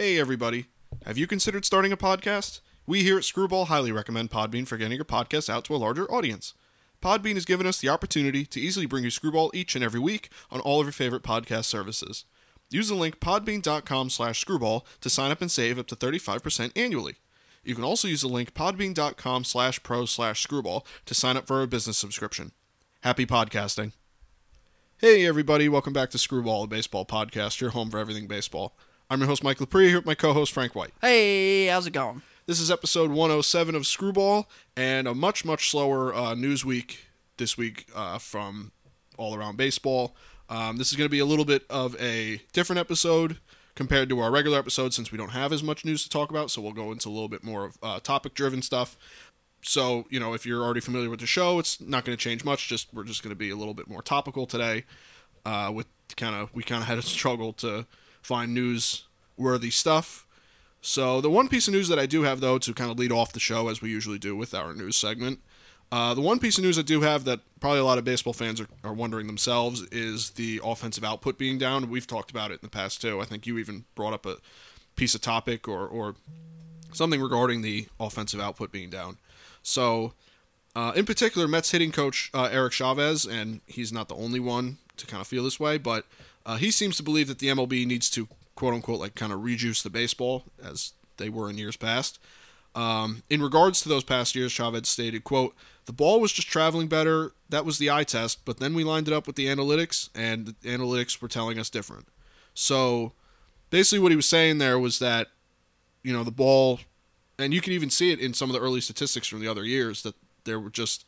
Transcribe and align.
Hey, 0.00 0.18
everybody. 0.18 0.64
Have 1.04 1.18
you 1.18 1.26
considered 1.26 1.66
starting 1.66 1.92
a 1.92 1.96
podcast? 1.98 2.60
We 2.86 3.02
here 3.02 3.18
at 3.18 3.24
Screwball 3.24 3.66
highly 3.66 3.92
recommend 3.92 4.30
Podbean 4.30 4.66
for 4.66 4.78
getting 4.78 4.96
your 4.96 5.04
podcast 5.04 5.50
out 5.50 5.66
to 5.66 5.74
a 5.74 5.76
larger 5.76 6.10
audience. 6.10 6.54
Podbean 7.02 7.34
has 7.34 7.44
given 7.44 7.66
us 7.66 7.78
the 7.78 7.90
opportunity 7.90 8.46
to 8.46 8.58
easily 8.58 8.86
bring 8.86 9.04
you 9.04 9.10
Screwball 9.10 9.50
each 9.52 9.74
and 9.74 9.84
every 9.84 10.00
week 10.00 10.30
on 10.50 10.58
all 10.60 10.80
of 10.80 10.86
your 10.86 10.92
favorite 10.94 11.22
podcast 11.22 11.66
services. 11.66 12.24
Use 12.70 12.88
the 12.88 12.94
link 12.94 13.20
podbean.com 13.20 14.08
slash 14.08 14.40
screwball 14.40 14.86
to 15.02 15.10
sign 15.10 15.30
up 15.30 15.42
and 15.42 15.50
save 15.50 15.78
up 15.78 15.86
to 15.88 15.96
35% 15.96 16.72
annually. 16.74 17.16
You 17.62 17.74
can 17.74 17.84
also 17.84 18.08
use 18.08 18.22
the 18.22 18.28
link 18.28 18.54
podbean.com 18.54 19.44
slash 19.44 19.82
pro 19.82 20.06
slash 20.06 20.40
screwball 20.40 20.86
to 21.04 21.12
sign 21.12 21.36
up 21.36 21.46
for 21.46 21.60
a 21.60 21.66
business 21.66 21.98
subscription. 21.98 22.52
Happy 23.02 23.26
podcasting. 23.26 23.92
Hey, 24.96 25.26
everybody. 25.26 25.68
Welcome 25.68 25.92
back 25.92 26.08
to 26.12 26.18
Screwball, 26.18 26.64
a 26.64 26.66
baseball 26.66 27.04
podcast, 27.04 27.60
your 27.60 27.72
home 27.72 27.90
for 27.90 27.98
everything 27.98 28.26
baseball. 28.26 28.78
I'm 29.12 29.18
your 29.18 29.26
host, 29.26 29.42
Mike 29.42 29.58
Lepre, 29.58 29.88
here 29.88 29.96
with 29.96 30.06
my 30.06 30.14
co 30.14 30.32
host, 30.32 30.52
Frank 30.52 30.76
White. 30.76 30.92
Hey, 31.00 31.66
how's 31.66 31.84
it 31.84 31.92
going? 31.92 32.22
This 32.46 32.60
is 32.60 32.70
episode 32.70 33.10
107 33.10 33.74
of 33.74 33.84
Screwball, 33.84 34.48
and 34.76 35.08
a 35.08 35.14
much, 35.16 35.44
much 35.44 35.68
slower 35.68 36.14
uh, 36.14 36.36
news 36.36 36.64
week 36.64 37.06
this 37.36 37.58
week 37.58 37.88
uh, 37.92 38.18
from 38.18 38.70
all 39.18 39.34
around 39.34 39.56
baseball. 39.56 40.14
Um, 40.48 40.76
this 40.76 40.92
is 40.92 40.96
going 40.96 41.06
to 41.06 41.10
be 41.10 41.18
a 41.18 41.24
little 41.24 41.44
bit 41.44 41.64
of 41.68 42.00
a 42.00 42.40
different 42.52 42.78
episode 42.78 43.38
compared 43.74 44.08
to 44.10 44.20
our 44.20 44.30
regular 44.30 44.60
episode 44.60 44.94
since 44.94 45.10
we 45.10 45.18
don't 45.18 45.30
have 45.30 45.52
as 45.52 45.64
much 45.64 45.84
news 45.84 46.04
to 46.04 46.08
talk 46.08 46.30
about, 46.30 46.52
so 46.52 46.62
we'll 46.62 46.70
go 46.70 46.92
into 46.92 47.08
a 47.08 47.10
little 47.10 47.28
bit 47.28 47.42
more 47.42 47.64
of 47.64 47.78
uh, 47.82 47.98
topic 47.98 48.34
driven 48.34 48.62
stuff. 48.62 48.96
So, 49.62 50.06
you 50.08 50.20
know, 50.20 50.34
if 50.34 50.46
you're 50.46 50.62
already 50.62 50.78
familiar 50.78 51.10
with 51.10 51.18
the 51.18 51.26
show, 51.26 51.58
it's 51.58 51.80
not 51.80 52.04
going 52.04 52.16
to 52.16 52.22
change 52.22 52.44
much. 52.44 52.68
Just 52.68 52.94
we're 52.94 53.02
just 53.02 53.24
going 53.24 53.30
to 53.30 53.36
be 53.36 53.50
a 53.50 53.56
little 53.56 53.74
bit 53.74 53.88
more 53.88 54.02
topical 54.02 54.46
today. 54.46 54.84
Uh, 55.44 55.72
with 55.74 55.88
kind 56.16 56.36
of 56.36 56.54
we 56.54 56.62
kind 56.62 56.80
of 56.80 56.86
had 56.86 56.98
a 56.98 57.02
struggle 57.18 57.52
to 57.54 57.86
find 58.22 58.54
news 58.54 59.04
worthy 59.36 59.70
stuff. 59.70 60.26
So 60.82 61.20
the 61.20 61.30
one 61.30 61.48
piece 61.48 61.68
of 61.68 61.74
news 61.74 61.88
that 61.88 61.98
I 61.98 62.06
do 62.06 62.22
have 62.22 62.40
though 62.40 62.58
to 62.58 62.72
kind 62.72 62.90
of 62.90 62.98
lead 62.98 63.12
off 63.12 63.32
the 63.32 63.40
show 63.40 63.68
as 63.68 63.82
we 63.82 63.90
usually 63.90 64.18
do 64.18 64.34
with 64.34 64.54
our 64.54 64.74
news 64.74 64.96
segment, 64.96 65.40
uh, 65.92 66.14
the 66.14 66.20
one 66.20 66.38
piece 66.38 66.56
of 66.56 66.64
news 66.64 66.78
I 66.78 66.82
do 66.82 67.00
have 67.00 67.24
that 67.24 67.40
probably 67.58 67.80
a 67.80 67.84
lot 67.84 67.98
of 67.98 68.04
baseball 68.04 68.32
fans 68.32 68.60
are, 68.60 68.68
are 68.84 68.92
wondering 68.92 69.26
themselves 69.26 69.82
is 69.90 70.30
the 70.30 70.60
offensive 70.64 71.04
output 71.04 71.36
being 71.36 71.58
down. 71.58 71.90
We've 71.90 72.06
talked 72.06 72.30
about 72.30 72.50
it 72.50 72.54
in 72.54 72.60
the 72.62 72.68
past 72.68 73.02
too. 73.02 73.20
I 73.20 73.24
think 73.24 73.46
you 73.46 73.58
even 73.58 73.84
brought 73.94 74.12
up 74.12 74.24
a 74.24 74.36
piece 74.96 75.14
of 75.14 75.20
topic 75.20 75.66
or, 75.66 75.86
or 75.86 76.14
something 76.92 77.20
regarding 77.20 77.62
the 77.62 77.88
offensive 77.98 78.40
output 78.40 78.70
being 78.70 78.90
down. 78.90 79.18
So, 79.62 80.14
uh, 80.76 80.92
in 80.94 81.04
particular, 81.04 81.48
Mets 81.48 81.72
hitting 81.72 81.90
coach 81.90 82.30
uh, 82.32 82.48
Eric 82.50 82.72
Chavez, 82.72 83.26
and 83.26 83.60
he's 83.66 83.92
not 83.92 84.08
the 84.08 84.14
only 84.14 84.40
one 84.40 84.78
to 84.96 85.06
kind 85.06 85.20
of 85.20 85.26
feel 85.26 85.42
this 85.42 85.58
way, 85.58 85.78
but 85.78 86.06
uh, 86.46 86.56
he 86.56 86.70
seems 86.70 86.96
to 86.96 87.02
believe 87.02 87.28
that 87.28 87.38
the 87.38 87.48
MLB 87.48 87.86
needs 87.86 88.10
to 88.10 88.28
quote 88.54 88.74
unquote 88.74 89.00
like 89.00 89.14
kind 89.14 89.32
of 89.32 89.42
rejuice 89.42 89.82
the 89.82 89.90
baseball 89.90 90.44
as 90.62 90.92
they 91.16 91.28
were 91.28 91.48
in 91.48 91.58
years 91.58 91.76
past. 91.76 92.18
Um, 92.74 93.22
in 93.28 93.42
regards 93.42 93.80
to 93.82 93.88
those 93.88 94.04
past 94.04 94.34
years, 94.34 94.52
Chavez 94.52 94.88
stated, 94.88 95.24
"quote 95.24 95.54
The 95.86 95.92
ball 95.92 96.20
was 96.20 96.32
just 96.32 96.48
traveling 96.48 96.86
better. 96.86 97.32
That 97.48 97.64
was 97.64 97.78
the 97.78 97.90
eye 97.90 98.04
test, 98.04 98.44
but 98.44 98.58
then 98.58 98.74
we 98.74 98.84
lined 98.84 99.08
it 99.08 99.14
up 99.14 99.26
with 99.26 99.36
the 99.36 99.46
analytics, 99.46 100.08
and 100.14 100.46
the 100.46 100.52
analytics 100.68 101.20
were 101.20 101.28
telling 101.28 101.58
us 101.58 101.68
different." 101.68 102.06
So, 102.54 103.12
basically, 103.70 103.98
what 103.98 104.12
he 104.12 104.16
was 104.16 104.28
saying 104.28 104.58
there 104.58 104.78
was 104.78 104.98
that, 105.00 105.28
you 106.02 106.12
know, 106.12 106.22
the 106.22 106.30
ball, 106.30 106.80
and 107.38 107.52
you 107.52 107.60
can 107.60 107.72
even 107.72 107.90
see 107.90 108.12
it 108.12 108.20
in 108.20 108.34
some 108.34 108.50
of 108.50 108.54
the 108.54 108.60
early 108.60 108.80
statistics 108.80 109.26
from 109.26 109.40
the 109.40 109.48
other 109.48 109.64
years 109.64 110.02
that 110.02 110.14
there 110.44 110.60
were 110.60 110.70
just 110.70 111.04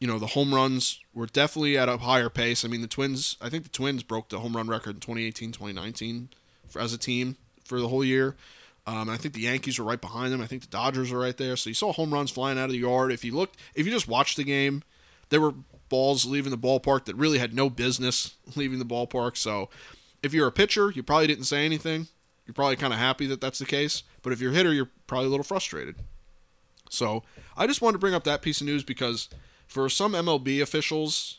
you 0.00 0.06
know, 0.06 0.18
the 0.18 0.28
home 0.28 0.54
runs 0.54 0.98
were 1.14 1.26
definitely 1.26 1.76
at 1.76 1.88
a 1.88 1.98
higher 1.98 2.30
pace. 2.30 2.64
I 2.64 2.68
mean, 2.68 2.80
the 2.80 2.88
Twins, 2.88 3.36
I 3.40 3.50
think 3.50 3.64
the 3.64 3.70
Twins 3.70 4.02
broke 4.02 4.30
the 4.30 4.40
home 4.40 4.56
run 4.56 4.66
record 4.66 4.96
in 4.96 5.00
2018, 5.00 5.52
2019 5.52 6.30
for, 6.68 6.80
as 6.80 6.94
a 6.94 6.98
team 6.98 7.36
for 7.64 7.78
the 7.80 7.88
whole 7.88 8.04
year. 8.04 8.34
Um, 8.86 9.10
I 9.10 9.18
think 9.18 9.34
the 9.34 9.42
Yankees 9.42 9.78
were 9.78 9.84
right 9.84 10.00
behind 10.00 10.32
them. 10.32 10.40
I 10.40 10.46
think 10.46 10.62
the 10.62 10.68
Dodgers 10.68 11.12
are 11.12 11.18
right 11.18 11.36
there. 11.36 11.54
So 11.54 11.68
you 11.68 11.74
saw 11.74 11.92
home 11.92 12.12
runs 12.12 12.30
flying 12.30 12.58
out 12.58 12.64
of 12.64 12.70
the 12.72 12.78
yard. 12.78 13.12
If 13.12 13.24
you 13.24 13.34
looked, 13.34 13.58
if 13.74 13.84
you 13.84 13.92
just 13.92 14.08
watched 14.08 14.38
the 14.38 14.44
game, 14.44 14.82
there 15.28 15.40
were 15.40 15.54
balls 15.90 16.24
leaving 16.24 16.50
the 16.50 16.58
ballpark 16.58 17.04
that 17.04 17.14
really 17.16 17.38
had 17.38 17.54
no 17.54 17.68
business 17.68 18.34
leaving 18.56 18.78
the 18.78 18.86
ballpark. 18.86 19.36
So 19.36 19.68
if 20.22 20.32
you're 20.32 20.48
a 20.48 20.52
pitcher, 20.52 20.90
you 20.90 21.02
probably 21.02 21.26
didn't 21.26 21.44
say 21.44 21.66
anything. 21.66 22.08
You're 22.46 22.54
probably 22.54 22.76
kind 22.76 22.94
of 22.94 22.98
happy 22.98 23.26
that 23.26 23.40
that's 23.40 23.58
the 23.58 23.66
case. 23.66 24.02
But 24.22 24.32
if 24.32 24.40
you're 24.40 24.52
a 24.52 24.54
hitter, 24.54 24.72
you're 24.72 24.88
probably 25.06 25.26
a 25.26 25.30
little 25.30 25.44
frustrated. 25.44 25.96
So 26.88 27.22
I 27.56 27.66
just 27.66 27.82
wanted 27.82 27.92
to 27.94 27.98
bring 27.98 28.14
up 28.14 28.24
that 28.24 28.42
piece 28.42 28.60
of 28.60 28.66
news 28.66 28.82
because 28.82 29.28
for 29.70 29.88
some 29.88 30.14
MLB 30.14 30.60
officials 30.60 31.38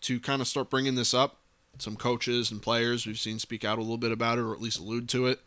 to 0.00 0.18
kind 0.18 0.42
of 0.42 0.48
start 0.48 0.68
bringing 0.68 0.96
this 0.96 1.14
up, 1.14 1.36
some 1.78 1.94
coaches 1.94 2.50
and 2.50 2.60
players 2.60 3.06
we've 3.06 3.20
seen 3.20 3.38
speak 3.38 3.64
out 3.64 3.78
a 3.78 3.82
little 3.82 3.96
bit 3.96 4.10
about 4.10 4.38
it 4.38 4.40
or 4.42 4.52
at 4.52 4.60
least 4.60 4.80
allude 4.80 5.08
to 5.10 5.26
it, 5.28 5.40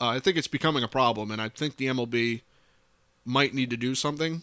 uh, 0.00 0.06
I 0.06 0.20
think 0.20 0.36
it's 0.36 0.46
becoming 0.46 0.84
a 0.84 0.88
problem, 0.88 1.32
and 1.32 1.42
I 1.42 1.48
think 1.48 1.76
the 1.76 1.86
MLB 1.86 2.42
might 3.24 3.52
need 3.52 3.68
to 3.70 3.76
do 3.76 3.96
something 3.96 4.42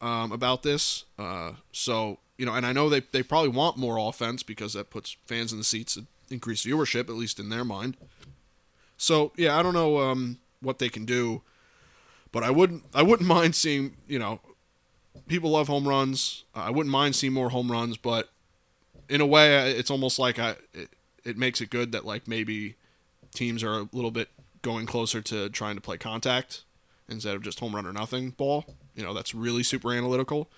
um, 0.00 0.30
about 0.30 0.62
this. 0.62 1.04
Uh, 1.18 1.52
so 1.72 2.20
you 2.38 2.46
know, 2.46 2.54
and 2.54 2.64
I 2.64 2.72
know 2.72 2.88
they 2.88 3.00
they 3.00 3.24
probably 3.24 3.50
want 3.50 3.76
more 3.76 3.98
offense 3.98 4.44
because 4.44 4.74
that 4.74 4.90
puts 4.90 5.16
fans 5.26 5.50
in 5.52 5.58
the 5.58 5.64
seats 5.64 5.96
and 5.96 6.06
increase 6.30 6.64
viewership, 6.64 7.08
at 7.08 7.16
least 7.16 7.40
in 7.40 7.48
their 7.48 7.64
mind. 7.64 7.96
So 8.96 9.32
yeah, 9.36 9.58
I 9.58 9.62
don't 9.64 9.74
know 9.74 9.98
um, 9.98 10.38
what 10.60 10.78
they 10.78 10.88
can 10.88 11.04
do, 11.04 11.42
but 12.30 12.44
I 12.44 12.50
wouldn't 12.50 12.84
I 12.94 13.02
wouldn't 13.02 13.28
mind 13.36 13.56
seeing 13.56 13.96
you 14.06 14.20
know 14.20 14.40
people 15.26 15.50
love 15.50 15.68
home 15.68 15.86
runs. 15.86 16.44
Uh, 16.54 16.60
I 16.60 16.70
wouldn't 16.70 16.92
mind 16.92 17.16
seeing 17.16 17.32
more 17.32 17.50
home 17.50 17.70
runs, 17.70 17.96
but 17.96 18.30
in 19.08 19.20
a 19.20 19.26
way, 19.26 19.72
it's 19.72 19.90
almost 19.90 20.18
like 20.18 20.38
I 20.38 20.56
it, 20.72 20.90
it 21.24 21.36
makes 21.36 21.60
it 21.60 21.70
good 21.70 21.92
that 21.92 22.04
like 22.04 22.28
maybe 22.28 22.76
teams 23.34 23.62
are 23.62 23.80
a 23.80 23.88
little 23.92 24.10
bit 24.10 24.28
going 24.62 24.86
closer 24.86 25.20
to 25.22 25.48
trying 25.50 25.76
to 25.76 25.80
play 25.80 25.98
contact 25.98 26.64
instead 27.08 27.36
of 27.36 27.42
just 27.42 27.60
home 27.60 27.74
run 27.74 27.86
or 27.86 27.92
nothing 27.92 28.30
ball. 28.30 28.64
You 28.94 29.02
know, 29.02 29.14
that's 29.14 29.34
really 29.34 29.62
super 29.62 29.92
analytical. 29.92 30.50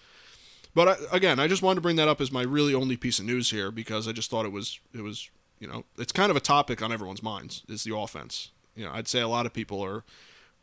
But 0.75 0.88
I, 0.88 1.16
again, 1.16 1.38
I 1.40 1.48
just 1.48 1.62
wanted 1.62 1.76
to 1.76 1.80
bring 1.80 1.96
that 1.96 2.08
up 2.08 2.20
as 2.20 2.30
my 2.30 2.42
really 2.42 2.75
only 2.75 2.96
piece 2.96 3.19
of 3.19 3.25
news 3.25 3.50
here 3.50 3.70
because 3.70 4.06
I 4.06 4.12
just 4.12 4.30
thought 4.30 4.46
it 4.46 4.52
was 4.52 4.78
it 4.94 5.02
was 5.02 5.30
you 5.58 5.66
know 5.66 5.84
it's 5.98 6.12
kind 6.12 6.30
of 6.30 6.36
a 6.36 6.40
topic 6.40 6.82
on 6.82 6.92
everyone's 6.92 7.22
minds 7.22 7.62
is 7.69 7.84
the 7.84 7.96
offense. 7.96 8.50
You 8.76 8.84
know, 8.84 8.92
I'd 8.92 9.08
say 9.08 9.20
a 9.20 9.28
lot 9.28 9.46
of 9.46 9.52
people 9.52 9.82
are 9.82 10.04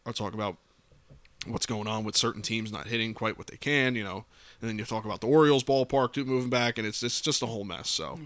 are 0.05 0.13
talking 0.13 0.39
about 0.39 0.57
what's 1.45 1.65
going 1.65 1.87
on 1.87 2.03
with 2.03 2.17
certain 2.17 2.41
teams 2.41 2.71
not 2.71 2.87
hitting 2.87 3.13
quite 3.13 3.37
what 3.37 3.47
they 3.47 3.57
can, 3.57 3.95
you 3.95 4.03
know. 4.03 4.25
And 4.61 4.69
then 4.69 4.77
you 4.77 4.85
talk 4.85 5.05
about 5.05 5.21
the 5.21 5.27
Orioles 5.27 5.63
ballpark 5.63 6.17
moving 6.25 6.49
back, 6.49 6.77
and 6.77 6.87
it's 6.87 7.03
it's 7.03 7.21
just 7.21 7.41
a 7.41 7.45
whole 7.45 7.63
mess. 7.63 7.89
So, 7.89 8.19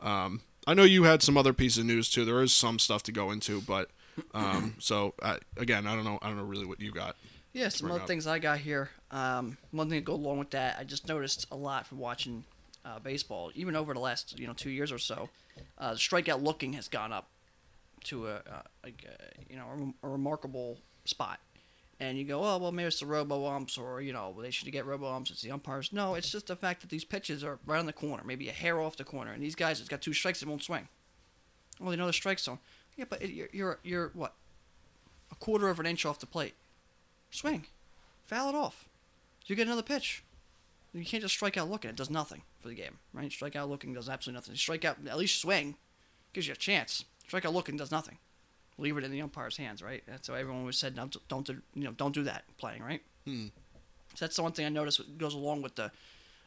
um, 0.00 0.40
I 0.66 0.74
know 0.74 0.84
you 0.84 1.04
had 1.04 1.22
some 1.22 1.36
other 1.36 1.52
piece 1.52 1.76
of 1.76 1.84
news 1.84 2.10
too. 2.10 2.24
There 2.24 2.42
is 2.42 2.52
some 2.52 2.78
stuff 2.78 3.02
to 3.04 3.12
go 3.12 3.30
into, 3.30 3.60
but 3.60 3.90
um, 4.32 4.74
so 4.78 5.14
I, 5.22 5.38
again, 5.56 5.86
I 5.86 5.94
don't 5.94 6.04
know. 6.04 6.18
I 6.22 6.28
don't 6.28 6.36
know 6.36 6.44
really 6.44 6.66
what 6.66 6.80
you 6.80 6.90
got. 6.90 7.16
Yeah, 7.52 7.68
some 7.68 7.90
other 7.90 8.00
up. 8.00 8.06
things 8.08 8.26
I 8.26 8.40
got 8.40 8.58
here. 8.58 8.90
Um, 9.12 9.56
one 9.70 9.88
thing 9.88 10.00
to 10.00 10.04
go 10.04 10.14
along 10.14 10.38
with 10.38 10.50
that, 10.50 10.76
I 10.78 10.82
just 10.82 11.06
noticed 11.06 11.46
a 11.52 11.56
lot 11.56 11.86
from 11.86 11.98
watching 11.98 12.44
uh, 12.84 12.98
baseball, 12.98 13.52
even 13.54 13.76
over 13.76 13.94
the 13.94 14.00
last 14.00 14.38
you 14.38 14.46
know 14.46 14.52
two 14.52 14.70
years 14.70 14.90
or 14.90 14.98
so. 14.98 15.28
Uh, 15.78 15.92
strikeout 15.92 16.42
looking 16.42 16.72
has 16.72 16.88
gone 16.88 17.12
up 17.12 17.28
to 18.04 18.26
a, 18.26 18.34
uh, 18.34 18.62
like 18.82 19.04
a, 19.06 19.52
you 19.52 19.56
know 19.56 19.94
a, 20.02 20.06
a 20.06 20.10
remarkable 20.10 20.78
spot 21.04 21.38
and 22.04 22.18
you 22.18 22.24
go, 22.24 22.44
oh 22.44 22.58
well, 22.58 22.72
maybe 22.72 22.86
it's 22.86 23.00
the 23.00 23.06
robo 23.06 23.46
umps, 23.46 23.78
or 23.78 24.00
you 24.00 24.12
know, 24.12 24.34
they 24.40 24.50
should 24.50 24.70
get 24.70 24.86
robo 24.86 25.12
umps. 25.12 25.30
It's 25.30 25.42
the 25.42 25.50
umpires. 25.50 25.92
No, 25.92 26.14
it's 26.14 26.30
just 26.30 26.46
the 26.46 26.56
fact 26.56 26.80
that 26.80 26.90
these 26.90 27.04
pitches 27.04 27.42
are 27.42 27.58
right 27.66 27.78
on 27.78 27.86
the 27.86 27.92
corner, 27.92 28.22
maybe 28.24 28.48
a 28.48 28.52
hair 28.52 28.80
off 28.80 28.96
the 28.96 29.04
corner, 29.04 29.32
and 29.32 29.42
these 29.42 29.54
guys, 29.54 29.80
it's 29.80 29.88
got 29.88 30.02
two 30.02 30.12
strikes, 30.12 30.42
it 30.42 30.48
won't 30.48 30.62
swing. 30.62 30.88
Well, 31.80 31.90
they 31.90 31.96
know 31.96 32.06
the 32.06 32.12
strike 32.12 32.38
zone. 32.38 32.58
Yeah, 32.96 33.06
but 33.08 33.28
you're, 33.28 33.48
you're 33.52 33.78
you're 33.82 34.10
what? 34.14 34.34
A 35.32 35.34
quarter 35.34 35.68
of 35.68 35.80
an 35.80 35.86
inch 35.86 36.06
off 36.06 36.20
the 36.20 36.26
plate. 36.26 36.54
Swing, 37.30 37.66
foul 38.24 38.50
it 38.50 38.54
off. 38.54 38.88
You 39.46 39.56
get 39.56 39.66
another 39.66 39.82
pitch. 39.82 40.22
You 40.92 41.04
can't 41.04 41.22
just 41.22 41.34
strike 41.34 41.56
out 41.56 41.68
looking. 41.68 41.90
It 41.90 41.96
does 41.96 42.10
nothing 42.10 42.42
for 42.60 42.68
the 42.68 42.74
game, 42.74 42.98
right? 43.12 43.32
Strike 43.32 43.56
out 43.56 43.68
looking 43.68 43.94
does 43.94 44.08
absolutely 44.08 44.38
nothing. 44.38 44.54
Strike 44.54 44.84
out, 44.84 44.98
at 45.08 45.18
least 45.18 45.40
swing, 45.40 45.74
gives 46.32 46.46
you 46.46 46.52
a 46.52 46.56
chance. 46.56 47.04
Strike 47.26 47.44
out 47.44 47.52
looking 47.52 47.76
does 47.76 47.90
nothing 47.90 48.18
leave 48.78 48.96
it 48.96 49.04
in 49.04 49.10
the 49.10 49.20
umpire's 49.20 49.56
hands, 49.56 49.82
right? 49.82 50.02
That's 50.06 50.28
why 50.28 50.40
everyone 50.40 50.64
was 50.64 50.76
said, 50.76 50.94
don't, 50.94 51.16
don't 51.28 51.46
do, 51.46 51.60
you 51.74 51.84
know, 51.84 51.92
don't 51.92 52.14
do 52.14 52.24
that 52.24 52.44
playing, 52.58 52.82
right? 52.82 53.02
Hmm. 53.26 53.46
So 54.14 54.24
that's 54.24 54.36
the 54.36 54.42
one 54.42 54.52
thing 54.52 54.66
I 54.66 54.68
noticed 54.68 55.00
goes 55.18 55.34
along 55.34 55.62
with 55.62 55.74
the, 55.74 55.90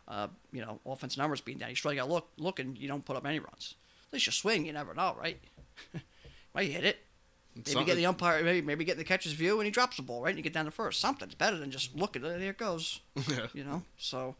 uh, 0.07 0.27
you 0.51 0.61
know, 0.61 0.79
offense 0.85 1.17
numbers 1.17 1.41
being 1.41 1.57
down. 1.57 1.69
You 1.69 1.75
strike 1.75 1.97
out 1.99 2.09
look, 2.09 2.29
look, 2.37 2.59
and 2.59 2.77
you 2.77 2.87
don't 2.87 3.03
put 3.03 3.17
up 3.17 3.25
any 3.25 3.39
runs. 3.39 3.75
At 4.07 4.13
least 4.13 4.25
you 4.25 4.31
swing, 4.31 4.65
you 4.65 4.73
never 4.73 4.93
know, 4.93 5.15
right? 5.19 5.39
Might 6.53 6.67
you 6.67 6.73
hit 6.73 6.85
it. 6.85 6.99
Maybe 7.65 7.85
get 7.85 7.95
the 7.95 8.05
umpire, 8.05 8.43
maybe 8.43 8.61
maybe 8.65 8.85
get 8.85 8.97
the 8.97 9.03
catcher's 9.03 9.33
view, 9.33 9.59
and 9.59 9.65
he 9.65 9.71
drops 9.71 9.97
the 9.97 10.03
ball, 10.03 10.21
right? 10.21 10.29
And 10.29 10.37
you 10.37 10.43
get 10.43 10.53
down 10.53 10.65
to 10.65 10.71
first. 10.71 11.01
Something's 11.01 11.33
better 11.33 11.57
than 11.57 11.71
just 11.71 11.95
looking. 11.95 12.21
There 12.21 12.37
it 12.37 12.57
goes. 12.57 12.99
yeah. 13.27 13.47
You 13.53 13.63
know. 13.63 13.81
So, 13.97 14.35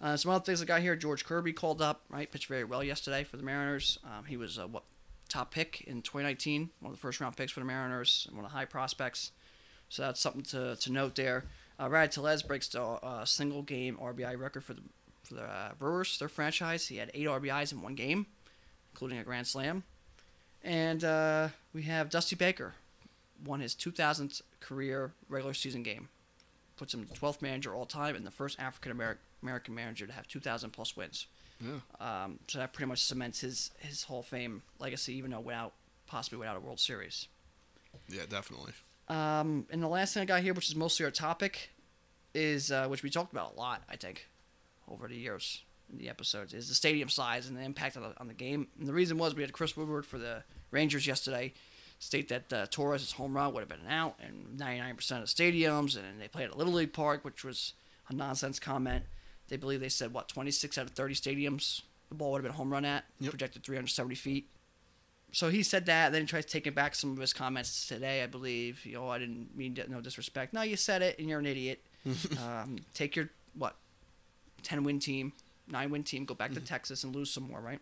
uh, 0.00 0.16
some 0.16 0.32
other 0.32 0.44
things 0.44 0.60
I 0.60 0.64
got 0.64 0.80
here. 0.80 0.96
George 0.96 1.24
Kirby 1.24 1.52
called 1.52 1.80
up, 1.80 2.02
right? 2.10 2.30
Pitched 2.30 2.48
very 2.48 2.64
well 2.64 2.82
yesterday 2.82 3.22
for 3.22 3.36
the 3.36 3.44
Mariners. 3.44 3.98
Um, 4.04 4.24
he 4.24 4.36
was 4.36 4.58
uh, 4.58 4.66
what 4.66 4.82
top 5.28 5.50
pick 5.50 5.82
in 5.82 6.02
2019, 6.02 6.70
one 6.80 6.92
of 6.92 6.96
the 6.96 7.00
first 7.00 7.20
round 7.20 7.36
picks 7.36 7.52
for 7.52 7.60
the 7.60 7.66
Mariners, 7.66 8.28
one 8.30 8.44
of 8.44 8.50
the 8.50 8.56
high 8.56 8.64
prospects. 8.64 9.32
So 9.88 10.02
that's 10.02 10.20
something 10.20 10.42
to, 10.42 10.76
to 10.76 10.92
note 10.92 11.14
there. 11.14 11.44
Uh, 11.80 11.88
Rad 11.88 12.12
Tellez 12.12 12.42
breaks 12.42 12.68
the 12.68 12.82
uh, 12.82 13.24
single 13.24 13.62
game 13.62 13.96
RBI 14.00 14.38
record 14.38 14.64
for 14.64 14.74
the 14.74 14.82
for 15.28 15.34
the 15.34 15.42
uh, 15.42 15.72
Brewers, 15.78 16.18
their 16.18 16.28
franchise. 16.28 16.88
He 16.88 16.96
had 16.96 17.10
eight 17.14 17.26
RBIs 17.26 17.72
in 17.72 17.82
one 17.82 17.94
game, 17.94 18.26
including 18.92 19.18
a 19.18 19.24
grand 19.24 19.46
slam. 19.46 19.84
And 20.64 21.04
uh, 21.04 21.48
we 21.72 21.82
have 21.82 22.10
Dusty 22.10 22.34
Baker 22.34 22.74
won 23.44 23.60
his 23.60 23.74
2000th 23.74 24.42
career 24.60 25.12
regular 25.28 25.54
season 25.54 25.82
game. 25.82 26.08
Puts 26.76 26.94
him 26.94 27.06
12th 27.06 27.42
manager 27.42 27.74
all 27.74 27.86
time 27.86 28.16
and 28.16 28.26
the 28.26 28.30
first 28.30 28.58
African 28.58 29.16
American 29.42 29.74
manager 29.74 30.06
to 30.06 30.12
have 30.12 30.26
2,000 30.26 30.70
plus 30.70 30.96
wins. 30.96 31.26
Yeah. 31.60 32.24
Um, 32.24 32.38
so 32.46 32.58
that 32.58 32.72
pretty 32.72 32.88
much 32.88 33.02
cements 33.02 33.40
his 33.40 33.70
his 33.78 34.04
Hall 34.04 34.20
of 34.20 34.26
Fame 34.26 34.62
legacy, 34.78 35.14
even 35.14 35.30
though 35.30 35.40
without 35.40 35.72
possibly 36.06 36.38
without 36.38 36.56
a 36.56 36.60
World 36.60 36.80
Series. 36.80 37.28
Yeah, 38.08 38.22
definitely. 38.28 38.72
Um, 39.08 39.66
and 39.70 39.82
the 39.82 39.88
last 39.88 40.14
thing 40.14 40.22
I 40.22 40.26
got 40.26 40.42
here, 40.42 40.54
which 40.54 40.68
is 40.68 40.76
mostly 40.76 41.04
our 41.04 41.10
topic, 41.10 41.70
is 42.34 42.70
uh, 42.70 42.86
which 42.86 43.02
we 43.02 43.10
talked 43.10 43.32
about 43.32 43.54
a 43.54 43.58
lot, 43.58 43.82
I 43.88 43.96
think, 43.96 44.28
over 44.88 45.08
the 45.08 45.16
years 45.16 45.62
in 45.90 45.98
the 45.98 46.08
episodes, 46.08 46.52
is 46.52 46.68
the 46.68 46.74
stadium 46.74 47.08
size 47.08 47.48
and 47.48 47.56
the 47.56 47.62
impact 47.62 47.96
on 47.96 48.02
the, 48.02 48.12
on 48.20 48.28
the 48.28 48.34
game. 48.34 48.68
And 48.78 48.86
the 48.86 48.92
reason 48.92 49.18
was 49.18 49.34
we 49.34 49.42
had 49.42 49.52
Chris 49.52 49.76
Woodward 49.76 50.04
for 50.04 50.18
the 50.18 50.42
Rangers 50.70 51.06
yesterday 51.06 51.54
state 51.98 52.28
that 52.28 52.52
uh, 52.52 52.66
Torres' 52.70 53.12
home 53.12 53.34
run 53.34 53.52
would 53.52 53.60
have 53.60 53.68
been 53.68 53.80
an 53.86 53.92
out 53.92 54.18
in 54.22 54.56
99% 54.56 54.92
of 55.22 55.24
stadiums, 55.24 55.96
and 55.96 56.20
they 56.20 56.28
played 56.28 56.44
at 56.44 56.56
Little 56.56 56.74
League 56.74 56.92
Park, 56.92 57.24
which 57.24 57.44
was 57.44 57.72
a 58.08 58.14
nonsense 58.14 58.60
comment. 58.60 59.04
They 59.48 59.56
believe 59.56 59.80
they 59.80 59.88
said 59.88 60.12
what 60.12 60.28
26 60.28 60.76
out 60.78 60.86
of 60.86 60.90
30 60.92 61.14
stadiums 61.14 61.82
the 62.08 62.14
ball 62.14 62.32
would 62.32 62.38
have 62.38 62.50
been 62.50 62.56
home 62.56 62.70
run 62.72 62.84
at, 62.86 63.04
Yep. 63.20 63.30
projected 63.30 63.62
370 63.64 64.14
feet. 64.14 64.48
So 65.30 65.50
he 65.50 65.62
said 65.62 65.84
that. 65.86 66.10
Then 66.12 66.22
he 66.22 66.26
tries 66.26 66.46
taking 66.46 66.72
back 66.72 66.94
some 66.94 67.12
of 67.12 67.18
his 67.18 67.34
comments 67.34 67.86
today. 67.86 68.22
I 68.22 68.26
believe. 68.26 68.84
You 68.86 68.94
know, 68.94 69.08
I 69.10 69.18
didn't 69.18 69.54
mean 69.54 69.74
to, 69.74 69.90
no 69.90 70.00
disrespect. 70.00 70.54
No, 70.54 70.62
you 70.62 70.76
said 70.76 71.02
it, 71.02 71.18
and 71.18 71.28
you're 71.28 71.38
an 71.38 71.44
idiot. 71.46 71.84
um, 72.42 72.78
take 72.94 73.14
your 73.14 73.28
what, 73.54 73.76
10 74.62 74.84
win 74.84 74.98
team, 75.00 75.32
nine 75.66 75.90
win 75.90 76.02
team, 76.02 76.24
go 76.24 76.34
back 76.34 76.52
to 76.54 76.60
Texas 76.60 77.04
and 77.04 77.14
lose 77.14 77.30
some 77.30 77.44
more, 77.44 77.60
right? 77.60 77.80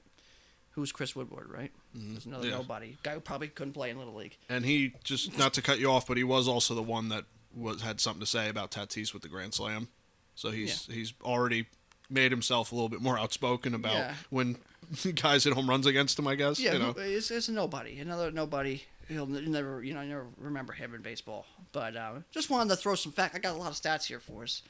Who's 0.72 0.90
Chris 0.90 1.14
Woodward, 1.14 1.48
right? 1.50 1.70
There's 1.94 2.26
another 2.26 2.48
Yeah. 2.48 2.56
nobody. 2.56 2.96
Guy 3.04 3.14
who 3.14 3.20
probably 3.20 3.48
couldn't 3.48 3.74
play 3.74 3.90
in 3.90 3.98
Little 3.98 4.14
League. 4.14 4.36
And 4.48 4.64
he 4.64 4.92
just 5.04 5.38
not 5.38 5.54
to 5.54 5.62
cut 5.62 5.78
you 5.78 5.90
off, 5.90 6.06
but 6.08 6.16
he 6.16 6.24
was 6.24 6.48
also 6.48 6.74
the 6.74 6.82
one 6.82 7.08
that 7.10 7.24
was 7.54 7.80
had 7.82 8.00
something 8.00 8.20
to 8.20 8.26
say 8.26 8.48
about 8.48 8.72
Tatis 8.72 9.12
with 9.14 9.22
the 9.22 9.28
Grand 9.28 9.54
Slam. 9.54 9.88
So 10.36 10.50
he's 10.50 10.86
he's 10.86 11.12
already 11.22 11.66
made 12.08 12.30
himself 12.30 12.70
a 12.70 12.74
little 12.76 12.88
bit 12.88 13.00
more 13.00 13.18
outspoken 13.18 13.74
about 13.74 13.94
Yeah. 13.94 14.14
when 14.30 14.56
guys 15.16 15.42
hit 15.42 15.54
home 15.54 15.68
runs 15.68 15.86
against 15.86 16.16
him. 16.18 16.28
I 16.28 16.36
guess. 16.36 16.60
Yeah, 16.60 16.74
You 16.74 16.78
know. 16.78 16.94
it's, 16.96 17.30
it's 17.32 17.48
a 17.48 17.52
nobody. 17.52 17.98
Another 17.98 18.30
nobody. 18.30 18.84
He'll 19.08 19.26
never, 19.26 19.84
you 19.84 19.94
know, 19.94 20.00
I 20.00 20.06
never 20.06 20.26
remember 20.36 20.72
him 20.72 20.92
in 20.94 21.00
baseball. 21.00 21.46
But 21.72 21.96
uh, 21.96 22.12
just 22.32 22.50
wanted 22.50 22.70
to 22.70 22.76
throw 22.76 22.94
some 22.96 23.12
fact. 23.12 23.34
I 23.34 23.38
got 23.38 23.54
a 23.54 23.58
lot 23.58 23.70
of 23.70 23.76
stats 23.76 24.04
here 24.06 24.18
for 24.20 24.42
us 24.42 24.62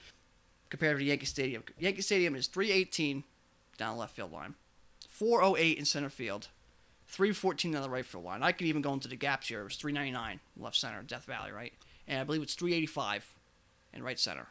compared 0.69 0.99
to 0.99 1.05
Yankee 1.05 1.25
Stadium. 1.27 1.63
Yankee 1.79 2.03
Stadium 2.03 2.35
is 2.35 2.47
318 2.47 3.25
down 3.79 3.95
the 3.95 4.01
left 4.01 4.15
field 4.15 4.33
line, 4.33 4.55
408 5.09 5.79
in 5.79 5.85
center 5.87 6.11
field, 6.11 6.49
314 7.09 7.75
on 7.77 7.83
the 7.83 7.89
right 7.91 8.05
field 8.05 8.25
line. 8.25 8.43
I 8.43 8.53
could 8.53 8.67
even 8.67 8.83
go 8.83 8.93
into 8.93 9.09
the 9.09 9.17
gaps 9.17 9.49
here. 9.49 9.61
It 9.63 9.65
was 9.65 9.77
399 9.77 10.41
left 10.59 10.77
center, 10.77 11.03
Death 11.03 11.25
Valley, 11.25 11.51
right? 11.53 11.73
And 12.07 12.21
I 12.21 12.25
believe 12.25 12.43
it's 12.43 12.55
385 12.55 13.33
in 13.95 14.03
right 14.03 14.19
center. 14.19 14.49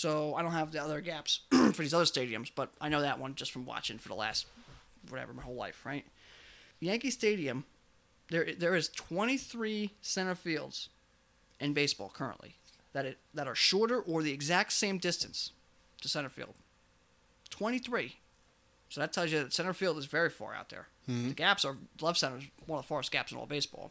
So 0.00 0.34
I 0.34 0.40
don't 0.40 0.52
have 0.52 0.72
the 0.72 0.82
other 0.82 1.02
gaps 1.02 1.40
for 1.50 1.82
these 1.82 1.92
other 1.92 2.06
stadiums, 2.06 2.50
but 2.54 2.70
I 2.80 2.88
know 2.88 3.02
that 3.02 3.18
one 3.18 3.34
just 3.34 3.52
from 3.52 3.66
watching 3.66 3.98
for 3.98 4.08
the 4.08 4.14
last 4.14 4.46
whatever 5.10 5.34
my 5.34 5.42
whole 5.42 5.54
life, 5.54 5.84
right? 5.84 6.06
Yankee 6.80 7.10
Stadium, 7.10 7.64
there 8.30 8.48
there 8.58 8.74
is 8.74 8.88
23 8.88 9.92
center 10.00 10.34
fields 10.34 10.88
in 11.60 11.74
baseball 11.74 12.10
currently 12.14 12.56
that 12.94 13.04
it, 13.04 13.18
that 13.34 13.46
are 13.46 13.54
shorter 13.54 14.00
or 14.00 14.22
the 14.22 14.32
exact 14.32 14.72
same 14.72 14.96
distance 14.96 15.52
to 16.00 16.08
center 16.08 16.30
field. 16.30 16.54
23. 17.50 18.16
So 18.88 19.02
that 19.02 19.12
tells 19.12 19.30
you 19.30 19.40
that 19.40 19.52
center 19.52 19.74
field 19.74 19.98
is 19.98 20.06
very 20.06 20.30
far 20.30 20.54
out 20.54 20.70
there. 20.70 20.88
Mm-hmm. 21.10 21.28
The 21.28 21.34
gaps 21.34 21.62
are 21.66 21.76
left 22.00 22.18
center 22.18 22.38
is 22.38 22.44
one 22.64 22.78
of 22.78 22.86
the 22.86 22.88
farthest 22.88 23.12
gaps 23.12 23.32
in 23.32 23.38
all 23.38 23.44
baseball. 23.44 23.90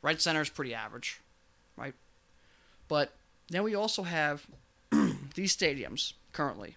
Right 0.00 0.18
center 0.18 0.40
is 0.40 0.48
pretty 0.48 0.72
average, 0.72 1.20
right? 1.76 1.92
But 2.88 3.12
then 3.50 3.64
we 3.64 3.74
also 3.74 4.04
have 4.04 4.46
these 5.34 5.56
stadiums 5.56 6.14
currently. 6.32 6.76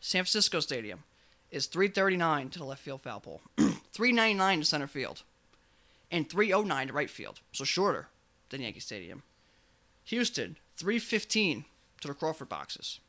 San 0.00 0.24
Francisco 0.24 0.60
Stadium 0.60 1.04
is 1.50 1.66
339 1.66 2.50
to 2.50 2.58
the 2.58 2.64
left 2.64 2.82
field 2.82 3.02
foul 3.02 3.20
pole, 3.20 3.40
399 3.56 4.60
to 4.60 4.64
center 4.64 4.86
field, 4.86 5.22
and 6.10 6.28
309 6.28 6.88
to 6.88 6.92
right 6.92 7.10
field, 7.10 7.40
so 7.52 7.64
shorter 7.64 8.08
than 8.50 8.62
Yankee 8.62 8.80
Stadium. 8.80 9.22
Houston 10.04 10.56
315 10.76 11.64
to 12.00 12.08
the 12.08 12.14
Crawford 12.14 12.48
boxes, 12.48 13.00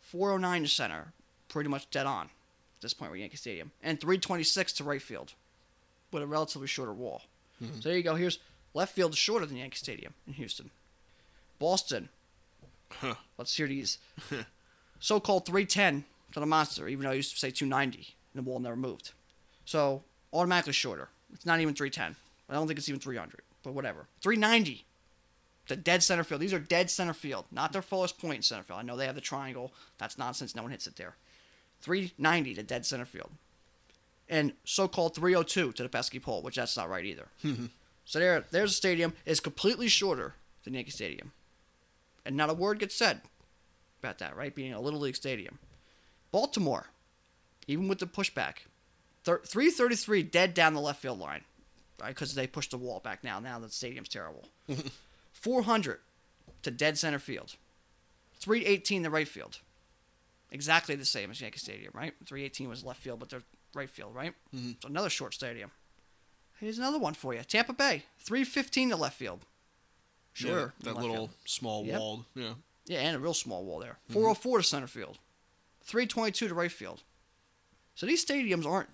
409 0.00 0.62
to 0.62 0.68
center, 0.68 1.12
pretty 1.48 1.68
much 1.68 1.90
dead 1.90 2.06
on 2.06 2.26
at 2.26 2.82
this 2.82 2.94
point 2.94 3.10
with 3.10 3.20
Yankee 3.20 3.36
Stadium, 3.36 3.70
and 3.82 4.00
326 4.00 4.72
to 4.74 4.84
right 4.84 5.02
field, 5.02 5.34
with 6.10 6.22
a 6.22 6.26
relatively 6.26 6.66
shorter 6.66 6.92
wall. 6.92 7.22
Mm-hmm. 7.62 7.80
So 7.80 7.88
there 7.88 7.96
you 7.96 8.02
go. 8.02 8.14
Here's 8.14 8.38
left 8.74 8.94
field 8.94 9.12
is 9.12 9.18
shorter 9.18 9.46
than 9.46 9.56
Yankee 9.56 9.76
Stadium 9.76 10.14
in 10.26 10.34
Houston. 10.34 10.70
Boston. 11.58 12.08
Huh. 12.90 13.14
Let's 13.36 13.56
hear 13.56 13.66
these. 13.66 13.98
So-called 15.00 15.46
310 15.46 16.04
to 16.32 16.40
the 16.40 16.46
monster, 16.46 16.88
even 16.88 17.04
though 17.04 17.12
I 17.12 17.14
used 17.14 17.32
to 17.32 17.38
say 17.38 17.50
290, 17.50 18.16
and 18.34 18.44
the 18.44 18.48
wall 18.48 18.58
never 18.58 18.76
moved. 18.76 19.12
So 19.64 20.02
automatically 20.32 20.72
shorter. 20.72 21.08
It's 21.32 21.46
not 21.46 21.60
even 21.60 21.74
310. 21.74 22.16
I 22.48 22.54
don't 22.54 22.66
think 22.66 22.78
it's 22.78 22.88
even 22.88 23.00
300, 23.00 23.42
but 23.62 23.74
whatever. 23.74 24.08
390. 24.22 24.84
The 25.68 25.76
dead 25.76 26.02
center 26.02 26.24
field. 26.24 26.40
These 26.40 26.54
are 26.54 26.58
dead 26.58 26.90
center 26.90 27.12
field, 27.12 27.44
not 27.52 27.72
their 27.72 27.82
fullest 27.82 28.18
point 28.18 28.36
in 28.36 28.42
center 28.42 28.62
field. 28.62 28.80
I 28.80 28.82
know 28.82 28.96
they 28.96 29.06
have 29.06 29.14
the 29.14 29.20
triangle. 29.20 29.72
That's 29.98 30.16
nonsense. 30.18 30.56
No 30.56 30.62
one 30.62 30.70
hits 30.72 30.86
it 30.86 30.96
there. 30.96 31.16
390 31.82 32.54
to 32.54 32.62
dead 32.62 32.86
center 32.86 33.04
field. 33.04 33.30
And 34.28 34.54
so-called 34.64 35.14
302 35.14 35.72
to 35.72 35.82
the 35.82 35.88
pesky 35.88 36.18
pole, 36.18 36.42
which 36.42 36.56
that's 36.56 36.76
not 36.76 36.88
right 36.88 37.04
either. 37.04 37.28
so 38.04 38.18
there, 38.18 38.44
there's 38.50 38.72
a 38.72 38.74
stadium 38.74 39.12
is 39.26 39.40
completely 39.40 39.88
shorter 39.88 40.34
than 40.64 40.74
Yankee 40.74 40.90
Stadium, 40.90 41.32
and 42.28 42.36
not 42.36 42.50
a 42.50 42.54
word 42.54 42.78
gets 42.78 42.94
said 42.94 43.22
about 44.00 44.18
that. 44.18 44.36
Right, 44.36 44.54
being 44.54 44.72
a 44.72 44.80
little 44.80 45.00
league 45.00 45.16
stadium. 45.16 45.58
Baltimore, 46.30 46.86
even 47.66 47.88
with 47.88 47.98
the 47.98 48.06
pushback, 48.06 48.58
thir- 49.24 49.40
333 49.44 50.22
dead 50.22 50.54
down 50.54 50.74
the 50.74 50.80
left 50.80 51.00
field 51.02 51.18
line, 51.18 51.42
right? 52.00 52.08
Because 52.10 52.34
they 52.34 52.46
pushed 52.46 52.70
the 52.70 52.76
wall 52.78 53.00
back 53.00 53.24
now. 53.24 53.40
Now 53.40 53.58
the 53.58 53.70
stadium's 53.70 54.08
terrible. 54.10 54.44
400 55.32 55.98
to 56.62 56.70
dead 56.70 56.98
center 56.98 57.18
field. 57.18 57.56
318 58.40 59.02
the 59.02 59.10
right 59.10 59.26
field. 59.26 59.58
Exactly 60.50 60.94
the 60.94 61.04
same 61.04 61.30
as 61.30 61.40
Yankee 61.40 61.58
Stadium, 61.58 61.92
right? 61.94 62.14
318 62.24 62.68
was 62.68 62.84
left 62.84 63.00
field, 63.00 63.18
but 63.20 63.28
they're 63.30 63.42
right 63.74 63.90
field, 63.90 64.14
right? 64.14 64.34
Mhm. 64.54 64.76
So 64.82 64.88
another 64.88 65.10
short 65.10 65.34
stadium. 65.34 65.70
Here's 66.60 66.78
another 66.78 66.98
one 66.98 67.14
for 67.14 67.34
you. 67.34 67.42
Tampa 67.42 67.72
Bay, 67.72 68.04
315 68.20 68.90
to 68.90 68.96
left 68.96 69.16
field. 69.18 69.44
Sure. 70.46 70.74
Yeah, 70.80 70.92
that 70.92 70.96
little 71.00 71.14
field. 71.16 71.30
small 71.44 71.84
Yep. 71.84 71.98
walled. 71.98 72.24
Yeah. 72.34 72.54
Yeah, 72.86 73.00
and 73.00 73.16
a 73.16 73.18
real 73.18 73.34
small 73.34 73.64
wall 73.64 73.78
there. 73.80 73.98
404 74.08 74.58
to 74.58 74.64
center 74.64 74.86
field. 74.86 75.18
322 75.82 76.48
to 76.48 76.54
right 76.54 76.72
field. 76.72 77.02
So 77.94 78.06
these 78.06 78.24
stadiums 78.24 78.64
aren't. 78.66 78.88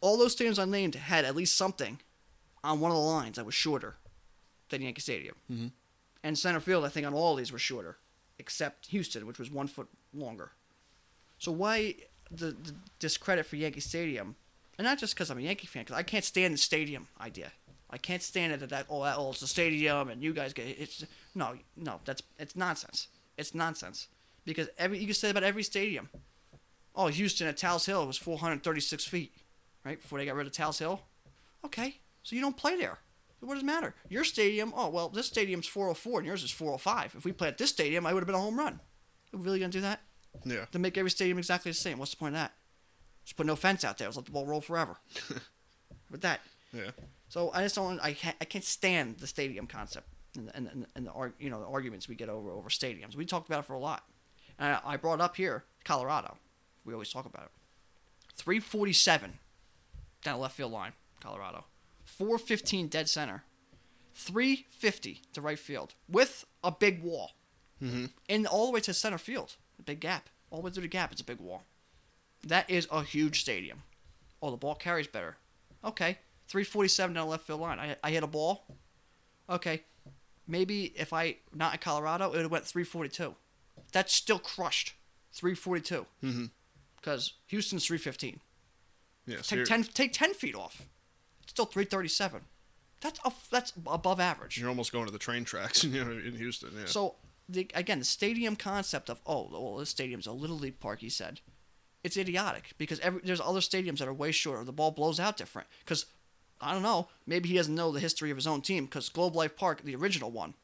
All 0.00 0.16
those 0.16 0.34
stadiums 0.36 0.58
I 0.58 0.64
named 0.64 0.94
had 0.94 1.24
at 1.24 1.36
least 1.36 1.56
something 1.56 2.00
on 2.64 2.80
one 2.80 2.90
of 2.90 2.96
the 2.96 3.02
lines 3.02 3.36
that 3.36 3.44
was 3.46 3.54
shorter 3.54 3.96
than 4.68 4.82
Yankee 4.82 5.00
Stadium. 5.00 5.36
Mhm. 5.50 5.72
And 6.22 6.38
center 6.38 6.60
field, 6.60 6.84
I 6.84 6.88
think, 6.88 7.06
on 7.06 7.14
all 7.14 7.34
these 7.34 7.50
were 7.52 7.58
shorter, 7.58 7.98
except 8.38 8.86
Houston, 8.86 9.26
which 9.26 9.38
was 9.38 9.50
one 9.50 9.66
foot 9.68 9.88
longer. 10.14 10.52
So 11.38 11.50
why 11.52 11.96
the, 12.30 12.52
the 12.52 12.74
discredit 12.98 13.46
for 13.46 13.56
Yankee 13.56 13.80
Stadium? 13.80 14.36
And 14.78 14.84
not 14.86 14.98
just 14.98 15.14
because 15.14 15.30
I'm 15.30 15.38
a 15.38 15.42
Yankee 15.42 15.66
fan, 15.66 15.82
because 15.84 15.96
I 15.96 16.02
can't 16.02 16.24
stand 16.24 16.54
the 16.54 16.58
stadium 16.58 17.08
idea. 17.20 17.52
I 17.92 17.98
can't 17.98 18.22
stand 18.22 18.52
it 18.52 18.60
that, 18.60 18.70
that 18.70 18.86
oh, 18.88 19.04
that, 19.04 19.16
oh 19.18 19.30
it's 19.30 19.42
a 19.42 19.46
stadium 19.46 20.08
and 20.08 20.22
you 20.22 20.32
guys 20.32 20.52
get 20.54 20.66
it's 20.66 21.04
no 21.34 21.54
no 21.76 22.00
that's 22.04 22.22
it's 22.38 22.56
nonsense. 22.56 23.08
It's 23.36 23.54
nonsense 23.54 24.08
because 24.44 24.68
every 24.78 24.98
you 24.98 25.06
can 25.06 25.14
say 25.14 25.30
about 25.30 25.42
every 25.42 25.62
stadium. 25.62 26.08
Oh, 26.94 27.06
Houston 27.08 27.46
at 27.46 27.56
Tal's 27.56 27.86
Hill 27.86 28.06
was 28.06 28.18
436 28.18 29.04
feet, 29.06 29.32
right 29.84 30.00
before 30.00 30.18
they 30.18 30.26
got 30.26 30.34
rid 30.34 30.46
of 30.46 30.52
Tal's 30.52 30.78
Hill. 30.78 31.00
Okay, 31.64 31.98
so 32.22 32.34
you 32.36 32.42
don't 32.42 32.56
play 32.56 32.76
there. 32.76 32.98
So 33.40 33.46
what 33.46 33.54
does 33.54 33.62
it 33.62 33.66
matter? 33.66 33.94
Your 34.08 34.24
stadium, 34.24 34.72
oh 34.76 34.88
well, 34.88 35.08
this 35.08 35.26
stadium's 35.26 35.66
404 35.66 36.20
and 36.20 36.26
yours 36.26 36.42
is 36.42 36.50
405. 36.50 37.14
If 37.16 37.24
we 37.24 37.32
play 37.32 37.48
at 37.48 37.58
this 37.58 37.70
stadium, 37.70 38.06
I 38.06 38.12
would 38.12 38.20
have 38.20 38.26
been 38.26 38.36
a 38.36 38.40
home 38.40 38.58
run. 38.58 38.80
Are 39.32 39.38
we 39.38 39.44
really 39.44 39.58
gonna 39.58 39.72
do 39.72 39.80
that? 39.82 40.00
Yeah. 40.44 40.64
To 40.72 40.78
make 40.78 40.96
every 40.96 41.10
stadium 41.10 41.38
exactly 41.38 41.70
the 41.70 41.76
same? 41.76 41.98
What's 41.98 42.12
the 42.12 42.16
point 42.18 42.34
of 42.34 42.40
that? 42.40 42.52
Just 43.24 43.36
put 43.36 43.46
no 43.46 43.56
fence 43.56 43.84
out 43.84 43.98
there. 43.98 44.08
Just 44.08 44.16
let 44.16 44.26
the 44.26 44.32
ball 44.32 44.46
roll 44.46 44.60
forever. 44.60 44.96
With 46.10 46.22
that, 46.22 46.40
Yeah. 46.72 46.90
So 47.32 47.50
I 47.54 47.62
just 47.62 47.74
don't. 47.76 47.98
I 48.00 48.12
can't. 48.12 48.36
I 48.42 48.44
can't 48.44 48.62
stand 48.62 49.16
the 49.16 49.26
stadium 49.26 49.66
concept 49.66 50.06
and 50.36 50.48
the, 50.48 50.54
and, 50.54 50.86
and 50.94 51.06
the 51.06 51.32
you 51.38 51.48
know 51.48 51.60
the 51.60 51.66
arguments 51.66 52.06
we 52.06 52.14
get 52.14 52.28
over 52.28 52.50
over 52.50 52.68
stadiums. 52.68 53.16
We 53.16 53.24
talked 53.24 53.48
about 53.48 53.60
it 53.60 53.64
for 53.64 53.72
a 53.72 53.78
lot. 53.78 54.04
And 54.58 54.76
I, 54.84 54.92
I 54.92 54.96
brought 54.98 55.18
up 55.22 55.34
here 55.36 55.64
Colorado. 55.82 56.36
We 56.84 56.92
always 56.92 57.10
talk 57.10 57.24
about 57.24 57.44
it. 57.44 57.50
Three 58.36 58.60
forty 58.60 58.92
seven 58.92 59.38
down 60.22 60.34
the 60.36 60.42
left 60.42 60.56
field 60.56 60.72
line, 60.72 60.92
Colorado. 61.22 61.64
Four 62.04 62.36
fifteen 62.36 62.86
dead 62.88 63.08
center. 63.08 63.44
Three 64.14 64.66
fifty 64.68 65.22
to 65.32 65.40
right 65.40 65.58
field 65.58 65.94
with 66.10 66.44
a 66.62 66.70
big 66.70 67.02
wall. 67.02 67.32
Mhm. 67.80 68.10
And 68.28 68.46
all 68.46 68.66
the 68.66 68.72
way 68.72 68.80
to 68.80 68.92
center 68.92 69.16
field, 69.16 69.56
a 69.78 69.82
big 69.82 70.00
gap. 70.00 70.28
All 70.50 70.58
the 70.58 70.66
way 70.66 70.70
through 70.70 70.82
the 70.82 70.88
gap, 70.88 71.12
it's 71.12 71.22
a 71.22 71.24
big 71.24 71.40
wall. 71.40 71.64
That 72.46 72.68
is 72.68 72.86
a 72.90 73.02
huge 73.02 73.40
stadium. 73.40 73.84
Oh, 74.42 74.50
the 74.50 74.58
ball 74.58 74.74
carries 74.74 75.06
better. 75.06 75.38
Okay, 75.82 76.18
347 76.52 77.14
down 77.14 77.24
the 77.24 77.30
left 77.30 77.46
field 77.46 77.62
line. 77.62 77.78
I, 77.78 77.96
I 78.04 78.10
hit 78.10 78.22
a 78.22 78.26
ball. 78.26 78.66
Okay, 79.48 79.84
maybe 80.46 80.92
if 80.96 81.14
I 81.14 81.36
not 81.54 81.72
in 81.72 81.78
Colorado, 81.78 82.26
it 82.26 82.32
would 82.32 82.42
have 82.42 82.50
went 82.50 82.66
342. 82.66 83.34
That's 83.90 84.12
still 84.12 84.38
crushed. 84.38 84.92
342. 85.32 86.06
Mm-hmm. 86.22 86.44
Because 86.96 87.32
Houston's 87.46 87.86
315. 87.86 88.40
Yeah, 89.26 89.36
so 89.36 89.42
Take 89.42 89.56
you're, 89.56 89.64
10 89.64 89.84
take 89.84 90.12
10 90.12 90.34
feet 90.34 90.54
off. 90.54 90.82
It's 91.42 91.52
still 91.52 91.64
337. 91.64 92.42
That's 93.00 93.18
a, 93.24 93.32
that's 93.50 93.72
above 93.86 94.20
average. 94.20 94.58
you're 94.58 94.68
almost 94.68 94.92
going 94.92 95.06
to 95.06 95.12
the 95.12 95.18
train 95.18 95.44
tracks, 95.44 95.82
you 95.84 96.04
know, 96.04 96.10
in 96.10 96.36
Houston. 96.36 96.72
Yeah. 96.78 96.84
So 96.84 97.14
the, 97.48 97.66
again, 97.74 97.98
the 97.98 98.04
stadium 98.04 98.56
concept 98.56 99.08
of 99.08 99.22
oh, 99.26 99.48
well, 99.50 99.76
this 99.78 99.88
stadium's 99.88 100.26
a 100.26 100.32
little 100.32 100.58
league 100.58 100.80
park. 100.80 101.00
He 101.00 101.08
said, 101.08 101.40
it's 102.04 102.18
idiotic 102.18 102.74
because 102.76 103.00
every, 103.00 103.22
there's 103.24 103.40
other 103.40 103.60
stadiums 103.60 104.00
that 104.00 104.08
are 104.08 104.12
way 104.12 104.32
shorter. 104.32 104.64
The 104.64 104.72
ball 104.72 104.90
blows 104.90 105.18
out 105.18 105.38
different. 105.38 105.66
Because 105.78 106.04
I 106.62 106.72
don't 106.72 106.82
know, 106.82 107.08
maybe 107.26 107.48
he 107.48 107.56
doesn't 107.56 107.74
know 107.74 107.90
the 107.92 108.00
history 108.00 108.30
of 108.30 108.36
his 108.36 108.46
own 108.46 108.62
team. 108.62 108.84
Because 108.86 109.08
Globe 109.08 109.34
Life 109.36 109.56
Park, 109.56 109.82
the 109.82 109.96
original 109.96 110.30
one, 110.30 110.54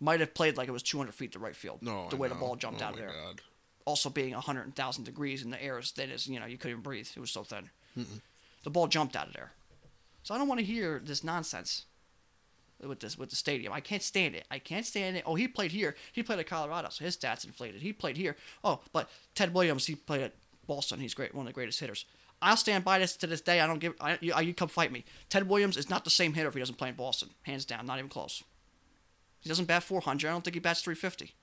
might 0.00 0.20
have 0.20 0.34
played 0.34 0.56
like 0.56 0.68
it 0.68 0.72
was 0.72 0.82
200 0.82 1.12
feet 1.14 1.32
to 1.32 1.38
right 1.38 1.56
field. 1.56 1.78
no, 1.82 2.08
the 2.10 2.16
I 2.16 2.18
way 2.18 2.28
the 2.28 2.34
ball 2.34 2.56
jumped 2.56 2.82
oh 2.82 2.86
out 2.86 2.92
of 2.92 2.98
there. 2.98 3.08
God. 3.08 3.40
Also 3.84 4.10
being 4.10 4.32
100,000 4.32 5.04
degrees 5.04 5.42
and 5.42 5.52
the 5.52 5.62
air 5.62 5.78
is 5.78 5.90
thin 5.90 6.10
as 6.10 6.26
you 6.28 6.38
know 6.38 6.46
you 6.46 6.56
couldn't 6.58 6.72
even 6.72 6.82
breathe. 6.82 7.08
It 7.16 7.20
was 7.20 7.30
so 7.30 7.42
thin. 7.42 7.70
The 8.62 8.70
ball 8.70 8.86
jumped 8.86 9.16
out 9.16 9.26
of 9.26 9.32
there. 9.32 9.52
So 10.22 10.34
I 10.34 10.38
don't 10.38 10.46
want 10.48 10.60
to 10.60 10.64
hear 10.66 11.00
this 11.04 11.24
nonsense 11.24 11.86
with 12.80 13.00
this 13.00 13.18
with 13.18 13.30
the 13.30 13.36
stadium. 13.36 13.72
I 13.72 13.80
can't 13.80 14.02
stand 14.02 14.34
it. 14.34 14.44
I 14.50 14.58
can't 14.58 14.86
stand 14.86 15.16
it. 15.16 15.24
Oh, 15.26 15.34
he 15.34 15.48
played 15.48 15.72
here. 15.72 15.96
He 16.12 16.22
played 16.22 16.38
at 16.38 16.46
Colorado, 16.46 16.88
so 16.90 17.04
his 17.04 17.16
stats 17.16 17.44
inflated. 17.44 17.82
He 17.82 17.92
played 17.92 18.16
here. 18.16 18.36
Oh, 18.62 18.80
but 18.92 19.10
Ted 19.34 19.52
Williams, 19.54 19.86
he 19.86 19.94
played 19.96 20.20
at 20.22 20.34
Boston. 20.66 21.00
He's 21.00 21.14
great, 21.14 21.34
one 21.34 21.46
of 21.46 21.48
the 21.48 21.54
greatest 21.54 21.80
hitters. 21.80 22.04
I'll 22.42 22.56
stand 22.56 22.84
by 22.84 22.98
this 22.98 23.16
to 23.18 23.26
this 23.28 23.40
day. 23.40 23.60
I 23.60 23.66
don't 23.68 23.78
give. 23.78 23.94
I, 24.00 24.18
you, 24.20 24.34
uh, 24.34 24.40
you 24.40 24.52
come 24.52 24.68
fight 24.68 24.90
me. 24.90 25.04
Ted 25.28 25.48
Williams 25.48 25.76
is 25.76 25.88
not 25.88 26.02
the 26.02 26.10
same 26.10 26.34
hitter 26.34 26.48
if 26.48 26.54
he 26.54 26.60
doesn't 26.60 26.74
play 26.76 26.88
in 26.88 26.96
Boston. 26.96 27.30
Hands 27.42 27.64
down, 27.64 27.86
not 27.86 27.98
even 27.98 28.10
close. 28.10 28.42
He 29.40 29.48
doesn't 29.48 29.66
bat 29.66 29.84
400. 29.84 30.28
I 30.28 30.32
don't 30.32 30.42
think 30.42 30.54
he 30.54 30.60
bats 30.60 30.82
350. 30.82 31.34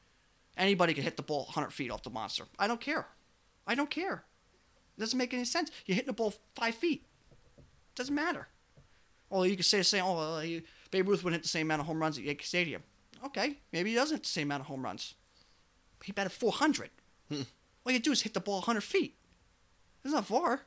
Anybody 0.58 0.94
can 0.94 1.04
hit 1.04 1.16
the 1.16 1.24
ball 1.24 1.44
100 1.46 1.72
feet 1.72 1.90
off 1.90 2.04
the 2.04 2.10
monster. 2.10 2.44
I 2.60 2.68
don't 2.68 2.82
care. 2.82 3.08
I 3.66 3.76
don't 3.76 3.90
care. 3.90 4.26
It 4.98 5.00
doesn't 5.00 5.18
make 5.18 5.34
any 5.34 5.46
sense. 5.46 5.72
You're 5.86 5.96
hitting 5.96 6.08
the 6.08 6.14
ball 6.14 6.34
five 6.54 6.76
feet. 6.76 7.06
It 7.58 7.64
Doesn't 7.96 8.14
matter. 8.14 8.50
Well, 9.30 9.46
you 9.46 9.56
could 9.56 9.66
say 9.66 9.78
the 9.78 9.84
same. 9.86 10.04
Oh, 10.04 10.16
well, 10.16 10.40
he, 10.40 10.64
Babe 10.92 11.08
Ruth 11.08 11.24
wouldn't 11.24 11.40
hit 11.40 11.44
the 11.44 11.50
same 11.50 11.68
amount 11.68 11.82
of 11.82 11.88
home 11.88 12.02
runs 12.02 12.18
at 12.18 12.26
Yankee 12.26 12.46
Stadium. 12.46 12.84
Okay, 13.24 13.58
maybe 13.72 13.92
he 13.92 13.96
doesn't 13.96 14.18
hit 14.18 14.24
the 14.24 14.30
same 14.30 14.48
amount 14.48 14.62
of 14.62 14.68
home 14.68 14.84
runs. 14.84 15.14
He 16.04 16.12
batted 16.12 16.32
400. 16.32 16.90
Hmm. 17.30 17.42
All 17.86 17.92
you 17.92 18.00
do 18.00 18.12
is 18.12 18.22
hit 18.22 18.34
the 18.34 18.40
ball 18.40 18.56
100 18.56 18.82
feet. 18.82 19.16
It's 20.04 20.14
not 20.14 20.26
far. 20.26 20.62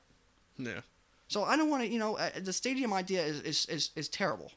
Yeah. 0.59 0.81
So 1.29 1.45
I 1.45 1.57
don't 1.57 1.71
want 1.71 1.83
to, 1.83 1.89
you 1.89 1.99
know, 1.99 2.17
uh, 2.17 2.31
the 2.41 2.53
stadium 2.53 2.93
idea 2.93 3.23
is 3.25 3.41
is, 3.41 3.67
is, 3.67 3.91
is 3.97 4.09
terrible. 4.09 4.53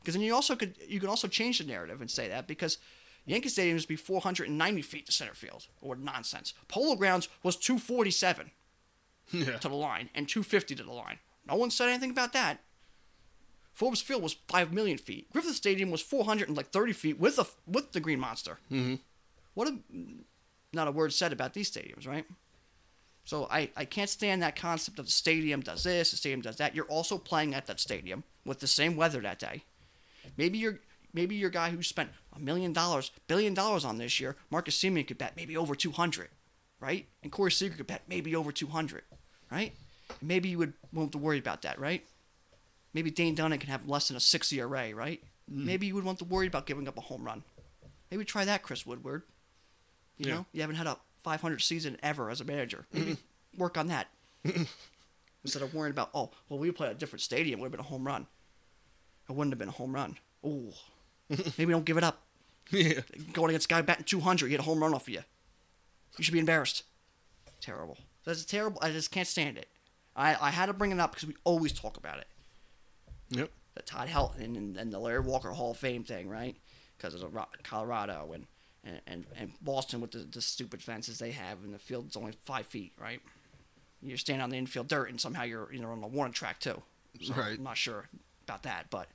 Because 0.00 0.14
then 0.14 0.22
you 0.22 0.34
also 0.34 0.54
could 0.56 0.74
you 0.88 1.00
can 1.00 1.08
also 1.08 1.28
change 1.28 1.58
the 1.58 1.64
narrative 1.64 2.00
and 2.00 2.10
say 2.10 2.28
that 2.28 2.46
because 2.46 2.78
Yankee 3.26 3.48
Stadium 3.48 3.76
used 3.76 3.84
to 3.84 3.88
be 3.88 3.96
490 3.96 4.82
feet 4.82 5.06
to 5.06 5.12
center 5.12 5.34
field 5.34 5.66
or 5.80 5.96
nonsense. 5.96 6.52
Polo 6.68 6.94
Grounds 6.94 7.28
was 7.42 7.56
247 7.56 8.50
Yeah. 9.32 9.56
to 9.58 9.68
the 9.68 9.74
line 9.74 10.10
and 10.14 10.28
250 10.28 10.74
to 10.76 10.82
the 10.82 10.92
line. 10.92 11.18
No 11.48 11.56
one 11.56 11.70
said 11.70 11.88
anything 11.88 12.10
about 12.10 12.32
that. 12.34 12.60
Forbes 13.72 14.00
Field 14.00 14.22
was 14.22 14.34
5 14.48 14.72
million 14.72 14.98
feet. 14.98 15.30
Griffith 15.32 15.56
Stadium 15.56 15.90
was 15.90 16.00
430 16.00 16.92
feet 16.92 17.18
with 17.18 17.36
the 17.36 17.44
with 17.66 17.92
the 17.92 18.00
Green 18.00 18.20
Monster. 18.20 18.58
Mhm. 18.70 19.00
What 19.54 19.68
a 19.68 19.78
not 20.72 20.88
a 20.88 20.92
word 20.92 21.12
said 21.12 21.32
about 21.32 21.54
these 21.54 21.70
stadiums, 21.70 22.06
right? 22.06 22.24
So 23.24 23.46
I, 23.50 23.70
I 23.76 23.84
can't 23.86 24.10
stand 24.10 24.42
that 24.42 24.54
concept 24.56 24.98
of 24.98 25.06
the 25.06 25.12
stadium 25.12 25.60
does 25.60 25.84
this, 25.84 26.10
the 26.10 26.16
stadium 26.16 26.42
does 26.42 26.56
that. 26.56 26.74
You're 26.74 26.84
also 26.86 27.16
playing 27.16 27.54
at 27.54 27.66
that 27.66 27.80
stadium 27.80 28.22
with 28.44 28.60
the 28.60 28.66
same 28.66 28.96
weather 28.96 29.20
that 29.20 29.38
day. 29.38 29.64
Maybe 30.36 30.58
you're 30.58 30.80
maybe 31.12 31.34
your 31.36 31.50
guy 31.50 31.70
who 31.70 31.82
spent 31.82 32.10
a 32.34 32.38
million 32.40 32.72
dollars, 32.72 33.10
billion 33.28 33.54
dollars 33.54 33.84
on 33.84 33.98
this 33.98 34.18
year, 34.20 34.36
Marcus 34.50 34.78
Semien 34.78 35.06
could 35.06 35.16
bet 35.18 35.36
maybe 35.36 35.56
over 35.56 35.74
200, 35.74 36.28
right? 36.80 37.06
And 37.22 37.30
Corey 37.32 37.52
Seager 37.52 37.76
could 37.76 37.86
bet 37.86 38.02
maybe 38.08 38.34
over 38.36 38.52
200, 38.52 39.02
right? 39.50 39.72
Maybe 40.20 40.48
you 40.50 40.58
would 40.58 40.74
won't 40.92 41.06
have 41.06 41.12
to 41.12 41.18
worry 41.18 41.38
about 41.38 41.62
that, 41.62 41.78
right? 41.78 42.04
Maybe 42.92 43.10
Dane 43.10 43.34
Dunning 43.34 43.58
can 43.58 43.70
have 43.70 43.88
less 43.88 44.08
than 44.08 44.16
a 44.16 44.20
six 44.20 44.52
ERA, 44.52 44.94
right? 44.94 45.22
Mm. 45.50 45.64
Maybe 45.64 45.86
you 45.86 45.94
would 45.94 46.04
want 46.04 46.18
to 46.18 46.24
worry 46.24 46.46
about 46.46 46.66
giving 46.66 46.86
up 46.88 46.98
a 46.98 47.00
home 47.02 47.24
run. 47.24 47.42
Maybe 48.10 48.24
try 48.24 48.44
that, 48.44 48.62
Chris 48.62 48.84
Woodward. 48.86 49.22
You 50.18 50.26
Yeah. 50.28 50.34
know, 50.34 50.46
you 50.52 50.60
haven't 50.60 50.76
had 50.76 50.86
a 50.86 50.98
500 51.24 51.60
season 51.60 51.96
ever 52.02 52.30
as 52.30 52.40
a 52.40 52.44
manager. 52.44 52.86
Maybe 52.92 53.16
work 53.56 53.76
on 53.76 53.88
that 53.88 54.08
mm-hmm. 54.44 54.64
instead 55.42 55.62
of 55.62 55.74
worrying 55.74 55.92
about 55.92 56.10
oh, 56.14 56.30
well, 56.48 56.58
we 56.58 56.70
play 56.70 56.88
at 56.88 56.92
a 56.92 56.98
different 56.98 57.22
stadium, 57.22 57.58
it 57.58 57.62
would 57.62 57.66
have 57.66 57.72
been 57.72 57.80
a 57.80 57.88
home 57.88 58.06
run. 58.06 58.26
It 59.28 59.32
wouldn't 59.32 59.52
have 59.52 59.58
been 59.58 59.68
a 59.68 59.72
home 59.72 59.94
run. 59.94 60.18
Oh, 60.44 60.74
maybe 61.58 61.72
don't 61.72 61.84
give 61.84 61.96
it 61.96 62.04
up. 62.04 62.20
Yeah. 62.70 63.00
Going 63.32 63.50
against 63.50 63.66
a 63.66 63.68
guy 63.68 63.82
batting 63.82 64.04
200, 64.04 64.48
get 64.48 64.60
a 64.60 64.62
home 64.62 64.80
run 64.80 64.94
off 64.94 65.02
of 65.02 65.08
you. 65.08 65.22
You 66.18 66.24
should 66.24 66.32
be 66.32 66.38
embarrassed. 66.38 66.84
Terrible. 67.60 67.98
That's 68.24 68.44
terrible. 68.44 68.78
I 68.82 68.90
just 68.90 69.10
can't 69.10 69.26
stand 69.26 69.58
it. 69.58 69.68
I, 70.16 70.36
I 70.40 70.50
had 70.50 70.66
to 70.66 70.72
bring 70.72 70.92
it 70.92 71.00
up 71.00 71.14
because 71.14 71.28
we 71.28 71.34
always 71.44 71.72
talk 71.72 71.96
about 71.96 72.18
it. 72.18 72.26
Yep. 73.30 73.50
The 73.74 73.82
Todd 73.82 74.08
Helton 74.08 74.56
and, 74.56 74.76
and 74.76 74.92
the 74.92 74.98
Larry 74.98 75.20
Walker 75.20 75.50
Hall 75.50 75.72
of 75.72 75.76
Fame 75.76 76.04
thing, 76.04 76.28
right? 76.28 76.56
Because 76.96 77.14
of 77.14 77.34
Ro- 77.34 77.46
Colorado 77.64 78.30
and, 78.34 78.46
and, 78.84 79.00
and, 79.06 79.26
and 79.38 79.52
Boston 79.62 80.00
with 80.00 80.10
the, 80.12 80.18
the 80.18 80.42
stupid 80.42 80.82
fences 80.82 81.18
they 81.18 81.30
have, 81.32 81.58
and 81.64 81.72
the 81.74 81.78
field's 81.78 82.16
only 82.16 82.32
five 82.44 82.66
feet, 82.66 82.92
right? 83.00 83.20
You're 84.02 84.18
standing 84.18 84.42
on 84.42 84.50
the 84.50 84.58
infield 84.58 84.88
dirt, 84.88 85.08
and 85.10 85.20
somehow 85.20 85.44
you're 85.44 85.72
you 85.72 85.80
know 85.80 85.90
on 85.90 86.00
the 86.00 86.06
warning 86.06 86.32
track 86.34 86.60
too. 86.60 86.82
So 87.22 87.32
Right. 87.34 87.56
I'm 87.58 87.62
not 87.62 87.76
sure 87.76 88.08
about 88.46 88.64
that, 88.64 88.86
but 88.90 89.08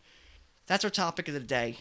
that's 0.67 0.83
our 0.83 0.89
topic 0.89 1.27
of 1.27 1.33
the 1.33 1.39
day. 1.39 1.77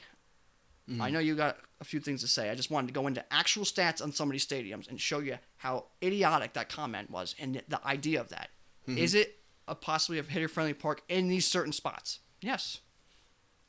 Mm-hmm. 0.91 1.03
I 1.03 1.11
know 1.11 1.19
you 1.19 1.35
got 1.35 1.59
a 1.81 1.85
few 1.85 2.01
things 2.01 2.23
to 2.23 2.29
say. 2.29 2.51
I 2.51 2.55
just 2.55 2.71
wanted 2.71 2.89
to 2.89 2.93
go 2.95 3.07
into 3.07 3.23
actual 3.33 3.65
stats 3.65 4.03
on 4.03 4.11
some 4.13 4.29
of 4.29 4.33
these 4.33 4.47
stadiums 4.47 4.89
and 4.89 5.01
show 5.01 5.19
you 5.21 5.39
how 5.59 5.85
idiotic 6.03 6.55
that 6.55 6.69
comment 6.71 7.11
was 7.11 7.35
and 7.39 7.55
the- 7.57 7.65
the 7.69 7.87
idea 7.87 8.21
of 8.21 8.31
that. 8.31 8.49
Mm-hmm. 8.89 8.99
Is 8.99 9.15
it 9.15 9.39
a 9.67 9.75
possibly 9.75 10.19
a 10.19 10.23
hitter 10.23 10.49
friendly 10.49 10.73
park 10.75 11.03
in 11.09 11.29
these 11.29 11.47
certain 11.47 11.73
spots? 11.73 12.21
Yes. 12.41 12.81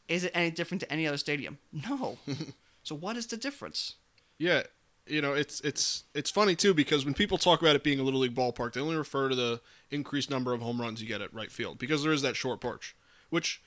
Is 0.07 0.23
it 0.23 0.31
any 0.33 0.49
different 0.49 0.81
to 0.81 0.91
any 0.91 1.05
other 1.07 1.17
stadium? 1.17 1.57
No. 1.73 2.17
so 2.83 2.95
what 2.95 3.17
is 3.17 3.27
the 3.27 3.37
difference? 3.37 3.95
Yeah, 4.39 4.63
you 5.05 5.21
know, 5.21 5.33
it's 5.33 5.59
it's 5.61 6.05
it's 6.15 6.31
funny 6.31 6.55
too 6.55 6.73
because 6.73 7.03
when 7.03 7.13
people 7.13 7.37
talk 7.37 7.61
about 7.61 7.75
it 7.75 7.83
being 7.83 7.99
a 7.99 8.03
little 8.03 8.21
league 8.21 8.35
ballpark, 8.35 8.73
they 8.73 8.81
only 8.81 8.95
refer 8.95 9.29
to 9.29 9.35
the 9.35 9.61
increased 9.91 10.29
number 10.29 10.53
of 10.53 10.61
home 10.61 10.79
runs 10.79 11.01
you 11.01 11.07
get 11.07 11.21
at 11.21 11.33
right 11.33 11.51
field 11.51 11.77
because 11.77 12.03
there 12.03 12.13
is 12.13 12.21
that 12.21 12.35
short 12.35 12.61
porch, 12.61 12.95
which 13.29 13.61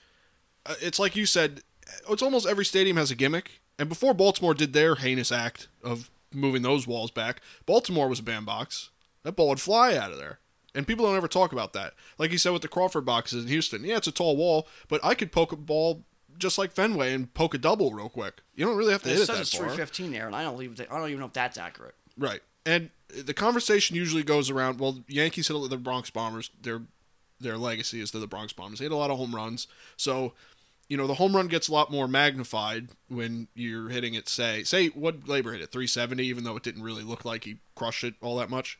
uh, 0.65 0.75
it's 0.81 0.99
like 0.99 1.15
you 1.15 1.27
said, 1.27 1.63
it's 2.09 2.23
almost 2.23 2.47
every 2.47 2.65
stadium 2.65 2.97
has 2.97 3.11
a 3.11 3.15
gimmick. 3.17 3.61
And 3.79 3.89
before 3.89 4.15
Baltimore 4.15 4.55
did 4.55 4.73
their 4.73 4.97
heinous 4.97 5.33
act 5.33 5.69
of 5.83 6.11
moving 6.33 6.63
those 6.63 6.87
walls 6.87 7.11
back, 7.11 7.41
Baltimore 7.67 8.09
was 8.09 8.21
a 8.21 8.23
bandbox. 8.23 8.91
That 9.25 9.37
ball 9.37 9.49
would 9.49 9.61
fly 9.61 9.97
out 9.97 10.13
of 10.13 10.19
there. 10.19 10.39
And 10.75 10.87
people 10.87 11.05
don't 11.05 11.17
ever 11.17 11.29
talk 11.29 11.53
about 11.53 11.75
that. 11.75 11.95
Like 12.19 12.33
you 12.33 12.39
said 12.39 12.53
with 12.53 12.63
the 12.63 12.69
Crawford 12.69 13.05
boxes 13.05 13.45
in 13.45 13.49
Houston. 13.49 13.85
Yeah, 13.85 13.99
it's 13.99 14.07
a 14.07 14.13
tall 14.13 14.37
wall, 14.37 14.67
but 14.89 15.05
I 15.05 15.15
could 15.15 15.33
poke 15.33 15.53
a 15.53 15.57
ball 15.57 16.05
just 16.39 16.59
like 16.59 16.73
Fenway 16.73 17.13
and 17.15 17.33
poke 17.35 17.55
a 17.55 17.59
double 17.59 17.93
real 17.93 18.09
quick. 18.09 18.41
You 18.55 18.67
don't 18.67 18.77
really 18.77 18.93
have 18.93 19.03
to 19.03 19.09
It 19.09 19.13
hit 19.13 19.23
it 19.23 19.27
says 19.27 19.37
that 19.37 19.43
it's 19.43 19.53
far. 19.53 19.67
315 19.67 20.13
there, 20.13 20.27
and 20.27 20.37
I 20.37 20.43
don't 20.43 20.63
even 20.63 20.87
I 20.91 20.99
don't 20.99 21.09
even 21.09 21.21
know 21.21 21.27
if 21.27 21.33
that's 21.33 21.59
accurate. 21.59 21.95
Right. 22.17 22.41
And 22.65 22.91
the 23.09 23.35
conversation 23.35 23.97
usually 23.97 24.23
goes 24.23 24.51
around. 24.51 24.79
Well, 24.79 25.01
Yankees 25.09 25.49
hit 25.49 25.71
the 25.71 25.77
Bronx 25.77 26.11
Bombers. 26.11 26.51
Their 26.61 26.83
their 27.41 27.57
legacy 27.57 28.01
is 28.01 28.13
they're 28.13 28.21
the 28.21 28.27
Bronx 28.27 28.53
Bombers. 28.53 28.79
They 28.79 28.85
hit 28.85 28.93
a 28.93 28.97
lot 28.97 29.11
of 29.11 29.19
home 29.19 29.35
runs. 29.35 29.67
So, 29.97 30.33
you 30.89 30.97
know, 30.97 31.07
the 31.07 31.15
home 31.15 31.35
run 31.35 31.49
gets 31.49 31.69
a 31.69 31.73
lot 31.73 31.91
more 31.91 32.07
magnified 32.07 32.89
when 33.09 33.49
you're 33.55 33.89
hitting 33.89 34.15
it. 34.15 34.29
Say, 34.29 34.63
say 34.63 34.89
what 34.89 35.25
Gleyber 35.25 35.53
hit 35.53 35.63
it 35.63 35.73
370, 35.73 36.23
even 36.25 36.45
though 36.45 36.57
it 36.57 36.63
didn't 36.63 36.83
really 36.83 37.03
look 37.03 37.25
like 37.25 37.45
he 37.45 37.59
crushed 37.75 38.05
it 38.05 38.15
all 38.23 38.37
that 38.37 38.51
much. 38.51 38.79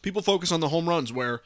People 0.00 0.22
focus 0.22 0.50
on 0.50 0.60
the 0.60 0.68
home 0.68 0.88
runs 0.88 1.12
where. 1.12 1.42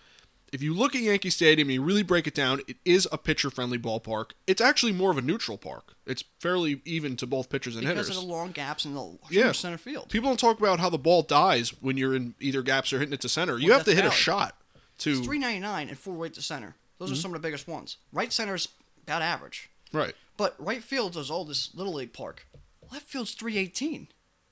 If 0.53 0.63
you 0.63 0.75
look 0.75 0.95
at 0.95 1.03
Yankee 1.03 1.31
Stadium 1.31 1.69
and 1.69 1.75
you 1.75 1.83
really 1.83 2.03
break 2.05 2.27
it 2.27 2.35
down, 2.35 2.61
it 2.69 2.77
is 2.85 3.09
a 3.11 3.19
pitcher-friendly 3.19 3.79
ballpark. 3.79 4.31
It's 4.47 4.61
actually 4.61 4.93
more 4.93 5.11
of 5.11 5.19
a 5.19 5.23
neutral 5.23 5.59
park. 5.59 5.95
It's 6.07 6.23
fairly 6.39 6.81
even 6.85 7.17
to 7.17 7.27
both 7.27 7.49
pitchers 7.51 7.75
and 7.75 7.83
Because 7.83 7.95
hitters. 7.97 8.07
Because 8.09 8.23
of 8.23 8.29
the 8.29 8.33
long 8.35 8.53
gaps 8.53 8.85
in 8.85 8.95
the 8.95 9.19
Yeah. 9.31 9.53
center 9.53 9.77
field. 9.77 10.09
People 10.09 10.31
don't 10.31 10.39
talk 10.39 10.59
about 10.59 10.79
how 10.79 10.89
the 10.89 10.99
ball 10.99 11.23
dies 11.23 11.71
when 11.83 11.97
you're 11.97 12.15
in 12.15 12.35
either 12.41 12.63
gaps 12.63 12.93
or 12.93 13.01
hitting 13.01 13.13
it 13.13 13.21
to 13.23 13.29
center. 13.29 13.59
You 13.59 13.73
have 13.73 13.85
to 13.85 13.95
hit 13.95 14.05
a 14.05 14.11
shot 14.11 14.57
to 14.99 15.11
It's 15.11 15.27
399 15.27 15.89
and 15.89 15.99
four 15.99 16.15
right 16.15 16.33
to 16.33 16.41
center. 16.43 16.77
Those 16.99 17.09
Mm-hmm. 17.11 17.19
are 17.19 17.21
some 17.21 17.35
of 17.35 17.43
the 17.43 17.47
biggest 17.47 17.67
ones. 17.69 17.97
Right 18.13 18.33
center 18.33 18.55
is 18.55 18.69
about 19.03 19.23
average. 19.23 19.69
right. 19.93 20.15
But 20.39 20.55
right 20.59 20.83
field's 20.83 21.17
as 21.17 21.31
old 21.31 21.51
as 21.51 21.71
Little 21.75 21.95
League 21.95 22.13
Park. 22.13 22.47
Left 22.93 23.09
field's 23.09 23.33
318. 23.35 24.09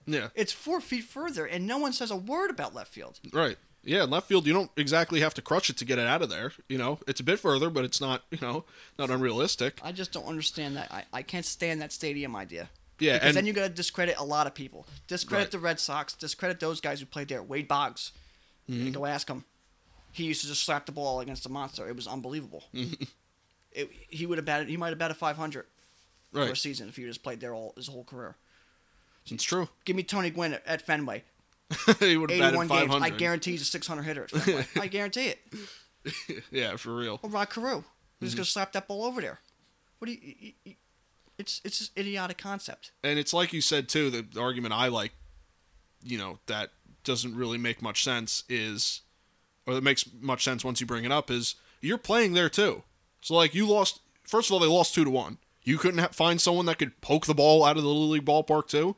Yeah, 0.06 0.28
It's 0.34 0.52
four 0.52 0.80
feet 0.80 1.04
further, 1.04 1.46
and 1.46 1.66
no 1.66 1.78
one 1.78 1.92
says 1.92 2.10
a 2.10 2.16
word 2.16 2.50
about 2.50 2.74
left 2.74 2.92
field. 2.92 3.20
right. 3.32 3.56
Yeah, 3.84 4.04
in 4.04 4.10
left 4.10 4.26
field 4.28 4.46
you 4.46 4.52
don't 4.52 4.70
exactly 4.76 5.20
have 5.20 5.34
to 5.34 5.42
crush 5.42 5.68
it 5.70 5.76
to 5.78 5.84
get 5.84 5.98
it 5.98 6.06
out 6.06 6.22
of 6.22 6.30
there. 6.30 6.52
You 6.68 6.78
know, 6.78 6.98
it's 7.06 7.20
a 7.20 7.24
bit 7.24 7.38
further, 7.38 7.68
but 7.70 7.84
it's 7.84 8.00
not 8.00 8.22
you 8.30 8.38
know 8.40 8.64
not 8.98 9.10
unrealistic. 9.10 9.78
I 9.82 9.92
just 9.92 10.12
don't 10.12 10.26
understand 10.26 10.76
that. 10.76 10.90
I, 10.92 11.04
I 11.12 11.22
can't 11.22 11.44
stand 11.44 11.80
that 11.82 11.92
stadium 11.92 12.34
idea. 12.34 12.70
Yeah, 12.98 13.14
because 13.14 13.28
and 13.28 13.36
then 13.36 13.46
you 13.46 13.52
got 13.52 13.64
to 13.64 13.68
discredit 13.68 14.16
a 14.18 14.24
lot 14.24 14.46
of 14.46 14.54
people. 14.54 14.86
Discredit 15.08 15.46
Right. 15.46 15.50
the 15.50 15.58
Red 15.58 15.80
Sox. 15.80 16.14
Discredit 16.14 16.60
those 16.60 16.80
guys 16.80 17.00
who 17.00 17.06
played 17.06 17.28
there. 17.28 17.42
Wade 17.42 17.66
Boggs. 17.68 18.12
Mm-hmm. 18.70 18.92
Go 18.92 19.04
ask 19.04 19.28
him. 19.28 19.44
He 20.12 20.24
used 20.24 20.42
to 20.42 20.46
just 20.46 20.62
slap 20.62 20.86
the 20.86 20.92
ball 20.92 21.18
against 21.20 21.42
the 21.42 21.48
monster. 21.48 21.88
It 21.88 21.96
was 21.96 22.06
unbelievable. 22.06 22.62
Mm-hmm. 22.74 23.02
it, 23.72 23.90
he 24.08 24.26
would 24.26 24.38
have 24.38 24.44
batted. 24.44 24.68
He 24.68 24.76
might 24.76 24.90
have 24.90 24.98
batted 24.98 25.16
500. 25.16 25.66
for 26.32 26.40
a 26.40 26.46
Right. 26.46 26.56
season 26.56 26.88
if 26.88 26.96
he 26.96 27.02
just 27.04 27.22
played 27.24 27.40
there 27.40 27.52
all 27.52 27.72
his 27.76 27.88
whole 27.88 28.04
career. 28.04 28.36
It's 29.30 29.42
true. 29.42 29.68
Give 29.84 29.96
me 29.96 30.02
Tony 30.04 30.30
Gwynn 30.30 30.54
at, 30.54 30.64
at 30.66 30.82
Fenway, 30.82 31.24
he 32.00 32.16
would 32.16 32.30
have 32.30 32.38
batted 32.40 32.54
81 32.60 32.68
games. 32.68 32.94
I 33.02 33.10
guarantee 33.10 33.52
he's 33.52 33.62
a 33.62 33.66
600 33.66 34.02
hitter 34.02 34.28
I 34.80 34.86
guarantee 34.86 35.28
it. 35.34 35.38
yeah, 36.50 36.76
for 36.76 36.94
real. 36.94 37.18
Or 37.22 37.30
Rod 37.30 37.50
Carew, 37.50 37.82
who's 38.20 38.30
Mm-hmm. 38.30 38.36
gonna 38.38 38.44
slap 38.46 38.72
that 38.72 38.86
ball 38.88 39.04
over 39.04 39.20
there. 39.20 39.40
What 39.98 40.06
do 40.06 40.12
you? 40.12 40.18
you- 40.38 40.52
you- 40.64 40.74
it's 41.36 41.60
it's 41.64 41.78
just 41.80 41.98
idiotic 41.98 42.38
concept. 42.38 42.92
And 43.02 43.18
it's 43.18 43.32
like 43.34 43.52
you 43.52 43.60
said 43.60 43.88
too. 43.88 44.08
The, 44.08 44.22
the 44.22 44.40
argument 44.40 44.72
I 44.72 44.86
like, 44.86 45.14
you 46.04 46.16
know, 46.16 46.38
that 46.46 46.70
doesn't 47.02 47.34
really 47.34 47.58
make 47.58 47.82
much 47.82 48.04
sense 48.04 48.44
is, 48.48 49.00
or 49.66 49.74
that 49.74 49.82
makes 49.82 50.04
much 50.20 50.44
sense 50.44 50.64
once 50.64 50.80
you 50.80 50.86
bring 50.86 51.04
it 51.04 51.10
up 51.10 51.32
is 51.32 51.56
you're 51.80 51.98
playing 51.98 52.34
there 52.34 52.48
too. 52.48 52.84
So 53.20 53.34
like 53.34 53.52
you 53.52 53.66
lost. 53.66 53.98
First 54.22 54.48
of 54.48 54.52
all, 54.54 54.60
they 54.60 54.68
lost 54.68 54.94
two 54.94 55.02
to 55.02 55.10
one. 55.10 55.38
You 55.64 55.76
couldn't 55.76 55.98
ha- 55.98 56.08
find 56.12 56.40
someone 56.40 56.66
that 56.66 56.78
could 56.78 57.00
poke 57.00 57.26
the 57.26 57.34
ball 57.34 57.64
out 57.64 57.76
of 57.76 57.82
the 57.82 57.88
little 57.88 58.08
league 58.10 58.24
ballpark 58.24 58.68
too. 58.68 58.94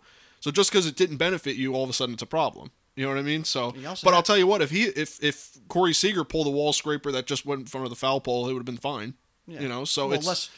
So 0.47 0.53
just 0.53 0.71
because 0.71 0.87
it 0.87 0.95
didn't 0.95 1.17
benefit 1.17 1.57
you, 1.57 1.75
all 1.75 1.83
of 1.83 1.91
a 1.91 1.93
sudden 1.93 2.13
it's 2.13 2.23
a 2.23 2.27
problem. 2.27 2.71
You 2.95 3.03
know 3.03 3.09
what 3.09 3.19
I 3.19 3.23
mean? 3.23 3.43
So, 3.43 3.75
You 3.75 3.93
but 4.05 4.15
I'll 4.15 4.23
tell 4.23 4.39
you 4.39 4.47
what, 4.47 4.63
if 4.63 4.71
he 4.71 4.85
if 4.85 5.21
if 5.21 5.59
Corey 5.67 5.93
Seager 5.93 6.23
pulled 6.23 6.47
a 6.47 6.51
wall 6.51 6.73
scraper 6.73 7.11
that 7.11 7.27
just 7.27 7.45
went 7.45 7.63
in 7.63 7.67
front 7.67 7.83
of 7.83 7.91
the 7.91 7.97
foul 7.97 8.21
pole, 8.21 8.49
it 8.49 8.53
would 8.53 8.61
have 8.61 8.65
been 8.65 8.77
fine. 8.77 9.15
Yeah. 9.49 9.63
You 9.63 9.69
know, 9.69 9.85
so 9.85 10.07
well, 10.07 10.15
it's 10.15 10.25
unless 10.25 10.51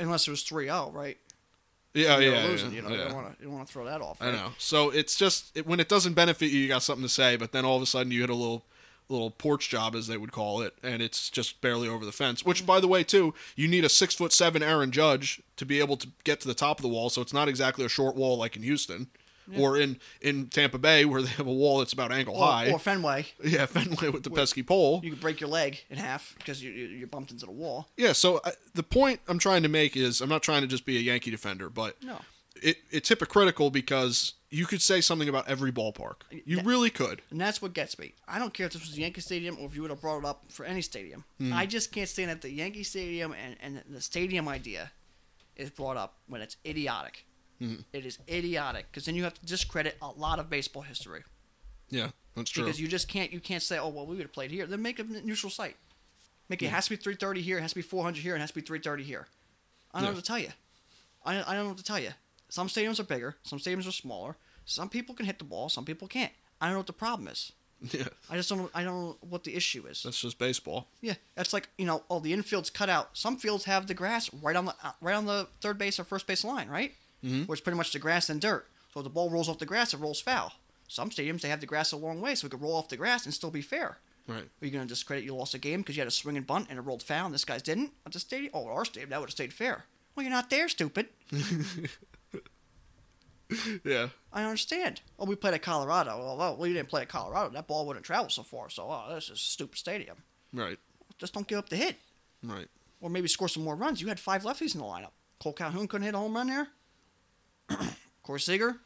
unless 0.00 0.26
it 0.26 0.32
was 0.32 0.42
3-0, 0.42 0.92
right? 0.92 1.16
yeah, 1.94 2.16
They 2.16 2.28
were 2.28 2.34
yeah, 2.34 2.42
losing, 2.42 2.70
yeah, 2.70 2.76
you 2.76 2.82
know, 2.82 2.88
yeah. 2.88 2.96
you 2.96 3.04
don't 3.04 3.14
want 3.14 3.38
to 3.38 3.44
you 3.44 3.50
want 3.52 3.66
to 3.68 3.72
throw 3.72 3.84
that 3.84 4.00
off. 4.00 4.20
I 4.20 4.32
know. 4.32 4.48
So 4.58 4.90
it's 4.90 5.14
just 5.14 5.56
it, 5.56 5.64
when 5.64 5.78
it 5.78 5.88
doesn't 5.88 6.14
benefit 6.14 6.50
you, 6.50 6.58
you 6.58 6.66
got 6.66 6.82
something 6.82 7.04
to 7.04 7.08
say, 7.08 7.36
but 7.36 7.52
then 7.52 7.64
all 7.64 7.76
of 7.76 7.82
a 7.82 7.86
sudden 7.86 8.10
you 8.10 8.22
hit 8.22 8.30
a 8.30 8.34
little 8.34 8.64
little 9.10 9.30
porch 9.30 9.68
job, 9.68 9.94
as 9.94 10.06
they 10.06 10.16
would 10.16 10.32
call 10.32 10.62
it, 10.62 10.74
and 10.82 11.02
it's 11.02 11.30
just 11.30 11.60
barely 11.60 11.88
over 11.88 12.04
the 12.04 12.12
fence. 12.12 12.44
Which, 12.44 12.64
by 12.64 12.80
the 12.80 12.88
way, 12.88 13.02
too, 13.02 13.34
you 13.56 13.68
need 13.68 13.84
a 13.84 13.88
six 13.88 14.14
foot 14.14 14.32
seven 14.32 14.62
Aaron 14.62 14.90
Judge 14.90 15.42
to 15.56 15.66
be 15.66 15.80
able 15.80 15.96
to 15.98 16.08
get 16.24 16.40
to 16.40 16.48
the 16.48 16.54
top 16.54 16.78
of 16.78 16.82
the 16.82 16.88
wall. 16.88 17.10
So 17.10 17.20
it's 17.20 17.32
not 17.32 17.48
exactly 17.48 17.84
a 17.84 17.88
short 17.88 18.16
wall 18.16 18.38
like 18.38 18.56
in 18.56 18.62
Houston. 18.62 19.08
Or 19.58 19.76
in, 19.78 19.98
in 20.20 20.46
Tampa 20.48 20.78
Bay, 20.78 21.04
where 21.04 21.22
they 21.22 21.28
have 21.30 21.46
a 21.46 21.52
wall 21.52 21.78
that's 21.78 21.92
about 21.92 22.12
ankle 22.12 22.36
Or, 22.36 22.46
high. 22.46 22.70
or 22.70 22.78
Fenway, 22.78 23.26
yeah, 23.44 23.66
Fenway 23.66 24.08
with 24.10 24.22
the 24.22 24.30
pesky 24.30 24.62
pole. 24.62 25.00
you 25.02 25.10
could 25.10 25.20
break 25.20 25.40
your 25.40 25.50
leg 25.50 25.82
in 25.90 25.96
half 25.98 26.34
because 26.38 26.62
you 26.62 26.70
you, 26.70 26.86
you 26.86 27.06
bumped 27.06 27.30
into 27.30 27.46
the 27.46 27.52
wall. 27.52 27.88
Yeah, 27.96 28.12
so 28.12 28.38
uh, 28.44 28.50
the 28.74 28.82
point 28.82 29.20
I'm 29.28 29.38
trying 29.38 29.62
to 29.62 29.68
make 29.68 29.96
is 29.96 30.20
I'm 30.20 30.28
not 30.28 30.42
trying 30.42 30.62
to 30.62 30.68
just 30.68 30.84
be 30.84 30.96
a 30.96 31.00
Yankee 31.00 31.30
defender, 31.30 31.68
but 31.70 32.02
No. 32.02 32.18
it, 32.62 32.78
it's 32.90 33.08
hypocritical 33.08 33.70
because 33.70 34.34
you 34.52 34.66
could 34.66 34.82
say 34.82 35.00
something 35.00 35.28
about 35.28 35.48
every 35.48 35.70
ballpark. 35.70 36.22
You 36.44 36.56
That- 36.56 36.64
really 36.66 36.90
could. 36.90 37.22
And 37.30 37.40
that's 37.40 37.62
what 37.62 37.72
gets 37.72 37.98
me. 37.98 38.14
I 38.26 38.38
don't 38.40 38.52
care 38.52 38.66
if 38.66 38.72
this 38.72 38.82
was 38.82 38.98
Yankee 38.98 39.20
Stadium 39.20 39.56
or 39.60 39.66
if 39.66 39.74
you 39.76 39.82
would 39.82 39.90
have 39.92 40.00
brought 40.00 40.18
it 40.18 40.24
up 40.24 40.44
for 40.48 40.64
any 40.66 40.82
stadium. 40.82 41.24
Hmm. 41.38 41.52
I 41.52 41.66
just 41.66 41.92
can't 41.92 42.08
stand 42.08 42.30
that 42.30 42.40
the 42.42 42.50
Yankee 42.50 42.82
Stadium 42.82 43.32
and, 43.32 43.56
and 43.62 43.82
the 43.88 44.00
stadium 44.00 44.48
idea 44.48 44.90
is 45.56 45.70
brought 45.70 45.96
up 45.96 46.14
when 46.26 46.40
it's 46.40 46.56
idiotic. 46.66 47.24
Hmm. 47.60 47.76
It 47.92 48.06
is 48.06 48.18
idiotic 48.28 48.86
because 48.90 49.04
then 49.04 49.14
you 49.14 49.24
have 49.24 49.34
to 49.34 49.46
discredit 49.46 49.96
a 50.00 50.08
lot 50.08 50.38
of 50.38 50.48
baseball 50.48 50.82
history 50.82 51.22
Yeah, 51.90 52.08
that's 52.34 52.50
true. 52.50 52.64
because 52.64 52.80
you 52.80 52.88
just 52.88 53.06
can't 53.06 53.32
you 53.32 53.40
can't 53.40 53.62
say 53.62 53.78
oh 53.78 53.88
well 53.88 54.06
we 54.06 54.16
would 54.16 54.22
have 54.22 54.32
played 54.32 54.50
here. 54.50 54.66
Then 54.66 54.80
make 54.82 54.98
a 54.98 55.04
neutral 55.04 55.50
site. 55.50 55.76
Make 56.48 56.62
it, 56.62 56.70
has 56.70 56.86
to 56.86 56.90
be 56.90 56.96
330 56.96 57.42
here, 57.42 57.58
it 57.58 57.62
has 57.62 57.70
to 57.70 57.76
be 57.76 57.82
400 57.82 58.20
here, 58.20 58.34
and 58.34 58.40
it 58.40 58.42
has 58.42 58.50
to 58.50 58.56
be 58.56 58.60
330 58.60 59.04
here. 59.04 59.28
I 59.94 59.98
don't 60.00 60.08
know 60.08 60.14
what 60.14 60.24
to 60.24 60.26
tell 60.26 60.38
you. 60.38 60.48
I, 61.24 61.40
I 61.40 61.54
don't 61.54 61.62
know 61.62 61.68
what 61.68 61.78
to 61.78 61.84
tell 61.84 62.00
you. 62.00 62.10
Some 62.48 62.66
stadiums 62.66 62.98
are 62.98 63.04
bigger, 63.04 63.36
some 63.44 63.60
stadiums 63.60 63.86
are 63.86 63.92
smaller. 63.92 64.36
Some 64.64 64.88
people 64.88 65.14
can 65.14 65.26
hit 65.26 65.38
the 65.38 65.44
ball, 65.44 65.68
some 65.68 65.84
people 65.84 66.08
can't. 66.08 66.32
I 66.60 66.66
don't 66.66 66.74
know 66.74 66.80
what 66.80 66.86
the 66.88 66.92
problem 66.92 67.28
is. 67.28 67.52
yeah, 67.92 68.08
I 68.28 68.36
just 68.36 68.48
don't. 68.48 68.70
I 68.74 68.82
don't 68.84 68.94
know 68.94 69.16
what 69.20 69.44
the 69.44 69.54
issue 69.54 69.86
is. 69.86 70.02
that's 70.02 70.20
just 70.20 70.38
baseball. 70.38 70.88
Yeah, 71.00 71.14
that's 71.34 71.52
like 71.52 71.68
you 71.78 71.86
know, 71.86 72.02
oh, 72.10 72.20
the 72.20 72.32
infield's 72.32 72.68
cut 72.68 72.90
out. 72.90 73.10
Some 73.16 73.36
fields 73.38 73.64
have 73.64 73.86
the 73.86 73.94
grass 73.94 74.28
right 74.42 74.56
on 74.56 74.66
the 74.66 74.74
uh, 74.84 74.92
right 75.00 75.14
on 75.14 75.24
the 75.24 75.48
third 75.62 75.78
base 75.78 75.98
or 75.98 76.04
first 76.04 76.26
base 76.26 76.44
line, 76.44 76.68
right? 76.68 76.92
Mm-hmm. 77.24 77.44
Where 77.44 77.54
it's 77.54 77.62
pretty 77.62 77.76
much 77.76 77.92
the 77.92 77.98
grass 77.98 78.28
and 78.30 78.40
dirt. 78.40 78.66
So 78.92 79.00
if 79.00 79.04
the 79.04 79.10
ball 79.10 79.30
rolls 79.30 79.48
off 79.48 79.58
the 79.58 79.66
grass, 79.66 79.94
it 79.94 79.98
rolls 79.98 80.20
foul. 80.20 80.52
Some 80.88 81.10
stadiums 81.10 81.42
they 81.42 81.48
have 81.48 81.60
the 81.60 81.66
grass 81.66 81.92
a 81.92 81.96
long 81.96 82.20
way, 82.20 82.34
so 82.34 82.46
it 82.46 82.50
could 82.50 82.62
roll 82.62 82.74
off 82.74 82.88
the 82.88 82.96
grass 82.96 83.24
and 83.24 83.32
still 83.34 83.50
be 83.50 83.62
fair. 83.62 83.98
Right. 84.26 84.42
Are 84.60 84.64
you 84.64 84.70
going 84.70 84.84
to 84.86 84.88
discredit 84.88 85.24
you 85.24 85.34
lost 85.34 85.54
a 85.54 85.58
game 85.58 85.80
because 85.80 85.96
you 85.96 86.00
had 86.00 86.08
a 86.08 86.10
swing 86.10 86.36
and 86.36 86.46
bunt 86.46 86.66
and 86.70 86.78
it 86.78 86.82
rolled 86.82 87.02
foul 87.02 87.26
and 87.26 87.34
this 87.34 87.44
guy's 87.44 87.62
didn't? 87.62 87.92
At 88.06 88.12
the 88.12 88.20
stadium, 88.20 88.50
oh, 88.54 88.66
our 88.68 88.84
stadium 88.84 89.10
that 89.10 89.20
would 89.20 89.28
have 89.28 89.32
stayed 89.34 89.52
fair. 89.52 89.84
Well, 90.14 90.24
you're 90.24 90.32
not 90.32 90.50
there, 90.50 90.68
stupid. 90.68 91.08
Yeah. 93.84 94.08
I 94.32 94.44
understand. 94.44 95.00
Oh, 95.18 95.24
we 95.24 95.34
played 95.34 95.54
at 95.54 95.62
Colorado. 95.62 96.16
Well, 96.18 96.36
well, 96.36 96.56
well, 96.56 96.66
you 96.68 96.74
didn't 96.74 96.88
play 96.88 97.02
at 97.02 97.08
Colorado. 97.08 97.50
That 97.52 97.66
ball 97.66 97.84
wouldn't 97.84 98.06
travel 98.06 98.30
so 98.30 98.44
far. 98.44 98.70
So, 98.70 98.86
oh, 98.88 99.12
this 99.12 99.24
is 99.24 99.30
a 99.30 99.36
stupid 99.36 99.76
stadium. 99.76 100.18
Right. 100.52 100.78
Just 101.18 101.34
don't 101.34 101.48
give 101.48 101.58
up 101.58 101.68
the 101.68 101.76
hit. 101.76 101.96
Right. 102.44 102.68
or 103.00 103.10
maybe 103.10 103.26
score 103.28 103.48
some 103.48 103.64
more 103.64 103.74
runs. 103.74 104.00
You 104.00 104.06
had 104.06 104.20
five 104.20 104.44
lefties 104.44 104.74
in 104.74 104.80
the 104.80 104.86
lineup. 104.86 105.10
Cole 105.42 105.52
Calhoun 105.52 105.88
couldn't 105.88 106.04
hit 106.04 106.14
a 106.14 106.18
home 106.18 106.34
run 106.36 106.46
there. 106.46 106.68
Corey 108.22 108.40
Seager, 108.40 108.80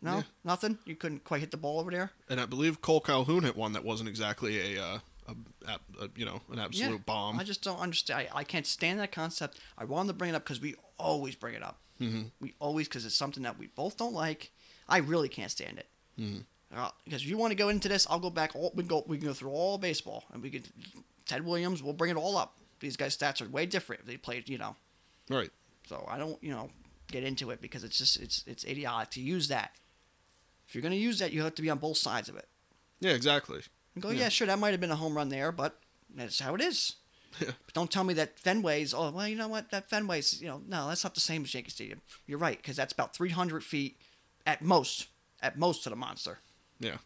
no, 0.00 0.16
Yeah. 0.16 0.22
nothing. 0.44 0.78
You 0.84 0.96
couldn't 0.96 1.24
quite 1.24 1.40
hit 1.40 1.50
the 1.50 1.56
ball 1.56 1.80
over 1.80 1.90
there. 1.90 2.12
And 2.28 2.40
I 2.40 2.46
believe 2.46 2.80
Cole 2.80 3.00
Calhoun 3.00 3.42
hit 3.42 3.56
one 3.56 3.72
that 3.72 3.84
wasn't 3.84 4.08
exactly 4.08 4.76
a, 4.76 4.82
uh, 4.82 4.98
a, 5.26 5.32
a, 5.66 6.04
a 6.04 6.08
you 6.16 6.24
know, 6.24 6.40
an 6.52 6.58
absolute 6.58 6.90
yeah, 6.90 6.98
bomb. 7.04 7.38
I 7.38 7.44
just 7.44 7.62
don't 7.62 7.78
understand. 7.78 8.28
I, 8.32 8.38
I 8.38 8.44
can't 8.44 8.66
stand 8.66 9.00
that 9.00 9.12
concept. 9.12 9.58
I 9.76 9.84
wanted 9.84 10.08
to 10.08 10.14
bring 10.14 10.30
it 10.30 10.36
up 10.36 10.44
because 10.44 10.60
we 10.60 10.76
always 10.98 11.34
bring 11.34 11.54
it 11.54 11.62
up. 11.62 11.78
Mm-hmm. 12.00 12.22
We 12.40 12.54
always 12.60 12.86
because 12.88 13.04
it's 13.04 13.14
something 13.14 13.42
that 13.42 13.58
we 13.58 13.66
both 13.68 13.96
don't 13.96 14.14
like. 14.14 14.52
I 14.88 14.98
really 14.98 15.28
can't 15.28 15.50
stand 15.50 15.78
it. 15.78 15.88
Mm-hmm. 16.18 16.38
Uh, 16.74 16.90
because 17.04 17.22
if 17.22 17.28
you 17.28 17.38
want 17.38 17.50
to 17.50 17.56
go 17.56 17.70
into 17.70 17.88
this, 17.88 18.06
I'll 18.08 18.20
go 18.20 18.30
back. 18.30 18.54
All, 18.54 18.72
we 18.74 18.82
can 18.82 18.88
go. 18.88 19.04
We 19.06 19.18
can 19.18 19.26
go 19.26 19.34
through 19.34 19.50
all 19.50 19.78
baseball, 19.78 20.24
and 20.32 20.42
we 20.42 20.50
could. 20.50 20.68
Ted 21.26 21.44
Williams. 21.44 21.82
We'll 21.82 21.94
bring 21.94 22.10
it 22.10 22.16
all 22.16 22.36
up. 22.36 22.56
These 22.80 22.96
guys' 22.96 23.16
stats 23.16 23.42
are 23.42 23.48
way 23.48 23.66
different 23.66 24.02
if 24.02 24.06
they 24.06 24.16
played. 24.16 24.48
You 24.48 24.58
know. 24.58 24.76
right. 25.28 25.50
So 25.88 26.04
I 26.06 26.18
don't, 26.18 26.42
you 26.42 26.50
know, 26.50 26.68
get 27.10 27.24
into 27.24 27.50
it 27.50 27.60
because 27.60 27.84
it's 27.84 27.98
just 27.98 28.16
it's 28.18 28.44
it's 28.46 28.64
idiotic 28.64 29.10
to 29.10 29.20
use 29.20 29.48
that. 29.48 29.72
If 30.66 30.74
you're 30.74 30.82
gonna 30.82 30.94
use 30.96 31.18
that, 31.20 31.32
you 31.32 31.42
have 31.42 31.54
to 31.56 31.62
be 31.62 31.70
on 31.70 31.78
both 31.78 31.96
sides 31.96 32.28
of 32.28 32.36
it. 32.36 32.46
Yeah, 33.00 33.12
exactly. 33.12 33.60
And 33.94 34.02
go, 34.02 34.10
Yeah. 34.10 34.20
yeah, 34.22 34.28
sure, 34.28 34.46
that 34.46 34.58
might 34.58 34.70
have 34.72 34.80
been 34.80 34.90
a 34.90 34.96
home 34.96 35.16
run 35.16 35.28
there, 35.28 35.50
but 35.52 35.80
that's 36.14 36.40
how 36.40 36.54
it 36.54 36.60
is. 36.60 36.96
Yeah. 37.40 37.50
But 37.66 37.74
don't 37.74 37.90
tell 37.90 38.02
me 38.04 38.14
that 38.14 38.36
Fenway's. 38.40 38.92
Oh, 38.94 39.10
well, 39.10 39.28
you 39.28 39.36
know 39.36 39.46
what? 39.48 39.70
That 39.70 39.88
Fenway's. 39.90 40.40
You 40.40 40.48
know, 40.48 40.62
no, 40.66 40.88
that's 40.88 41.04
not 41.04 41.14
the 41.14 41.20
same 41.20 41.44
as 41.44 41.52
Yankee 41.54 41.70
Stadium. 41.70 42.00
You're 42.26 42.38
right, 42.38 42.56
because 42.56 42.74
that's 42.74 42.92
about 42.92 43.14
300 43.14 43.62
feet 43.62 43.96
at 44.46 44.62
most, 44.62 45.08
at 45.40 45.56
most 45.58 45.84
to 45.84 45.90
the 45.90 45.94
monster, 45.94 46.38
Yeah. 46.80 46.96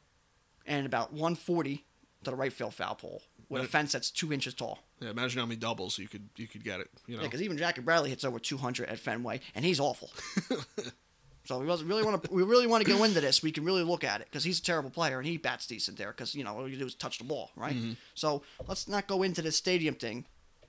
and 0.65 0.87
about 0.87 1.13
140 1.13 1.85
to 2.25 2.31
the 2.31 2.37
right 2.37 2.53
field 2.53 2.73
foul 2.73 2.95
pole 2.95 3.23
with 3.49 3.63
a 3.63 3.67
fence 3.67 3.93
that's 3.93 4.11
two 4.11 4.33
inches 4.33 4.55
tall. 4.55 4.79
Yeah. 5.01 5.11
Imagine 5.11 5.41
how 5.41 5.47
many 5.47 5.59
doubles 5.59 5.99
you 5.99 6.09
could 6.09 6.29
you 6.37 6.47
could 6.47 6.65
get 6.65 6.81
it. 6.81 6.91
You 7.07 7.17
know. 7.17 7.23
Yeah, 7.23 7.29
because 7.29 7.43
even 7.43 7.57
Jackie 7.59 7.81
Bradley 7.81 8.11
hits 8.11 8.25
over 8.25 8.39
200 8.39 8.89
at 8.89 8.99
Fenway, 8.99 9.41
and 9.55 9.65
he's 9.65 9.81
awful. 9.81 10.11
so 11.45 11.59
we 11.59 11.67
really 11.67 12.03
want 12.03 12.23
to. 12.23 12.33
We 12.33 12.43
really 12.43 12.67
want 12.67 12.85
to 12.85 12.91
go 12.91 13.05
into 13.05 13.21
this. 13.21 13.43
We 13.43 13.53
can 13.53 13.65
really 13.65 13.83
look 13.83 14.05
at 14.05 14.21
it 14.21 14.29
because 14.31 14.45
he's 14.45 14.59
a 14.59 14.63
terrible 14.63 14.91
player 14.91 15.19
and 15.19 15.27
he 15.27 15.37
bats 15.37 15.67
decent 15.67 15.99
there. 15.99 16.09
Because 16.09 16.35
you 16.35 16.45
know 16.45 16.57
all 16.57 16.69
you 16.69 16.79
do 16.79 16.87
is 16.87 16.95
touch 16.95 17.19
the 17.19 17.25
ball, 17.25 17.51
right? 17.57 17.75
Mm-hmm. 17.75 17.93
So 18.15 18.43
let's 18.67 18.89
not 18.89 19.07
go 19.07 19.23
into 19.23 19.43
this 19.43 19.57
stadium 19.57 19.95
thing. 19.95 20.25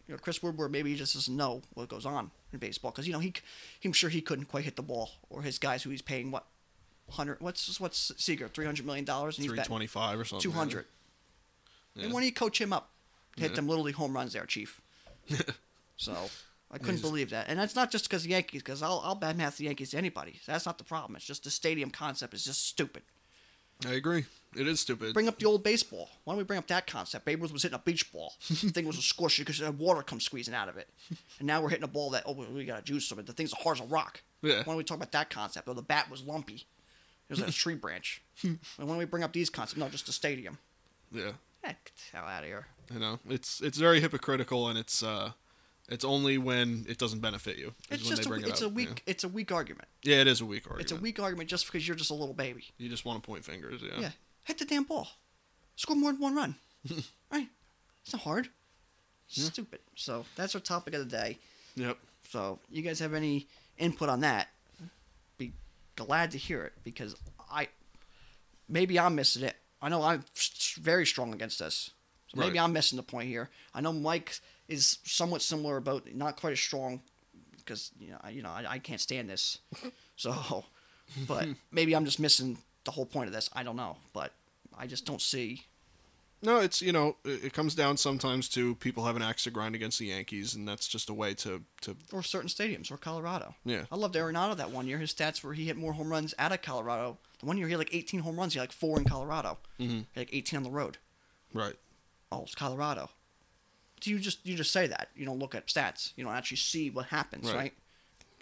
You 0.08 0.16
know, 0.16 0.20
Chris 0.20 0.44
Woodward 0.44 0.72
maybe 0.72 0.90
he 0.90 0.98
just 0.98 1.14
doesn't 1.14 1.36
know 1.36 1.62
what 1.76 1.88
goes 1.88 2.06
on 2.06 2.32
in 2.52 2.60
baseball 2.60 2.92
because 2.92 3.08
you 3.08 3.14
know 3.14 3.20
he, 3.20 3.34
I'm 3.86 3.94
sure 3.94 4.10
he 4.10 4.22
couldn't 4.22 4.46
quite 4.46 4.66
hit 4.66 4.76
the 4.76 4.82
ball 4.82 5.12
or 5.30 5.42
his 5.42 5.60
guys 5.60 5.84
who 5.84 5.92
he's 5.92 6.02
paying 6.02 6.32
what, 6.32 6.46
hundred. 7.10 7.40
What's 7.40 7.80
what's 7.80 8.12
Seager 8.18 8.48
three 8.48 8.66
hundred 8.66 8.86
million 8.86 9.06
dollars 9.06 9.38
and 9.38 9.44
he's 9.46 9.54
Three 9.54 9.64
twenty 9.64 9.88
five 9.88 10.20
or 10.20 10.26
something. 10.26 10.44
two 10.44 10.56
hundred. 10.56 10.86
Yeah. 11.96 12.06
And 12.06 12.14
when 12.14 12.22
don't 12.22 12.28
you 12.28 12.34
coach 12.34 12.60
him 12.60 12.74
up? 12.74 12.90
to 13.36 13.42
Hit 13.42 13.52
Yeah. 13.52 13.56
them 13.58 13.68
little 13.68 13.84
league 13.84 13.96
home 13.96 14.14
runs 14.16 14.34
there, 14.34 14.46
Chief. 14.46 14.80
so 15.98 16.30
I 16.72 16.78
couldn't 16.78 16.96
He's- 16.96 17.02
believe 17.02 17.30
that, 17.32 17.48
and 17.50 17.60
that's 17.60 17.76
not 17.76 17.92
just 17.92 18.06
because 18.06 18.24
the 18.24 18.30
Yankees. 18.30 18.62
Because 18.62 18.82
I'll 18.84 19.02
I'll 19.04 19.16
badmouth 19.20 19.58
the 19.58 19.66
Yankees 19.66 19.92
to 19.92 19.98
anybody. 19.98 20.40
That's 20.46 20.66
not 20.66 20.78
the 20.78 20.84
problem. 20.84 21.16
It's 21.16 21.26
just 21.26 21.44
the 21.44 21.52
stadium 21.52 21.90
concept 21.92 22.34
is 22.34 22.44
just 22.46 22.66
stupid. 22.68 23.04
I 23.86 23.94
agree. 23.94 24.26
It 24.56 24.68
is 24.68 24.80
stupid. 24.80 25.14
Bring 25.16 25.28
up 25.28 25.40
the 25.40 25.46
old 25.48 25.64
baseball. 25.64 26.10
Why 26.24 26.34
don't 26.34 26.38
we 26.38 26.44
bring 26.44 26.60
up 26.60 26.68
that 26.68 26.86
concept? 26.86 27.26
Babe 27.26 27.42
Ruth 27.42 27.52
was 27.52 27.64
hitting 27.64 27.76
a 27.76 27.80
beach 27.80 28.12
ball. 28.14 28.34
the 28.50 28.56
thing 28.70 28.86
was 28.86 28.98
a 28.98 29.02
squishy 29.02 29.40
because 29.40 29.58
the 29.60 29.72
water 29.72 30.04
comes 30.04 30.24
squeezing 30.24 30.54
out 30.54 30.70
of 30.70 30.78
it, 30.78 30.88
and 31.40 31.48
now 31.48 31.62
we're 31.62 31.70
hitting 31.70 31.84
a 31.84 31.88
ball 31.88 32.12
that 32.12 32.24
oh 32.26 32.34
we 32.34 32.66
got 32.66 32.80
a 32.80 32.84
juice 32.84 33.12
of 33.12 33.20
it. 33.20 33.26
The 33.26 33.34
thing's 33.34 33.52
as 33.54 33.64
hard 33.64 33.80
as 33.80 33.86
a 33.86 33.88
rock. 33.88 34.22
Yeah. 34.42 34.58
Why 34.58 34.64
don't 34.64 34.78
we 34.78 34.84
talk 34.84 34.98
about 34.98 35.12
that 35.14 35.30
concept? 35.30 35.68
Or 35.68 35.74
the 35.74 35.82
bat 35.82 36.10
was 36.12 36.22
lumpy. 36.24 36.56
It 37.30 37.32
was 37.32 37.40
like 37.40 37.50
a 37.50 37.54
tree 37.54 37.76
branch. 37.76 38.22
and 38.44 38.60
why 38.78 38.86
don't 38.86 38.98
we 38.98 39.06
bring 39.06 39.24
up 39.24 39.34
these 39.34 39.50
concepts? 39.50 39.80
No, 39.80 39.90
just 39.90 40.06
the 40.06 40.12
stadium. 40.12 40.60
yeah. 41.12 41.32
Heck, 41.64 41.92
the 41.96 42.18
hell 42.18 42.28
out 42.28 42.44
of 42.44 42.50
here. 42.50 42.68
You 42.94 43.00
know, 43.00 43.20
it's 43.30 43.62
it's 43.62 43.78
very 43.78 44.02
hypocritical, 44.02 44.68
and 44.68 44.78
it's 44.78 45.02
uh, 45.02 45.32
it's 45.90 46.04
only 46.04 46.38
when 46.38 46.86
it 46.88 46.98
doesn't 46.98 47.20
benefit 47.20 47.58
you. 47.58 47.74
It's 47.90 48.08
just 48.08 48.26
a, 48.26 48.30
bring 48.30 48.42
it 48.42 48.50
it's 48.50 48.62
up, 48.62 48.72
a 48.72 48.74
weak 48.74 49.04
it's 49.06 49.24
a 49.24 49.30
weak 49.30 49.52
argument. 49.52 49.88
Yeah. 50.04 50.16
yeah, 50.16 50.22
it 50.22 50.28
is 50.28 50.42
a 50.42 50.46
weak 50.46 50.64
argument. 50.66 50.82
It's 50.82 50.92
a 50.92 51.02
weak 51.02 51.20
argument 51.20 51.50
just 51.50 51.66
because 51.66 51.88
you're 51.88 51.98
just 51.98 52.12
a 52.12 52.16
little 52.16 52.34
baby. 52.34 52.66
You 52.78 52.90
just 52.90 53.06
want 53.06 53.22
to 53.22 53.26
point 53.26 53.46
fingers. 53.46 53.82
Yeah. 53.82 54.00
Yeah. 54.00 54.10
Hit 54.44 54.58
the 54.58 54.66
damn 54.66 54.84
ball. 54.84 55.08
Score 55.76 55.96
more 55.96 56.12
than 56.12 56.22
one 56.22 56.36
run. 56.36 56.56
right? 57.32 57.48
It's 58.04 58.14
not 58.14 58.24
hard. 58.24 58.50
Stupid. 59.28 59.80
So 59.96 60.26
that's 60.36 60.54
our 60.54 60.62
topic 60.62 60.94
of 60.94 61.00
the 61.00 61.18
day. 61.18 61.40
Yep. 61.76 61.98
So 62.30 62.60
you 62.70 62.82
guys 62.82 63.00
have 63.00 63.14
any 63.14 63.48
input 63.78 64.10
on 64.10 64.20
that? 64.20 64.50
Be 65.38 65.54
glad 65.96 66.32
to 66.32 66.38
hear 66.38 66.64
it 66.66 66.74
because 66.84 67.16
I 67.52 67.70
maybe 68.70 69.00
I'm 69.00 69.16
missing 69.16 69.44
it. 69.44 69.56
I 69.82 69.90
know 69.90 70.04
I'm 70.04 70.24
very 70.74 71.06
strong 71.06 71.34
against 71.34 71.60
this. 71.60 71.92
So 72.28 72.40
maybe 72.40 72.58
Right. 72.58 72.64
I'm 72.64 72.74
missing 72.74 72.98
the 72.98 73.04
point 73.04 73.28
here. 73.30 73.50
I 73.74 73.82
know 73.82 73.94
Mike 73.94 74.40
is 74.68 75.00
somewhat 75.04 75.42
similar 75.42 75.78
about 75.78 76.08
not 76.14 76.38
quite 76.38 76.54
as 76.54 76.60
strong 76.60 77.02
because 77.58 77.92
you 78.00 78.12
know, 78.12 78.18
I, 78.22 78.30
you 78.32 78.42
know, 78.42 78.50
I, 78.50 78.66
I 78.68 78.80
can't 78.80 79.02
stand 79.02 79.30
this. 79.30 79.60
So, 80.16 80.64
but 81.28 81.48
maybe 81.72 81.96
I'm 81.96 82.06
just 82.06 82.20
missing 82.20 82.58
the 82.86 82.92
whole 82.92 83.06
point 83.06 83.28
of 83.28 83.34
this. 83.34 83.50
I 83.54 83.64
don't 83.64 83.76
know, 83.76 83.98
but 84.14 84.32
I 84.78 84.86
just 84.86 85.06
don't 85.06 85.22
see. 85.22 85.64
No, 86.44 86.60
it's 86.60 86.82
you 86.82 86.92
know 86.92 87.16
it 87.24 87.54
comes 87.54 87.74
down 87.74 87.96
sometimes 87.98 88.50
to 88.50 88.76
people 88.76 89.06
have 89.06 89.16
an 89.16 89.22
axe 89.22 89.46
to 89.46 89.52
grind 89.52 89.76
against 89.76 89.98
the 89.98 90.08
Yankees, 90.08 90.54
and 90.56 90.68
that's 90.68 90.88
just 90.88 91.10
a 91.10 91.14
way 91.14 91.34
to 91.36 91.64
to 91.82 91.96
Or 92.12 92.22
certain 92.22 92.50
stadiums, 92.50 92.92
or 92.92 92.98
Colorado. 92.98 93.56
Yeah. 93.66 93.86
I 93.92 93.96
loved 93.96 94.16
Arenado 94.16 94.56
that 94.58 94.70
one 94.72 94.86
year. 94.88 94.98
His 95.00 95.14
stats 95.14 95.42
were 95.44 95.54
he 95.54 95.66
hit 95.66 95.78
more 95.78 95.94
home 95.94 96.10
runs 96.10 96.34
out 96.38 96.52
of 96.52 96.62
Colorado. 96.62 97.18
The 97.40 97.46
one 97.46 97.58
year 97.58 97.68
he 97.68 97.72
had 97.74 97.80
like 97.80 97.96
18 97.96 98.20
home 98.20 98.38
runs. 98.38 98.54
He 98.54 98.60
had 98.60 98.64
like 98.64 98.72
four 98.74 98.98
in 99.00 99.06
Colorado. 99.06 99.58
Mm-hmm. 99.80 99.92
He 99.92 100.06
had 100.16 100.22
like 100.22 100.34
18 100.34 100.58
on 100.58 100.64
the 100.64 100.72
road. 100.72 100.98
right. 101.54 101.76
Oh, 102.32 102.44
it's 102.44 102.56
Colorado. 102.56 103.10
Do 104.02 104.10
you 104.10 104.20
just 104.20 104.46
you 104.46 104.56
just 104.56 104.72
say 104.72 104.88
that? 104.88 105.10
You 105.16 105.26
don't 105.26 105.40
look 105.40 105.56
at 105.56 105.68
stats. 105.68 106.12
You 106.18 106.24
don't 106.26 106.34
actually 106.36 106.58
see 106.58 106.90
what 106.90 107.06
happens, 107.06 107.46
Right. 107.48 107.56
right? 107.56 107.74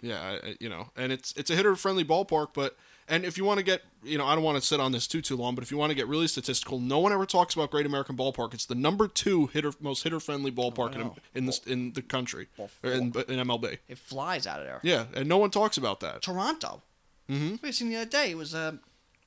Yeah, 0.00 0.38
I- 0.42 0.56
you 0.58 0.68
know, 0.68 0.90
and 0.96 1.12
it's 1.12 1.32
it's 1.36 1.50
a 1.50 1.54
hitter 1.54 1.76
friendly 1.76 2.04
ballpark, 2.04 2.48
but 2.54 2.76
and 3.12 3.26
if 3.26 3.36
you 3.36 3.44
want 3.44 3.58
to 3.58 3.62
get, 3.62 3.82
you 4.02 4.16
know, 4.16 4.26
I 4.26 4.34
don't 4.34 4.42
want 4.42 4.58
to 4.58 4.66
sit 4.66 4.80
on 4.80 4.90
this 4.90 5.06
too 5.06 5.20
too 5.20 5.36
long, 5.36 5.54
but 5.54 5.62
if 5.62 5.70
you 5.70 5.76
want 5.76 5.90
to 5.90 5.94
get 5.94 6.08
really 6.08 6.26
statistical, 6.26 6.80
no 6.80 6.98
one 6.98 7.12
ever 7.12 7.26
talks 7.26 7.52
about 7.52 7.70
Great 7.70 7.84
American 7.84 8.16
Ballpark. 8.16 8.54
It's 8.54 8.64
the 8.64 8.74
number 8.74 9.06
two 9.06 9.48
hitter 9.48 9.72
most 9.80 10.02
hitter 10.02 10.18
friendly 10.18 10.50
ballpark 10.50 10.94
in, 10.94 11.10
in 11.34 11.44
the 11.44 11.60
in 11.66 11.92
the 11.92 12.00
country 12.00 12.48
in, 12.82 13.12
in 13.12 13.12
MLB. 13.12 13.78
It 13.86 13.98
flies 13.98 14.46
out 14.46 14.60
of 14.60 14.66
there. 14.66 14.80
Yeah, 14.82 15.04
and 15.14 15.28
no 15.28 15.36
one 15.36 15.50
talks 15.50 15.76
about 15.76 16.00
that. 16.00 16.22
Toronto. 16.22 16.80
Mm-hmm. 17.28 17.56
We 17.62 17.72
seen 17.72 17.90
the 17.90 17.96
other 17.96 18.10
day. 18.10 18.30
It 18.30 18.38
was 18.38 18.54
uh, 18.54 18.72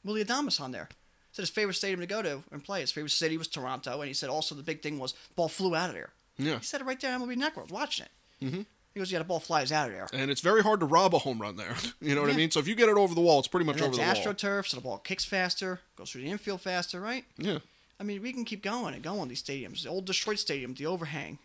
Willy 0.03 0.25
Adames 0.25 0.59
on 0.59 0.71
there. 0.71 0.89
Said 1.31 1.43
his 1.43 1.51
favorite 1.51 1.75
stadium 1.75 1.99
to 1.99 2.07
go 2.07 2.23
to 2.23 2.43
and 2.51 2.63
play. 2.63 2.81
His 2.81 2.91
favorite 2.91 3.11
city 3.11 3.37
was 3.37 3.47
Toronto, 3.47 4.01
and 4.01 4.07
he 4.07 4.13
said 4.13 4.29
also 4.31 4.55
the 4.55 4.63
big 4.63 4.81
thing 4.81 4.97
was 4.97 5.13
ball 5.35 5.47
flew 5.47 5.75
out 5.75 5.89
of 5.89 5.95
there. 5.95 6.09
Yeah. 6.37 6.57
He 6.57 6.65
said 6.65 6.81
it 6.81 6.85
right 6.85 6.99
there 6.99 7.13
on 7.13 7.21
MLB 7.21 7.37
Network. 7.37 7.69
Watching 7.69 8.05
it. 8.05 8.45
Mm-hmm. 8.45 8.61
He 8.95 9.01
goes, 9.01 9.11
"Yeah, 9.11 9.19
the 9.19 9.25
ball 9.25 9.41
flies 9.41 9.73
out 9.73 9.89
of 9.89 9.93
there." 9.93 10.07
And 10.13 10.31
it's 10.31 10.39
very 10.39 10.63
hard 10.63 10.79
to 10.79 10.85
rob 10.85 11.13
a 11.13 11.19
home 11.19 11.39
run 11.39 11.57
there. 11.57 11.75
You 12.01 12.15
know 12.15 12.21
what 12.21 12.31
I 12.31 12.33
mean? 12.33 12.49
So 12.49 12.59
if 12.61 12.67
you 12.67 12.75
get 12.75 12.87
it 12.87 12.95
over 12.95 13.13
the 13.13 13.21
wall, 13.21 13.39
it's 13.39 13.47
pretty 13.47 13.65
much 13.65 13.81
over 13.81 13.93
the 13.95 14.01
it's 14.01 14.25
wall. 14.25 14.33
AstroTurf, 14.33 14.67
so 14.67 14.77
the 14.77 14.81
ball 14.81 14.97
kicks 14.99 15.25
faster, 15.25 15.81
goes 15.97 16.11
through 16.11 16.21
the 16.21 16.29
infield 16.31 16.61
faster, 16.61 17.01
right? 17.01 17.25
Yeah. 17.37 17.59
I 17.99 18.03
mean, 18.03 18.21
we 18.21 18.31
can 18.31 18.45
keep 18.45 18.63
going 18.63 18.93
and 18.93 19.03
going 19.03 19.27
these 19.27 19.43
stadiums. 19.43 19.83
The 19.83 19.89
old 19.89 20.05
Detroit 20.05 20.39
Stadium, 20.39 20.73
the 20.73 20.85
overhang. 20.85 21.39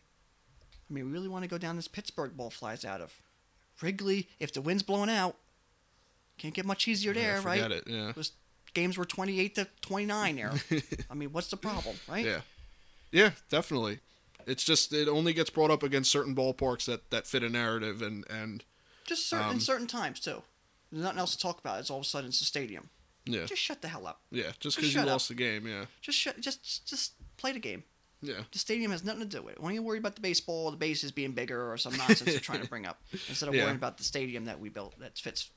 I 0.88 0.92
mean, 0.92 1.06
we 1.06 1.12
really 1.12 1.28
want 1.28 1.42
to 1.44 1.48
go 1.50 1.58
down 1.58 1.76
this 1.76 1.88
Pittsburgh 1.88 2.36
ball 2.36 2.50
flies 2.50 2.84
out 2.84 3.00
of. 3.00 3.14
Wrigley, 3.82 4.28
if 4.38 4.52
the 4.52 4.60
wind's 4.60 4.82
blowing 4.82 5.10
out, 5.10 5.36
can't 6.38 6.54
get 6.54 6.66
much 6.66 6.86
easier 6.86 7.12
there, 7.14 7.38
Yeah, 7.38 7.42
right? 7.44 7.62
forget 7.62 7.72
it, 7.72 7.84
yeah. 7.86 8.12
Those 8.14 8.32
games 8.74 8.96
were 8.98 9.04
28 9.04 9.54
to 9.56 9.66
29 9.80 10.36
there. 10.36 10.52
I 11.10 11.14
mean, 11.14 11.32
what's 11.32 11.48
the 11.48 11.56
problem, 11.56 11.96
right? 12.08 12.24
Yeah. 12.24 12.40
Yeah, 13.12 13.30
definitely. 13.48 13.98
It's 14.46 14.64
just 14.64 14.92
it 14.92 15.08
only 15.08 15.32
gets 15.32 15.50
brought 15.50 15.70
up 15.70 15.82
against 15.82 16.10
certain 16.10 16.34
ballparks 16.34 16.84
that, 16.86 17.10
that 17.10 17.26
fit 17.26 17.42
a 17.42 17.48
narrative 17.48 18.02
and, 18.02 18.24
and 18.30 18.64
Just 19.04 19.28
certain, 19.28 19.46
Um, 19.46 19.54
in 19.54 19.60
certain 19.60 19.86
times, 19.86 20.20
too. 20.20 20.42
There's 20.90 21.04
nothing 21.04 21.18
else 21.18 21.32
to 21.36 21.38
talk 21.42 21.58
about. 21.60 21.80
It's 21.80 21.90
all 21.90 21.98
of 21.98 22.04
a 22.04 22.08
sudden 22.08 22.28
it's 22.28 22.40
a 22.40 22.44
stadium. 22.44 22.90
yeah. 23.24 23.44
Just 23.46 23.62
shut 23.62 23.80
the 23.82 23.88
hell 23.88 24.06
up. 24.06 24.20
Yeah, 24.30 24.52
just 24.60 24.76
because 24.76 24.94
you 24.94 25.00
up. 25.00 25.06
lost 25.06 25.28
the 25.28 25.34
game, 25.34 25.66
yeah. 25.66 25.84
Just 26.00 26.18
shut. 26.18 26.40
Just 26.40 26.86
just 26.86 27.12
play 27.36 27.52
the 27.52 27.58
game. 27.60 27.84
Yeah. 28.22 28.42
The 28.52 28.58
stadium 28.58 28.90
has 28.90 29.02
nothing 29.04 29.20
to 29.22 29.26
do 29.26 29.40
with 29.42 29.54
it. 29.54 29.60
Why 29.60 29.68
don't 29.68 29.74
you 29.76 29.82
worry 29.82 29.98
about 29.98 30.14
the 30.14 30.20
baseball, 30.20 30.70
the 30.70 30.76
bases 30.76 31.10
being 31.12 31.32
bigger, 31.32 31.72
or 31.72 31.78
some 31.78 31.96
nonsense 31.96 32.22
they're 32.32 32.38
trying 32.40 32.60
to 32.60 32.68
bring 32.68 32.84
up, 32.86 33.00
instead 33.28 33.48
of 33.48 33.54
Yeah. 33.54 33.62
worrying 33.62 33.76
about 33.76 33.96
the 33.98 34.04
stadium 34.04 34.44
that 34.46 34.58
we 34.60 34.68
built 34.68 34.98
that 34.98 35.16
fits 35.18 35.50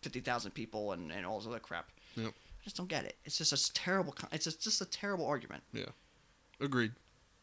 fifty 0.00 0.20
thousand 0.20 0.52
people 0.52 0.92
and, 0.92 1.10
and 1.12 1.26
all 1.26 1.38
this 1.38 1.48
other 1.48 1.58
crap. 1.58 1.88
Yep. 2.16 2.28
I 2.28 2.64
just 2.64 2.76
don't 2.76 2.88
get 2.88 3.04
it. 3.04 3.16
It's 3.24 3.36
just 3.38 3.52
a 3.52 3.72
terrible. 3.74 4.14
It's 4.32 4.44
just, 4.44 4.62
just 4.62 4.80
a 4.80 4.86
terrible 4.86 5.26
argument. 5.26 5.62
Yeah. 5.72 5.86
Agreed. 6.60 6.92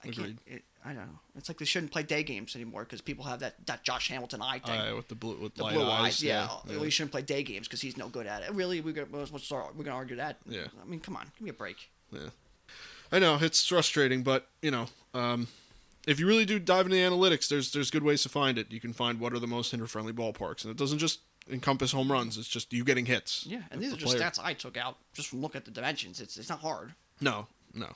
I 0.04 0.08
Agreed. 0.10 0.38
It, 0.45 0.63
I 0.86 0.89
don't 0.89 1.08
know. 1.08 1.19
It's 1.36 1.50
like 1.50 1.58
they 1.58 1.65
shouldn't 1.65 1.91
play 1.91 2.04
day 2.04 2.21
games 2.21 2.56
anymore 2.56 2.84
because 2.84 3.02
people 3.02 3.26
have 3.26 3.39
that, 3.39 3.56
that 3.65 3.84
Josh 3.84 4.10
Hamilton 4.10 4.41
eye 4.41 4.60
thing. 4.60 4.80
Uh, 4.80 4.95
with 4.95 5.08
the 5.08 5.15
blue 5.15 5.36
with 5.41 5.56
the 5.56 5.63
blue 5.63 5.82
eyes. 5.84 6.06
eyes, 6.06 6.24
yeah. 6.24 6.48
yeah. 6.69 6.78
We 6.78 6.91
shouldn't 6.91 7.12
play 7.12 7.24
day 7.24 7.41
games 7.41 7.67
because 7.67 7.82
he's 7.82 7.98
no 7.98 8.08
good 8.08 8.28
at 8.28 8.43
it. 8.43 8.52
Really, 8.54 8.82
we're 8.82 8.93
gonna 8.93 9.08
we're 9.12 9.26
we're 9.76 9.84
gonna 9.84 9.95
argue 9.95 10.17
that. 10.17 10.38
Yeah. 10.48 10.67
I 10.82 10.86
mean, 10.86 11.00
come 11.00 11.15
on, 11.15 11.32
give 11.38 11.41
me 11.41 11.50
a 11.50 11.54
break. 11.54 11.89
Yeah. 12.12 12.30
I 13.12 13.19
know 13.19 13.38
it's 13.41 13.65
frustrating, 13.65 14.21
but 14.24 14.48
you 14.62 14.71
know, 14.71 14.88
um, 15.13 15.48
if 16.08 16.19
you 16.19 16.28
really 16.28 16.45
do 16.45 16.60
dive 16.60 16.86
into 16.86 16.98
the 16.98 17.04
analytics, 17.04 17.48
there's 17.48 17.71
there's 17.71 17.89
good 17.89 18.04
ways 18.04 18.21
to 18.24 18.30
find 18.30 18.58
it. 18.58 18.71
You 18.71 18.80
can 18.80 18.93
find 18.93 19.19
what 19.19 19.34
are 19.34 19.39
the 19.39 19.48
most 19.48 19.71
hitter 19.71 19.88
friendly 19.88 20.13
ballparks, 20.13 20.63
and 20.63 20.71
it 20.71 20.78
doesn't 20.78 21.00
just 21.00 21.19
encompass 21.50 21.91
home 21.91 22.12
runs. 22.12 22.38
It's 22.38 22.48
just 22.48 22.74
you 22.74 22.84
getting 22.84 23.06
hits. 23.06 23.45
Yeah, 23.48 23.62
and 23.71 23.82
The 23.82 23.86
these 23.86 23.93
are 23.93 23.98
just 23.98 24.15
player- 24.17 24.30
stats 24.30 24.39
I 24.43 24.54
took 24.54 24.78
out 24.78 24.98
just 25.13 25.30
from 25.30 25.41
looking 25.41 25.60
at 25.60 25.65
the 25.65 25.71
dimensions. 25.71 26.21
It's 26.21 26.38
it's 26.38 26.50
not 26.50 26.60
hard. 26.60 26.93
No, 27.21 27.48
no. 27.74 27.88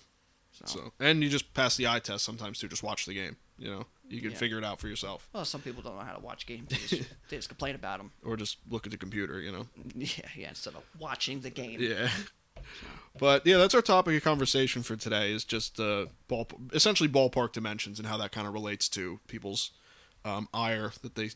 So 0.65 0.91
and 0.99 1.23
you 1.23 1.29
just 1.29 1.53
pass 1.53 1.77
the 1.77 1.87
eye 1.87 1.99
test 1.99 2.25
sometimes 2.25 2.59
too. 2.59 2.67
Just 2.67 2.83
watch 2.83 3.05
the 3.05 3.13
game. 3.13 3.37
You 3.57 3.69
know, 3.71 3.85
you 4.09 4.21
can 4.21 4.31
Yeah. 4.31 4.37
figure 4.37 4.57
it 4.57 4.63
out 4.63 4.79
for 4.79 4.87
yourself, 4.87 5.27
Well, 5.33 5.43
some 5.45 5.61
people 5.61 5.81
don't 5.81 5.95
know 5.97 6.03
how 6.03 6.13
to 6.13 6.19
watch 6.21 6.45
games. 6.45 6.69
They 6.69 6.77
just, 6.97 7.09
they 7.29 7.35
just 7.37 7.49
complain 7.49 7.75
about 7.75 7.99
them. 7.99 8.11
or 8.23 8.35
just 8.37 8.57
look 8.69 8.85
at 8.87 8.91
the 8.91 8.97
computer. 8.97 9.39
You 9.41 9.51
know. 9.51 9.67
Yeah, 9.95 10.07
yeah. 10.35 10.49
Instead 10.49 10.75
of 10.75 10.83
watching 10.99 11.41
the 11.41 11.49
game. 11.49 11.79
Yeah. 11.81 12.09
But 13.19 13.45
yeah, 13.47 13.57
that's 13.57 13.73
our 13.73 13.81
topic 13.81 14.15
of 14.15 14.23
conversation 14.23 14.83
for 14.83 14.95
today. 14.95 15.31
Is 15.31 15.43
just 15.43 15.79
uh, 15.79 16.05
ball, 16.27 16.47
essentially 16.73 17.09
ballpark 17.09 17.51
dimensions 17.53 17.99
and 17.99 18.07
how 18.07 18.17
that 18.17 18.31
kind 18.31 18.45
of 18.47 18.53
relates 18.53 18.87
to 18.89 19.19
people's 19.27 19.71
um, 20.23 20.47
ire 20.53 20.91
that 21.01 21.15
they, 21.15 21.31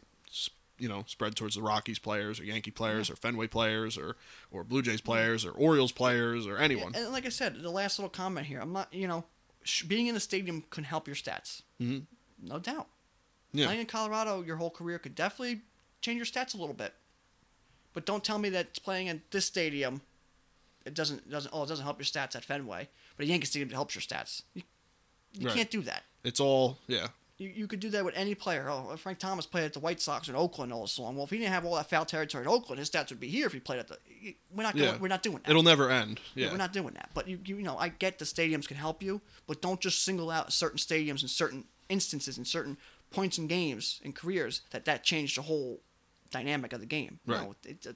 you 0.79 0.89
know, 0.89 1.03
spread 1.07 1.35
towards 1.35 1.55
the 1.55 1.61
Rockies 1.61 1.99
players 1.99 2.39
or 2.39 2.43
Yankee 2.45 2.71
players 2.71 3.09
or 3.09 3.15
Fenway 3.15 3.47
players 3.47 3.97
or 3.97 4.15
or 4.51 4.63
Blue 4.63 4.81
Jays 4.81 5.01
players 5.01 5.45
or 5.45 5.51
Orioles 5.51 5.91
players 5.91 6.47
or 6.47 6.57
anyone. 6.57 6.93
And 6.95 7.11
like 7.11 7.25
I 7.25 7.29
said, 7.29 7.61
the 7.61 7.69
last 7.69 7.99
little 7.99 8.09
comment 8.09 8.47
here. 8.47 8.59
I'm 8.59 8.73
not. 8.73 8.93
You 8.93 9.07
know, 9.07 9.23
sh- 9.63 9.83
being 9.83 10.07
in 10.07 10.13
the 10.13 10.19
stadium 10.19 10.63
can 10.69 10.83
help 10.83 11.07
your 11.07 11.15
stats. 11.15 11.61
Mm-hmm. 11.81 11.99
No 12.47 12.59
doubt. 12.59 12.87
Yeah. 13.53 13.65
Playing 13.67 13.81
in 13.81 13.85
Colorado 13.85 14.41
your 14.41 14.55
whole 14.57 14.71
career 14.71 14.97
could 14.99 15.15
definitely 15.15 15.61
change 16.01 16.17
your 16.17 16.25
stats 16.25 16.55
a 16.55 16.57
little 16.57 16.73
bit. 16.75 16.93
But 17.93 18.05
don't 18.07 18.23
tell 18.23 18.39
me 18.39 18.49
that 18.49 18.81
playing 18.83 19.07
in 19.07 19.21
this 19.29 19.45
stadium, 19.45 20.01
it 20.85 20.95
doesn't 20.95 21.29
doesn't 21.29 21.51
oh 21.53 21.63
it 21.63 21.67
doesn't 21.69 21.83
help 21.85 21.99
your 21.99 22.05
stats 22.05 22.35
at 22.35 22.43
Fenway, 22.43 22.89
but 23.15 23.25
a 23.25 23.29
Yankee 23.29 23.45
Stadium 23.45 23.69
helps 23.69 23.93
your 23.93 24.01
stats. 24.01 24.41
You, 24.55 24.63
you 25.37 25.47
Right. 25.47 25.55
can't 25.55 25.69
do 25.71 25.81
that. 25.83 26.03
It's 26.23 26.39
all 26.39 26.79
yeah. 26.87 27.07
You, 27.39 27.49
you 27.49 27.67
could 27.67 27.79
do 27.79 27.89
that 27.89 28.05
with 28.05 28.15
any 28.15 28.35
player. 28.35 28.69
Oh, 28.69 28.95
Frank 28.95 29.17
Thomas 29.17 29.47
played 29.47 29.63
at 29.65 29.73
the 29.73 29.79
White 29.79 29.99
Sox 29.99 30.29
in 30.29 30.35
Oakland 30.35 30.71
all 30.71 30.81
this 30.81 30.99
long. 30.99 31.15
Well, 31.15 31.23
if 31.23 31.31
he 31.31 31.39
didn't 31.39 31.51
have 31.51 31.65
all 31.65 31.75
that 31.75 31.89
foul 31.89 32.05
territory 32.05 32.43
in 32.43 32.47
Oakland, 32.47 32.77
his 32.77 32.89
stats 32.89 33.09
would 33.09 33.19
be 33.19 33.27
here 33.27 33.47
if 33.47 33.53
he 33.53 33.59
played 33.59 33.79
at 33.79 33.87
the. 33.87 33.97
We're 34.55 34.63
not. 34.63 34.75
Going, 34.75 34.85
Yeah. 34.85 34.97
We're 34.97 35.07
not 35.07 35.23
doing 35.23 35.39
that. 35.43 35.49
It'll 35.49 35.63
never 35.63 35.89
end. 35.89 36.19
Yeah, 36.35 36.45
Yeah. 36.45 36.51
We're 36.51 36.57
not 36.57 36.73
doing 36.73 36.93
that. 36.93 37.09
But 37.13 37.27
you, 37.27 37.39
you 37.43 37.63
know, 37.63 37.77
I 37.77 37.89
get 37.89 38.19
the 38.19 38.25
stadiums 38.25 38.67
can 38.67 38.77
help 38.77 39.01
you, 39.01 39.21
but 39.47 39.61
don't 39.61 39.79
just 39.79 40.03
single 40.03 40.29
out 40.29 40.53
certain 40.53 40.77
stadiums 40.77 41.21
and 41.21 41.29
certain 41.29 41.65
instances 41.89 42.37
and 42.37 42.47
certain 42.47 42.77
points 43.09 43.37
in 43.37 43.47
games 43.47 43.99
and 44.03 44.15
careers 44.15 44.61
that 44.71 44.85
that 44.85 45.03
changed 45.03 45.37
the 45.37 45.41
whole 45.43 45.79
dynamic 46.29 46.71
of 46.71 46.81
the 46.81 46.85
game. 46.85 47.19
Right. 47.25 47.41
No, 47.41 47.55
it, 47.65 47.85
it, 47.85 47.95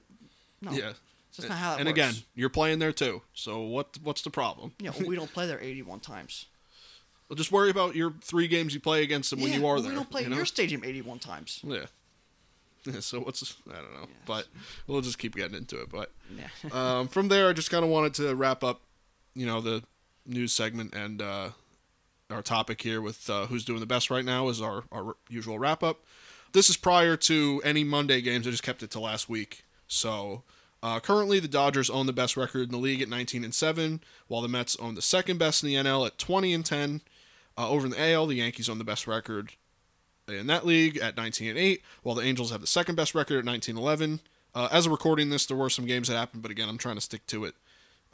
no. 0.60 0.72
yeah. 0.72 0.92
That's 1.36 1.48
not 1.48 1.58
how 1.58 1.70
that 1.72 1.80
and 1.80 1.86
works. 1.88 1.98
again, 1.98 2.14
you're 2.34 2.48
playing 2.48 2.80
there 2.80 2.92
too. 2.92 3.22
So 3.34 3.60
what 3.60 3.98
what's 4.02 4.22
the 4.22 4.30
problem? 4.30 4.72
you 4.80 4.86
know, 4.86 5.06
we 5.06 5.14
don't 5.14 5.32
play 5.32 5.46
there 5.46 5.60
81 5.60 6.00
times. 6.00 6.46
Well, 7.28 7.36
just 7.36 7.52
worry 7.52 7.70
about 7.70 7.94
your 7.94 8.14
three 8.22 8.48
games 8.48 8.72
you 8.72 8.80
play 8.80 9.02
against 9.02 9.30
them 9.30 9.40
when 9.40 9.52
you 9.52 9.66
are 9.66 9.76
but 9.76 9.82
there. 9.82 9.90
We 9.90 9.96
don't 9.96 10.10
play 10.10 10.22
you 10.22 10.30
know? 10.30 10.36
your 10.36 10.46
stadium 10.46 10.82
81 10.84 11.18
times. 11.18 11.60
Yeah. 11.62 11.86
Yeah, 12.84 13.00
so 13.00 13.20
what's 13.20 13.56
I 13.70 13.76
don't 13.76 13.94
know, 13.94 14.08
but 14.26 14.46
we'll 14.86 15.00
just 15.00 15.18
keep 15.18 15.36
getting 15.36 15.56
into 15.56 15.80
it. 15.80 15.90
But 15.90 16.10
Yeah. 16.36 16.48
um, 17.00 17.08
from 17.08 17.28
there, 17.28 17.48
I 17.48 17.52
just 17.52 17.70
kind 17.70 17.84
of 17.84 17.90
wanted 17.90 18.14
to 18.14 18.34
wrap 18.34 18.64
up, 18.64 18.80
you 19.34 19.46
know, 19.46 19.60
the 19.60 19.82
news 20.24 20.52
segment 20.52 20.94
and 20.94 21.20
uh, 21.20 21.50
our 22.30 22.42
topic 22.42 22.82
here 22.82 23.00
with 23.00 23.28
uh, 23.28 23.46
who's 23.46 23.64
doing 23.64 23.80
the 23.80 23.86
best 23.86 24.10
right 24.10 24.24
now 24.24 24.48
is 24.48 24.60
our 24.60 24.84
our 24.92 25.16
usual 25.28 25.58
wrap 25.58 25.82
up. 25.82 26.04
This 26.52 26.70
is 26.70 26.76
prior 26.78 27.16
to 27.16 27.60
any 27.64 27.84
Monday 27.84 28.22
games. 28.22 28.46
I 28.46 28.50
just 28.50 28.62
kept 28.62 28.82
it 28.82 28.90
to 28.92 29.00
last 29.00 29.28
week. 29.28 29.64
So 29.86 30.44
uh, 30.82 31.00
currently, 31.00 31.40
the 31.40 31.48
Dodgers 31.48 31.90
own 31.90 32.06
the 32.06 32.12
best 32.12 32.36
record 32.36 32.62
in 32.62 32.70
the 32.70 32.78
league 32.78 33.02
at 33.02 33.08
19 33.08 33.44
and 33.44 33.54
seven, 33.54 34.00
while 34.28 34.42
the 34.42 34.48
Mets 34.48 34.76
own 34.76 34.94
the 34.94 35.02
second 35.02 35.38
best 35.38 35.62
in 35.62 35.68
the 35.68 35.74
NL 35.74 36.06
at 36.06 36.18
20 36.18 36.54
and 36.54 36.64
10. 36.64 37.00
Uh, 37.58 37.68
over 37.68 37.86
in 37.86 37.90
the 37.90 38.00
AL, 38.12 38.26
the 38.26 38.36
Yankees 38.36 38.68
own 38.68 38.78
the 38.78 38.84
best 38.84 39.08
record 39.08 39.52
in 40.28 40.46
that 40.46 40.64
league 40.64 40.96
at 40.98 41.16
19 41.16 41.48
and 41.50 41.58
8, 41.58 41.82
while 42.02 42.14
the 42.14 42.22
Angels 42.22 42.52
have 42.52 42.60
the 42.60 42.66
second 42.66 42.94
best 42.94 43.14
record 43.14 43.38
at 43.38 43.44
19 43.44 43.76
11. 43.76 44.20
Uh, 44.54 44.68
as 44.70 44.86
of 44.86 44.92
recording 44.92 45.30
this, 45.30 45.44
there 45.46 45.56
were 45.56 45.70
some 45.70 45.84
games 45.84 46.08
that 46.08 46.16
happened, 46.16 46.42
but 46.42 46.50
again, 46.50 46.68
I'm 46.68 46.78
trying 46.78 46.94
to 46.94 47.00
stick 47.00 47.26
to 47.26 47.44
it 47.44 47.54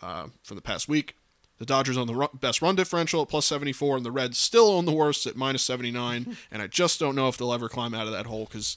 uh, 0.03 0.29
from 0.43 0.57
the 0.57 0.63
past 0.63 0.89
week. 0.89 1.17
The 1.59 1.67
Dodgers 1.67 1.97
own 1.97 2.07
the 2.07 2.15
run, 2.15 2.31
best 2.35 2.63
run 2.63 2.75
differential 2.75 3.23
at 3.23 3.29
plus 3.29 3.47
74, 3.47 3.99
and 3.99 4.07
the 4.07 4.11
Reds 4.11 4.39
still 4.39 4.69
own 4.69 4.87
the 4.87 4.93
worst 4.93 5.27
at 5.27 5.37
minus 5.37 5.63
79. 5.63 6.37
and 6.51 6.63
I 6.63 6.67
just 6.67 6.99
don't 6.99 7.15
know 7.15 7.29
if 7.29 7.37
they'll 7.37 7.53
ever 7.53 7.69
climb 7.69 7.95
out 7.95 8.07
of 8.07 8.13
that 8.13 8.27
hole 8.27 8.47
because 8.47 8.77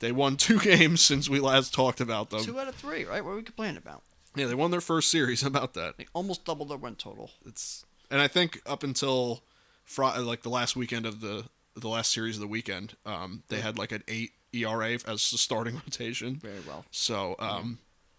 they 0.00 0.10
won 0.10 0.36
two 0.36 0.58
games 0.60 1.00
since 1.00 1.28
we 1.28 1.38
last 1.38 1.72
talked 1.72 2.00
about 2.00 2.30
them. 2.30 2.42
Two 2.42 2.58
out 2.58 2.68
of 2.68 2.74
three, 2.74 3.04
right? 3.04 3.24
What 3.24 3.32
are 3.32 3.36
we 3.36 3.42
complaining 3.42 3.76
about? 3.76 4.02
Yeah, 4.34 4.46
they 4.46 4.54
won 4.54 4.70
their 4.70 4.80
first 4.80 5.10
series. 5.10 5.42
How 5.42 5.48
about 5.48 5.74
that? 5.74 5.98
They 5.98 6.06
almost 6.12 6.44
doubled 6.44 6.70
their 6.70 6.78
win 6.78 6.96
total. 6.96 7.30
It's 7.46 7.84
and 8.10 8.20
I 8.20 8.28
think 8.28 8.60
up 8.66 8.82
until 8.82 9.42
Friday, 9.84 10.20
like 10.20 10.42
the 10.42 10.48
last 10.50 10.76
weekend 10.76 11.06
of 11.06 11.20
the 11.20 11.44
the 11.74 11.88
last 11.88 12.12
series 12.12 12.36
of 12.36 12.40
the 12.42 12.48
weekend, 12.48 12.96
um, 13.06 13.42
they 13.48 13.60
had 13.60 13.78
like 13.78 13.92
an 13.92 14.02
eight 14.08 14.32
ERA 14.52 14.92
as 15.06 15.30
the 15.30 15.38
starting 15.38 15.74
rotation. 15.86 16.36
Very 16.36 16.60
well. 16.66 16.84
So, 16.90 17.34
um, 17.38 17.78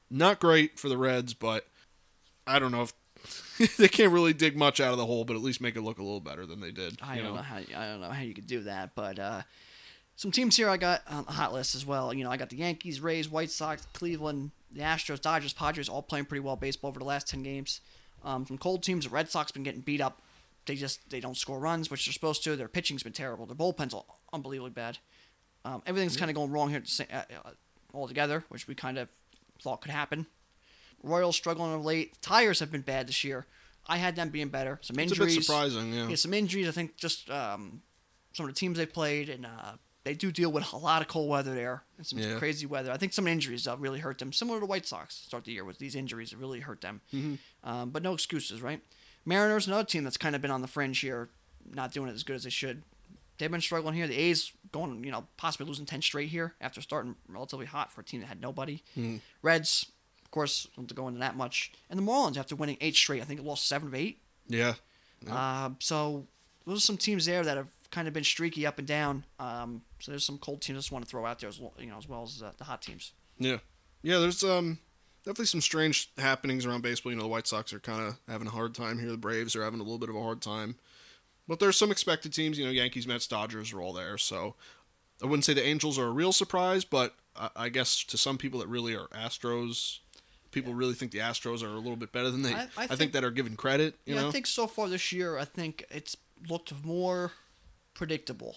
not 0.09 0.39
great 0.39 0.79
for 0.79 0.89
the 0.89 0.97
Reds, 0.97 1.33
but 1.33 1.67
I 2.47 2.57
don't 2.59 2.71
know 2.71 2.83
if 3.57 3.77
they 3.77 3.87
can't 3.87 4.11
really 4.11 4.33
dig 4.33 4.57
much 4.57 4.79
out 4.79 4.91
of 4.91 4.97
the 4.97 5.05
hole, 5.05 5.23
but 5.23 5.35
at 5.35 5.41
least 5.41 5.61
make 5.61 5.75
it 5.75 5.81
look 5.81 5.99
a 5.99 6.03
little 6.03 6.19
better 6.19 6.45
than 6.45 6.59
they 6.59 6.71
did. 6.71 6.99
I 7.01 7.15
don't 7.17 7.25
know? 7.25 7.35
know 7.35 7.41
how 7.41 7.57
I 7.57 7.87
don't 7.87 8.01
know 8.01 8.09
how 8.09 8.21
you 8.23 8.33
could 8.33 8.47
do 8.47 8.61
that, 8.63 8.95
but 8.95 9.19
uh, 9.19 9.41
Some 10.15 10.31
teams 10.31 10.57
here 10.57 10.69
I 10.69 10.77
got 10.77 11.01
on 11.07 11.25
the 11.25 11.31
hot 11.31 11.53
list 11.53 11.75
as 11.75 11.85
well. 11.85 12.13
You 12.13 12.23
know, 12.23 12.31
I 12.31 12.37
got 12.37 12.49
the 12.49 12.57
Yankees, 12.57 12.99
Rays, 13.01 13.29
White 13.29 13.49
Sox, 13.51 13.87
Cleveland, 13.93 14.51
the 14.71 14.81
Astros, 14.81 15.21
Dodgers, 15.21 15.53
Padres, 15.53 15.87
all 15.89 16.01
playing 16.01 16.25
pretty 16.25 16.41
well 16.41 16.55
baseball 16.55 16.89
over 16.89 16.99
the 16.99 17.05
last 17.05 17.27
ten 17.27 17.43
games. 17.43 17.81
Um, 18.25 18.45
some 18.45 18.57
cold 18.57 18.83
teams, 18.83 19.05
the 19.05 19.09
Red 19.11 19.29
Sox 19.29 19.51
been 19.51 19.63
getting 19.63 19.81
beat 19.81 20.01
up. 20.01 20.21
They 20.65 20.75
just 20.75 21.09
they 21.09 21.19
don't 21.19 21.35
score 21.37 21.59
runs, 21.59 21.89
which 21.91 22.05
they're 22.05 22.13
supposed 22.13 22.43
to. 22.45 22.55
Their 22.55 22.67
pitching's 22.69 23.03
been 23.03 23.13
terrible. 23.13 23.45
Their 23.45 23.55
bullpen's 23.55 23.93
all 23.93 24.19
unbelievably 24.31 24.71
bad. 24.71 24.97
Um, 25.65 25.81
everything's 25.85 26.17
kind 26.17 26.29
of 26.31 26.35
going 26.35 26.51
wrong 26.51 26.69
here 26.69 26.83
uh, 27.11 27.15
uh, 27.45 27.49
altogether, 27.93 28.43
which 28.49 28.67
we 28.67 28.75
kind 28.75 28.97
of 28.97 29.07
thought 29.61 29.81
could 29.81 29.91
happen. 29.91 30.25
Royals 31.01 31.35
struggling 31.35 31.73
of 31.73 31.83
late. 31.83 32.21
Tigers 32.21 32.59
have 32.59 32.71
been 32.71 32.81
bad 32.81 33.07
this 33.07 33.23
year. 33.23 33.45
I 33.87 33.97
had 33.97 34.15
them 34.15 34.29
being 34.29 34.47
better. 34.47 34.79
Some 34.81 34.97
It's 34.99 35.11
a 35.11 35.15
injuries. 35.15 35.35
bit 35.35 35.43
surprising, 35.45 35.93
yeah. 35.93 36.07
Yeah, 36.07 36.15
some 36.15 36.33
injuries. 36.33 36.67
I 36.67 36.71
think 36.71 36.95
just 36.95 37.29
um, 37.29 37.81
some 38.33 38.45
of 38.47 38.53
the 38.53 38.57
teams 38.57 38.77
they've 38.77 38.91
played, 38.91 39.27
and 39.29 39.45
uh, 39.45 39.73
they 40.05 40.13
do 40.13 40.31
deal 40.31 40.51
with 40.51 40.71
a 40.71 40.77
lot 40.77 41.01
of 41.01 41.09
cold 41.09 41.29
weather 41.29 41.53
there 41.53 41.83
and 41.97 42.07
some 42.07 42.19
Yeah. 42.19 42.37
crazy 42.39 42.65
weather. 42.65 42.91
I 42.91 42.97
think 42.97 43.11
some 43.11 43.27
injuries 43.27 43.67
uh, 43.67 43.75
really 43.77 43.99
hurt 43.99 44.19
them, 44.19 44.31
similar 44.31 44.61
to 44.61 44.65
White 44.65 44.85
Sox 44.85 45.15
start 45.15 45.43
the 45.43 45.51
year 45.51 45.65
with 45.65 45.77
these 45.79 45.95
injuries 45.95 46.29
that 46.31 46.37
really 46.37 46.61
hurt 46.61 46.79
them. 46.79 47.01
Mm-hmm. 47.13 47.35
Um, 47.69 47.89
but 47.89 48.01
no 48.03 48.13
excuses, 48.13 48.61
right? 48.61 48.81
Mariners, 49.25 49.67
another 49.67 49.83
team 49.83 50.03
that's 50.03 50.17
kind 50.17 50.35
of 50.35 50.41
been 50.41 50.51
on 50.51 50.61
the 50.61 50.67
fringe 50.67 50.99
here, 50.99 51.29
not 51.73 51.91
doing 51.91 52.09
it 52.09 52.13
as 52.13 52.23
good 52.23 52.35
as 52.35 52.43
they 52.43 52.49
should. 52.49 52.83
They've 53.37 53.49
been 53.49 53.61
struggling 53.61 53.95
here. 53.95 54.07
The 54.07 54.17
A's 54.17 54.51
going, 54.71 55.03
you 55.03 55.11
know, 55.11 55.25
possibly 55.37 55.65
losing 55.65 55.85
ten 55.85 56.01
straight 56.01 56.29
here 56.29 56.53
after 56.61 56.81
starting 56.81 57.15
relatively 57.27 57.65
hot 57.65 57.91
for 57.91 58.01
a 58.01 58.03
team 58.03 58.21
that 58.21 58.27
had 58.27 58.41
nobody. 58.41 58.83
Mm-hmm. 58.97 59.17
Reds, 59.41 59.91
of 60.23 60.31
course, 60.31 60.67
don't 60.75 60.83
have 60.83 60.87
to 60.89 60.93
go 60.93 61.07
into 61.07 61.19
that 61.19 61.35
much. 61.35 61.71
And 61.89 61.97
the 61.97 62.03
Marlins, 62.03 62.37
after 62.37 62.55
winning 62.55 62.77
eight 62.79 62.95
straight, 62.95 63.21
I 63.21 63.25
think 63.25 63.39
it 63.39 63.45
lost 63.45 63.67
seven 63.67 63.87
of 63.87 63.95
eight. 63.95 64.19
Yeah. 64.47 64.75
Uh, 65.29 65.71
so 65.79 66.27
those 66.65 66.77
are 66.77 66.81
some 66.81 66.97
teams 66.97 67.25
there 67.25 67.43
that 67.43 67.57
have 67.57 67.67
kind 67.91 68.07
of 68.07 68.13
been 68.13 68.23
streaky 68.23 68.65
up 68.67 68.77
and 68.77 68.87
down. 68.87 69.23
Um, 69.39 69.81
so 69.99 70.11
there's 70.11 70.25
some 70.25 70.37
cold 70.37 70.61
teams 70.61 70.77
I 70.77 70.79
just 70.79 70.91
want 70.91 71.05
to 71.05 71.09
throw 71.09 71.25
out 71.25 71.39
there 71.39 71.49
as 71.49 71.59
well, 71.59 71.73
you 71.79 71.87
know, 71.87 71.97
as 71.97 72.07
well 72.09 72.23
as 72.23 72.43
uh, 72.43 72.51
the 72.57 72.65
hot 72.65 72.81
teams. 72.81 73.13
Yeah, 73.39 73.57
yeah. 74.01 74.19
There's 74.19 74.43
um 74.43 74.79
definitely 75.23 75.45
some 75.45 75.61
strange 75.61 76.09
happenings 76.17 76.65
around 76.65 76.81
baseball. 76.81 77.11
You 77.11 77.17
know, 77.17 77.23
the 77.23 77.29
White 77.29 77.47
Sox 77.47 77.73
are 77.73 77.79
kind 77.79 78.01
of 78.07 78.17
having 78.27 78.47
a 78.47 78.51
hard 78.51 78.73
time 78.75 78.99
here. 78.99 79.09
The 79.09 79.17
Braves 79.17 79.55
are 79.55 79.63
having 79.63 79.79
a 79.79 79.83
little 79.83 79.97
bit 79.99 80.09
of 80.09 80.15
a 80.15 80.21
hard 80.21 80.41
time, 80.41 80.75
but 81.47 81.59
there's 81.59 81.77
some 81.77 81.91
expected 81.91 82.33
teams. 82.33 82.57
You 82.59 82.65
know, 82.65 82.71
Yankees, 82.71 83.07
Mets, 83.07 83.27
Dodgers 83.27 83.73
are 83.73 83.81
all 83.81 83.93
there. 83.93 84.17
So 84.17 84.55
I 85.21 85.25
wouldn't 85.25 85.45
say 85.45 85.53
the 85.53 85.65
Angels 85.65 85.97
are 85.97 86.05
a 86.07 86.11
real 86.11 86.31
surprise, 86.33 86.83
but 86.85 87.15
I, 87.35 87.49
I 87.55 87.69
guess 87.69 88.03
to 88.05 88.17
some 88.17 88.37
people 88.37 88.59
that 88.59 88.67
really 88.67 88.95
are 88.95 89.07
Astros. 89.07 89.99
People 90.51 90.75
really 90.75 90.93
think 90.93 91.11
the 91.11 91.17
Astros 91.17 91.63
are 91.63 91.67
a 91.73 91.79
little 91.79 91.95
bit 91.95 92.11
better 92.11 92.29
than 92.29 92.43
they. 92.43 92.53
I- 92.53 92.59
I 92.61 92.63
I, 92.77 92.87
think, 92.87 92.99
think- 92.99 93.11
that 93.13 93.23
are 93.23 93.31
given 93.31 93.55
credit. 93.55 93.95
You 94.05 94.13
yeah, 94.15 94.21
know. 94.21 94.27
I 94.27 94.31
think 94.31 94.45
so 94.45 94.67
far 94.67 94.87
this 94.87 95.11
year, 95.11 95.37
I 95.37 95.45
think 95.45 95.83
it's 95.89 96.15
looked 96.47 96.71
more 96.85 97.31
predictable. 97.95 98.55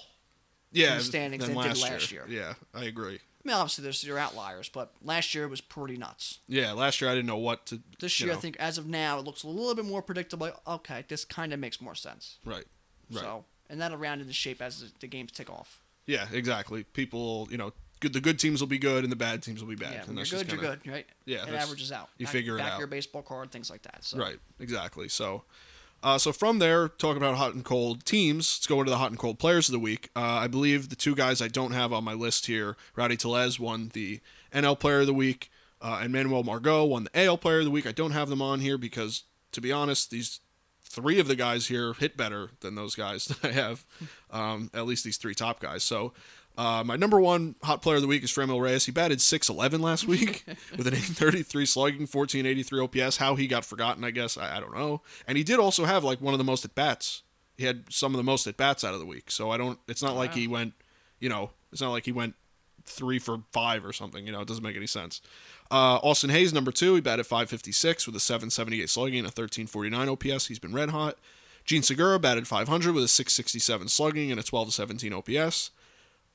yeah, 0.72 0.98
standings 0.98 1.44
than 1.46 1.54
than 1.54 1.64
last, 1.64 1.82
last 1.82 2.12
year. 2.12 2.24
Yeah, 2.28 2.54
I 2.74 2.84
agree. 2.84 3.20
I 3.46 3.48
mean, 3.48 3.56
obviously 3.56 3.84
there's 3.84 4.02
your 4.02 4.18
outliers, 4.18 4.68
but 4.68 4.92
last 5.04 5.32
year 5.32 5.46
was 5.46 5.60
pretty 5.60 5.96
nuts. 5.96 6.40
Yeah, 6.48 6.72
last 6.72 7.00
year 7.00 7.08
I 7.08 7.14
didn't 7.14 7.28
know 7.28 7.36
what 7.36 7.66
to. 7.66 7.80
This 8.00 8.20
year, 8.20 8.32
I 8.32 8.36
think 8.36 8.56
as 8.58 8.76
of 8.76 8.88
now, 8.88 9.20
it 9.20 9.24
looks 9.24 9.44
a 9.44 9.48
little 9.48 9.72
bit 9.76 9.84
more 9.84 10.02
predictable. 10.02 10.46
Like, 10.46 10.56
Okay, 10.66 11.04
this 11.06 11.24
kind 11.24 11.52
of 11.52 11.60
makes 11.60 11.80
more 11.80 11.94
sense. 11.94 12.38
Right. 12.44 12.64
Right. 13.08 13.20
So, 13.22 13.44
and 13.70 13.80
that'll 13.80 13.98
round 13.98 14.20
into 14.20 14.32
shape 14.32 14.60
as 14.60 14.80
the, 14.80 14.90
the 14.98 15.06
games 15.06 15.30
tick 15.30 15.48
off. 15.48 15.80
Yeah, 16.06 16.26
exactly. 16.32 16.82
People, 16.82 17.46
you 17.48 17.56
know, 17.56 17.72
good. 18.00 18.12
The 18.12 18.20
good 18.20 18.40
teams 18.40 18.60
will 18.60 18.66
be 18.66 18.78
good, 18.78 19.04
and 19.04 19.12
the 19.12 19.16
bad 19.16 19.44
teams 19.44 19.62
will 19.62 19.70
be 19.70 19.76
bad. 19.76 19.92
yeah, 19.92 20.04
and 20.08 20.18
that's 20.18 20.30
good, 20.32 20.48
just 20.48 20.52
you're 20.52 20.60
good, 20.60 20.84
right? 20.84 21.06
Yeah, 21.24 21.46
it 21.46 21.54
averages 21.54 21.92
out. 21.92 22.08
you 22.18 22.26
back, 22.26 22.32
figure 22.32 22.56
it 22.56 22.62
back 22.62 22.72
out. 22.72 22.78
your 22.80 22.88
baseball 22.88 23.22
card, 23.22 23.52
things 23.52 23.70
like 23.70 23.82
that. 23.82 24.02
So. 24.02 24.18
Right, 24.18 24.40
exactly. 24.58 25.08
So, 25.08 25.44
uh, 26.06 26.18
so 26.18 26.30
from 26.32 26.60
there, 26.60 26.86
talking 26.86 27.16
about 27.16 27.34
hot 27.34 27.52
and 27.52 27.64
cold 27.64 28.04
teams, 28.04 28.58
let's 28.58 28.66
go 28.68 28.78
into 28.78 28.90
the 28.90 28.96
hot 28.98 29.10
and 29.10 29.18
cold 29.18 29.40
players 29.40 29.68
of 29.68 29.72
the 29.72 29.78
week. 29.80 30.08
Uh, 30.14 30.20
I 30.20 30.46
believe 30.46 30.88
the 30.88 30.94
two 30.94 31.16
guys 31.16 31.42
I 31.42 31.48
don't 31.48 31.72
have 31.72 31.92
on 31.92 32.04
my 32.04 32.12
list 32.12 32.46
here, 32.46 32.76
Rowdy 32.94 33.16
Tellez 33.16 33.58
won 33.58 33.90
the 33.92 34.20
NL 34.54 34.78
Player 34.78 35.00
of 35.00 35.08
the 35.08 35.12
Week, 35.12 35.50
uh, 35.82 35.98
and 36.00 36.12
Manuel 36.12 36.44
Margot 36.44 36.84
won 36.84 37.08
the 37.12 37.24
AL 37.24 37.38
Player 37.38 37.58
of 37.58 37.64
the 37.64 37.72
Week. 37.72 37.88
I 37.88 37.92
don't 37.92 38.12
have 38.12 38.28
them 38.28 38.40
on 38.40 38.60
here 38.60 38.78
because, 38.78 39.24
to 39.50 39.60
be 39.60 39.72
honest, 39.72 40.12
these 40.12 40.38
three 40.84 41.18
of 41.18 41.26
the 41.26 41.34
guys 41.34 41.66
here 41.66 41.92
hit 41.94 42.16
better 42.16 42.50
than 42.60 42.76
those 42.76 42.94
guys 42.94 43.24
that 43.42 43.44
I 43.44 43.50
have. 43.50 43.84
Um, 44.30 44.70
at 44.72 44.86
least 44.86 45.02
these 45.02 45.16
three 45.16 45.34
top 45.34 45.58
guys. 45.58 45.82
So. 45.82 46.12
Uh, 46.56 46.82
my 46.84 46.96
number 46.96 47.20
one 47.20 47.54
hot 47.62 47.82
player 47.82 47.96
of 47.96 48.02
the 48.02 48.08
week 48.08 48.24
is 48.24 48.30
Franmil 48.30 48.60
Reyes. 48.60 48.86
He 48.86 48.92
batted 48.92 49.18
6'11 49.18 49.80
last 49.80 50.04
week 50.08 50.44
with 50.76 50.86
an 50.86 50.94
833 50.94 51.66
slugging, 51.66 52.00
1483 52.00 52.80
OPS. 52.80 53.18
How 53.18 53.34
he 53.34 53.46
got 53.46 53.64
forgotten, 53.64 54.04
I 54.04 54.10
guess, 54.10 54.38
I, 54.38 54.56
I 54.56 54.60
don't 54.60 54.74
know. 54.74 55.02
And 55.26 55.36
he 55.36 55.44
did 55.44 55.58
also 55.58 55.84
have 55.84 56.02
like 56.02 56.20
one 56.20 56.34
of 56.34 56.38
the 56.38 56.44
most 56.44 56.64
at 56.64 56.74
bats. 56.74 57.22
He 57.56 57.64
had 57.64 57.84
some 57.90 58.12
of 58.14 58.18
the 58.18 58.24
most 58.24 58.46
at 58.46 58.56
bats 58.56 58.84
out 58.84 58.94
of 58.94 59.00
the 59.00 59.06
week. 59.06 59.30
So 59.30 59.50
I 59.50 59.56
don't, 59.56 59.78
it's 59.88 60.02
not 60.02 60.16
like 60.16 60.34
he 60.34 60.46
went, 60.48 60.74
you 61.20 61.28
know, 61.28 61.50
it's 61.72 61.80
not 61.80 61.90
like 61.90 62.04
he 62.04 62.12
went 62.12 62.34
three 62.84 63.18
for 63.18 63.42
five 63.52 63.84
or 63.84 63.92
something. 63.92 64.26
You 64.26 64.32
know, 64.32 64.40
it 64.40 64.48
doesn't 64.48 64.64
make 64.64 64.76
any 64.76 64.86
sense. 64.86 65.20
Uh, 65.70 65.98
Austin 66.02 66.30
Hays, 66.30 66.52
number 66.52 66.70
two, 66.70 66.94
he 66.94 67.00
batted 67.00 67.26
556 67.26 68.06
with 68.06 68.16
a 68.16 68.20
778 68.20 68.88
slugging 68.88 69.18
and 69.18 69.26
a 69.26 69.32
1349 69.32 70.08
OPS. 70.08 70.46
He's 70.46 70.58
been 70.58 70.72
red 70.72 70.90
hot. 70.90 71.18
Jean 71.64 71.82
Segura 71.82 72.18
batted 72.20 72.46
500 72.46 72.94
with 72.94 73.04
a 73.04 73.08
667 73.08 73.88
slugging 73.88 74.30
and 74.30 74.38
a 74.38 74.44
1217 74.48 75.12
OPS. 75.12 75.70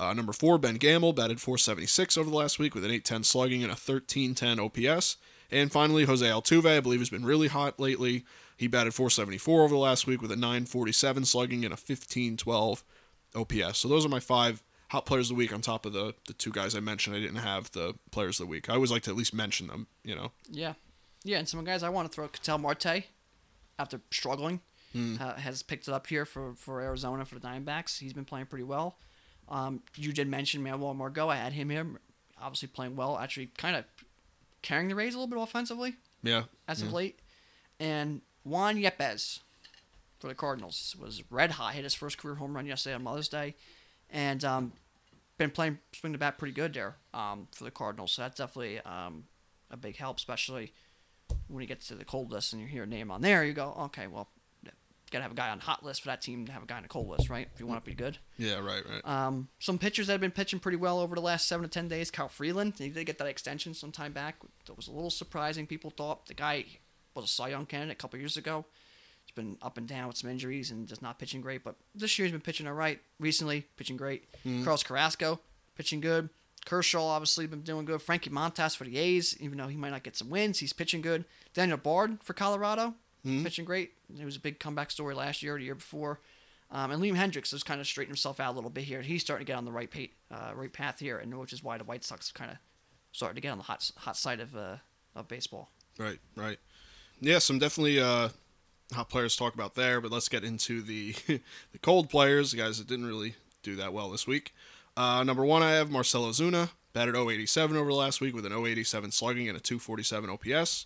Uh, 0.02 0.14
number 0.14 0.34
four, 0.34 0.58
Ben 0.58 0.76
Gamel 0.76 1.14
batted 1.14 1.40
476 1.40 2.18
over 2.18 2.28
the 2.28 2.36
last 2.36 2.58
week 2.58 2.74
with 2.74 2.84
an 2.84 2.90
810 2.90 3.24
slugging 3.24 3.62
and 3.62 3.72
a 3.72 3.76
1310 3.76 4.60
OPS. 4.60 5.18
And 5.52 5.72
finally, 5.72 6.06
Jose 6.06 6.26
Altuve, 6.26 6.66
I 6.66 6.80
believe, 6.80 7.02
has 7.02 7.12
been 7.12 7.24
really 7.24 7.50
hot 7.50 7.80
lately. 7.80 8.26
He 8.58 8.68
batted 8.68 8.96
474 8.96 9.62
over 9.62 9.76
the 9.76 9.80
last 9.80 10.08
week 10.08 10.20
with 10.20 10.32
a 10.32 10.36
947 10.36 11.26
slugging 11.26 11.64
and 11.64 11.72
a 11.72 11.78
1512 11.78 12.84
OPS. 13.36 13.78
So 13.78 13.88
those 13.88 14.04
are 14.04 14.10
my 14.10 14.20
five 14.20 14.64
hot 14.90 15.06
players 15.06 15.30
of 15.30 15.36
the 15.36 15.40
week 15.40 15.54
on 15.54 15.62
top 15.62 15.86
of 15.86 15.94
the, 15.94 16.16
the 16.26 16.34
two 16.34 16.52
guys 16.52 16.76
I 16.76 16.80
mentioned. 16.80 17.16
I 17.16 17.20
didn't 17.20 17.36
have 17.36 17.72
the 17.72 17.94
players 18.10 18.40
of 18.40 18.48
the 18.48 18.50
week. 18.50 18.72
I 18.72 18.74
always 18.74 18.92
like 18.92 19.04
to 19.04 19.12
at 19.12 19.16
least 19.16 19.36
mention 19.36 19.68
them, 19.68 19.86
you 20.04 20.16
know. 20.16 20.32
Yeah, 20.50 20.74
yeah, 21.24 21.38
and 21.38 21.48
some 21.48 21.64
guys 21.64 21.84
I 21.84 21.90
want 21.90 22.10
to 22.10 22.16
throw 22.16 22.28
Ketel 22.28 22.58
Marte 22.58 23.04
after 23.78 24.02
struggling 24.10 24.62
uh, 25.22 25.36
has 25.36 25.62
picked 25.62 25.88
it 25.88 25.94
up 25.94 26.08
here 26.08 26.26
for, 26.26 26.56
for 26.56 26.82
Arizona 26.82 27.24
for 27.24 27.36
the 27.36 27.48
Diamondbacks. 27.48 28.00
He's 28.00 28.14
been 28.14 28.26
playing 28.26 28.48
pretty 28.48 28.64
well. 28.64 28.98
Um, 29.52 29.82
you 29.96 30.14
did 30.14 30.28
mention 30.28 30.64
Manuel 30.64 30.94
Margot. 30.94 31.28
I 31.30 31.36
had 31.36 31.54
him 31.54 31.70
here, 31.70 31.86
obviously 32.42 32.70
playing 32.70 32.96
well. 32.96 33.18
Actually, 33.20 33.48
kind 33.58 33.76
of 33.76 33.86
carrying 34.62 34.88
the 34.88 34.96
Rays 34.96 35.14
a 35.14 35.18
little 35.20 35.28
bit 35.36 35.42
offensively 35.42 35.96
Yeah. 36.24 36.44
as 36.68 36.82
of 36.82 36.94
late. 36.94 37.20
And 37.80 38.22
Juan 38.46 38.78
Yepez 38.78 39.40
for 40.20 40.28
the 40.28 40.36
Cardinals 40.36 40.96
was 41.00 41.24
red 41.30 41.52
hot. 41.52 41.74
Hit 41.74 41.84
his 41.84 41.94
first 41.94 42.18
career 42.18 42.36
home 42.36 42.56
run 42.56 42.66
yesterday 42.66 42.96
on 42.96 43.04
Mother's 43.04 43.28
Day, 43.30 43.56
and 44.10 44.44
um, 44.46 44.72
been 45.38 45.52
playing 45.52 45.80
swing 45.94 46.14
the 46.14 46.18
bat 46.18 46.38
pretty 46.38 46.54
good 46.54 46.74
there 46.74 46.96
um, 47.14 47.48
for 47.52 47.64
the 47.66 47.72
Cardinals. 47.72 48.14
So 48.14 48.22
that's 48.22 48.38
definitely 48.38 48.80
um, 48.82 49.26
a 49.70 49.76
big 49.78 49.98
help, 49.98 50.18
especially 50.18 50.72
when 51.48 51.62
you 51.62 51.68
get 51.68 51.82
to 51.82 51.96
the 51.96 52.06
cold 52.06 52.32
list 52.32 52.54
and 52.54 52.62
you 52.62 52.68
hear 52.68 52.84
a 52.84 52.88
name 52.88 53.10
on 53.12 53.22
there. 53.22 53.44
You 53.44 53.54
go, 53.54 53.74
okay, 53.86 54.08
well, 54.08 54.30
gotta 55.12 55.24
have 55.24 55.32
a 55.32 55.36
guy 55.36 55.50
on 55.50 55.60
hot 55.60 55.84
list 55.84 56.02
for 56.02 56.08
that 56.08 56.22
team 56.22 56.46
to 56.46 56.52
have 56.52 56.64
a 56.64 56.66
guy 56.66 56.78
on 56.78 56.86
a 56.86 56.88
cold 56.88 57.10
list, 57.10 57.30
right? 57.30 57.48
If 57.54 57.60
you 57.60 57.68
want 57.68 57.84
to 57.84 57.90
be 57.90 57.96
good. 57.96 58.18
Yeah, 58.38 58.60
right, 58.60 58.84
right. 58.90 59.02
Um, 59.06 59.50
some 59.60 59.78
pitchers 59.78 60.08
that 60.08 60.14
have 60.14 60.22
been 60.22 60.32
pitching 60.32 60.60
pretty 60.60 60.78
well 60.78 61.00
over 61.00 61.16
the 61.16 61.22
last 61.22 61.48
seven 61.48 61.64
to 61.64 61.70
ten 61.70 61.88
days. 61.88 62.10
Kyle 62.10 62.30
Freeland, 62.30 62.74
he 62.78 62.90
did 62.90 63.06
get 63.06 63.18
that 63.20 63.28
extension 63.28 63.74
some 63.74 63.92
time 63.92 64.14
back. 64.14 64.38
That 64.66 64.76
was 64.76 64.88
a 64.88 64.92
little 64.92 65.10
surprising. 65.12 65.68
People 65.68 65.92
thought 65.92 66.26
the 66.28 66.34
guy 66.34 66.66
was 67.14 67.26
a 67.26 67.28
Cy 67.28 67.50
Young 67.50 67.66
candidate 67.66 67.94
a 67.94 67.98
couple 67.98 68.20
years 68.20 68.38
ago. 68.38 68.66
He's 69.26 69.36
been 69.36 69.58
up 69.62 69.78
and 69.78 69.88
down 69.88 70.08
with 70.08 70.18
some 70.18 70.30
injuries 70.30 70.72
and 70.72 70.88
just 70.88 71.02
not 71.02 71.20
pitching 71.20 71.42
great. 71.42 71.64
But 71.64 71.76
this 71.94 72.18
year 72.18 72.26
he's 72.26 72.32
been 72.32 72.42
pitching 72.42 72.68
all 72.68 72.74
right. 72.74 73.00
Recently, 73.20 73.66
pitching 73.78 73.98
great. 73.98 74.26
Carlos 74.64 74.84
Carrasco, 74.84 75.40
pitching 75.76 76.02
good. 76.02 76.30
Kershaw 76.66 77.04
obviously 77.04 77.48
been 77.48 77.62
doing 77.62 77.86
good. 77.86 78.02
Frankie 78.02 78.30
Montas 78.30 78.76
for 78.76 78.84
the 78.84 78.98
A's, 78.98 79.36
even 79.40 79.58
though 79.58 79.68
he 79.68 79.78
might 79.78 79.90
not 79.90 80.04
get 80.04 80.16
some 80.16 80.30
wins, 80.30 80.60
he's 80.60 80.74
pitching 80.74 81.02
good. 81.02 81.26
Daniel 81.54 81.78
Bard 81.78 82.20
for 82.24 82.34
Colorado, 82.34 82.94
pitching 83.24 83.66
great. 83.66 83.92
It 84.20 84.26
was 84.26 84.36
a 84.36 84.40
big 84.40 84.60
comeback 84.60 84.92
story 84.92 85.16
last 85.16 85.44
year, 85.44 85.56
or 85.56 85.60
the 85.60 85.66
year 85.66 85.76
before. 85.76 86.20
Um, 86.72 86.92
and 86.92 87.02
Liam 87.04 87.16
Hendriks 87.16 87.52
has 87.52 87.64
kind 87.64 87.82
of 87.82 87.88
straightened 87.88 88.12
himself 88.12 88.40
out 88.40 88.54
a 88.54 88.56
little 88.56 88.70
bit 88.70 88.86
here. 88.86 89.02
He's 89.02 89.22
starting 89.22 89.46
to 89.46 89.52
get 89.52 89.58
on 89.58 89.66
the 89.66 89.72
right 89.72 89.92
pa- 89.92 90.36
uh, 90.36 90.56
right 90.56 90.72
path 90.72 91.00
here, 91.00 91.18
and 91.18 91.38
which 91.38 91.54
is 91.54 91.64
why 91.64 91.78
the 91.78 91.84
White 91.84 92.04
Sox 92.04 92.32
kind 92.32 92.50
of 92.50 92.58
starting 93.12 93.36
to 93.36 93.42
get 93.42 93.50
on 93.50 93.58
the 93.58 93.66
hot 93.66 93.92
hot 93.98 94.16
side 94.16 94.40
of 94.40 94.56
uh, 94.56 94.78
of 95.16 95.28
baseball. 95.28 95.70
Right, 95.98 96.20
right. 96.36 96.58
Yeah, 97.20 97.40
some 97.40 97.60
definitely 97.60 98.00
uh, 98.00 98.30
hot 98.94 99.10
players 99.10 99.34
to 99.34 99.40
talk 99.40 99.54
about 99.54 99.76
there, 99.76 100.00
but 100.00 100.12
let's 100.12 100.30
get 100.30 100.44
into 100.44 100.82
the 100.82 101.14
the 101.28 101.80
cold 101.82 102.10
players, 102.10 102.52
the 102.52 102.58
guys 102.58 102.78
that 102.78 102.88
didn't 102.88 103.06
really 103.06 103.36
do 103.64 103.76
that 103.76 103.92
well 103.92 104.10
this 104.10 104.26
week. 104.26 104.54
Uh, 104.96 105.24
number 105.24 105.46
one, 105.46 105.62
I 105.62 105.72
have 105.72 105.92
Marcell 105.92 106.26
Ozuna, 106.26 106.70
batted 106.94 107.16
087 107.16 107.78
over 107.78 107.90
the 107.90 107.96
last 107.96 108.22
week 108.22 108.34
with 108.34 108.46
an 108.46 108.54
087 108.54 109.12
slugging 109.12 109.48
and 109.48 109.58
a 109.58 109.62
247 109.62 110.30
OPS. 110.30 110.86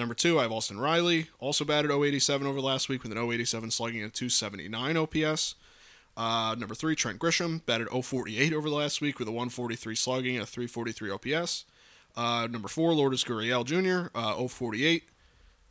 Number 0.00 0.14
two, 0.14 0.38
I 0.38 0.42
have 0.44 0.50
Austin 0.50 0.80
Riley, 0.80 1.28
also 1.40 1.62
batted 1.62 1.90
087 1.90 2.46
over 2.46 2.58
last 2.58 2.88
week 2.88 3.02
with 3.02 3.12
an 3.12 3.18
087 3.18 3.70
slugging 3.70 4.00
and 4.00 4.10
a 4.10 4.14
279 4.14 4.96
OPS. 4.96 5.56
Uh, 6.16 6.56
number 6.58 6.74
three, 6.74 6.96
Trent 6.96 7.18
Grisham, 7.18 7.60
batted 7.66 7.88
048 7.88 8.54
over 8.54 8.70
the 8.70 8.76
last 8.76 9.02
week 9.02 9.18
with 9.18 9.28
a 9.28 9.30
143 9.30 9.94
slugging 9.94 10.36
and 10.36 10.42
a 10.42 10.46
343 10.46 11.10
OPS. 11.10 11.66
Uh, 12.16 12.48
number 12.50 12.66
four, 12.66 12.94
Lourdes 12.94 13.24
Gurriel 13.24 13.62
Jr., 13.62 14.08
uh, 14.18 14.48
048 14.48 15.02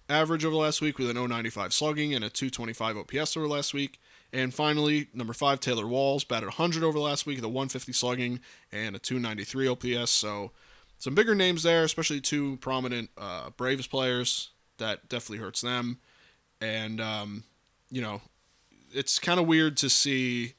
average 0.09 0.45
over 0.45 0.55
last 0.55 0.79
week 0.79 0.99
with 0.99 1.09
an 1.09 1.27
095 1.27 1.73
slugging 1.73 2.13
and 2.13 2.23
a 2.23 2.29
225 2.29 2.97
OPS 2.97 3.35
over 3.35 3.47
last 3.47 3.73
week. 3.73 3.99
And 4.31 4.53
finally, 4.53 5.07
number 5.11 5.33
five, 5.33 5.59
Taylor 5.59 5.87
Walls 5.87 6.23
batted 6.23 6.49
100 6.49 6.83
over 6.83 6.99
last 6.99 7.25
week, 7.25 7.37
with 7.37 7.45
a 7.45 7.49
150 7.49 7.93
slugging 7.93 8.41
and 8.71 8.95
a 8.95 8.99
293 8.99 9.67
OPS. 9.67 10.11
So 10.11 10.51
some 10.99 11.15
bigger 11.15 11.33
names 11.33 11.63
there, 11.63 11.83
especially 11.83 12.21
two 12.21 12.57
prominent 12.57 13.09
uh, 13.17 13.49
Braves 13.51 13.87
players. 13.87 14.51
That 14.77 15.09
definitely 15.09 15.43
hurts 15.43 15.61
them. 15.61 15.97
And 16.61 17.01
um, 17.01 17.43
you 17.89 18.01
know, 18.01 18.21
it's 18.93 19.17
kind 19.17 19.39
of 19.39 19.47
weird 19.47 19.77
to 19.77 19.89
see 19.89 20.53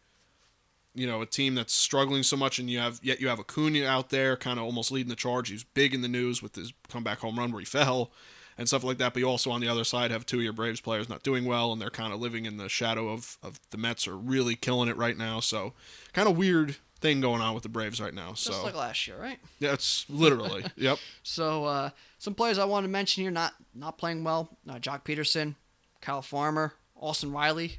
you 0.95 1.07
know 1.07 1.23
a 1.23 1.27
team 1.27 1.55
that's 1.55 1.75
struggling 1.75 2.23
so 2.23 2.37
much, 2.37 2.59
and 2.59 2.69
you 2.69 2.79
have 2.79 2.99
yet 3.03 3.21
you 3.21 3.29
have 3.29 3.39
Acuna 3.39 3.87
out 3.87 4.11
there, 4.11 4.37
kind 4.37 4.59
of 4.59 4.65
almost 4.65 4.91
leading 4.91 5.11
the 5.11 5.17
charge. 5.17 5.51
He's 5.51 5.65
big 5.65 5.95
in 5.95 6.03
the 6.03 6.09
news 6.09 6.43
with 6.43 6.57
his 6.57 6.73
comeback 6.89 7.21
home 7.21 7.39
run 7.39 7.53
where 7.53 7.61
he 7.61 7.67
fell 7.67 8.11
and 8.59 8.67
stuff 8.67 8.85
like 8.85 8.99
that. 8.99 9.13
But 9.13 9.21
you 9.21 9.29
also 9.29 9.51
on 9.51 9.61
the 9.61 9.69
other 9.69 9.85
side 9.85 10.11
have 10.11 10.27
two 10.27 10.39
of 10.39 10.43
your 10.43 10.53
Braves 10.53 10.81
players 10.81 11.09
not 11.09 11.23
doing 11.23 11.45
well, 11.45 11.73
and 11.73 11.81
they're 11.81 11.91
kind 11.91 12.13
of 12.13 12.21
living 12.21 12.47
in 12.47 12.57
the 12.57 12.69
shadow 12.69 13.11
of 13.11 13.37
of 13.43 13.61
the 13.71 13.79
Mets 13.79 14.09
are 14.09 14.17
really 14.17 14.57
killing 14.57 14.89
it 14.89 14.97
right 14.97 15.17
now. 15.17 15.41
So 15.41 15.75
kind 16.13 16.29
of 16.29 16.37
weird 16.37 16.77
thing 17.01 17.21
going 17.21 17.41
on 17.41 17.55
with 17.55 17.63
the 17.63 17.69
Braves 17.69 18.01
right 18.01 18.13
now. 18.15 18.35
So 18.35 18.51
Just 18.53 18.65
like 18.65 18.75
last 18.75 19.07
year, 19.07 19.17
right? 19.19 19.39
yeah, 19.59 19.73
it's 19.73 20.05
literally 20.09 20.65
yep. 20.77 20.99
So 21.23 21.65
uh, 21.65 21.91
some 22.19 22.35
players 22.35 22.59
I 22.59 22.65
want 22.65 22.85
to 22.85 22.89
mention 22.89 23.23
here 23.23 23.31
not 23.31 23.55
not 23.75 23.99
playing 23.99 24.25
well: 24.25 24.51
uh, 24.69 24.75
Joc 24.75 25.05
Pederson, 25.05 25.55
Kyle 26.01 26.23
Farmer, 26.23 26.75
Austin 26.95 27.33
Riley, 27.33 27.79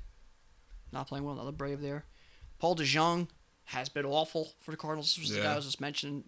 not 0.91 1.07
playing 1.07 1.23
well. 1.23 1.36
Another 1.36 1.51
Brave 1.51 1.81
there. 1.81 2.05
Paul 2.60 2.75
DeJong 2.75 3.27
has 3.65 3.89
been 3.89 4.05
awful 4.05 4.53
for 4.60 4.71
the 4.71 4.77
Cardinals. 4.77 5.15
This 5.15 5.19
was 5.29 5.36
the 5.36 5.41
guy 5.43 5.53
I 5.53 5.55
was 5.55 5.65
just 5.65 5.81
mentioning. 5.81 6.23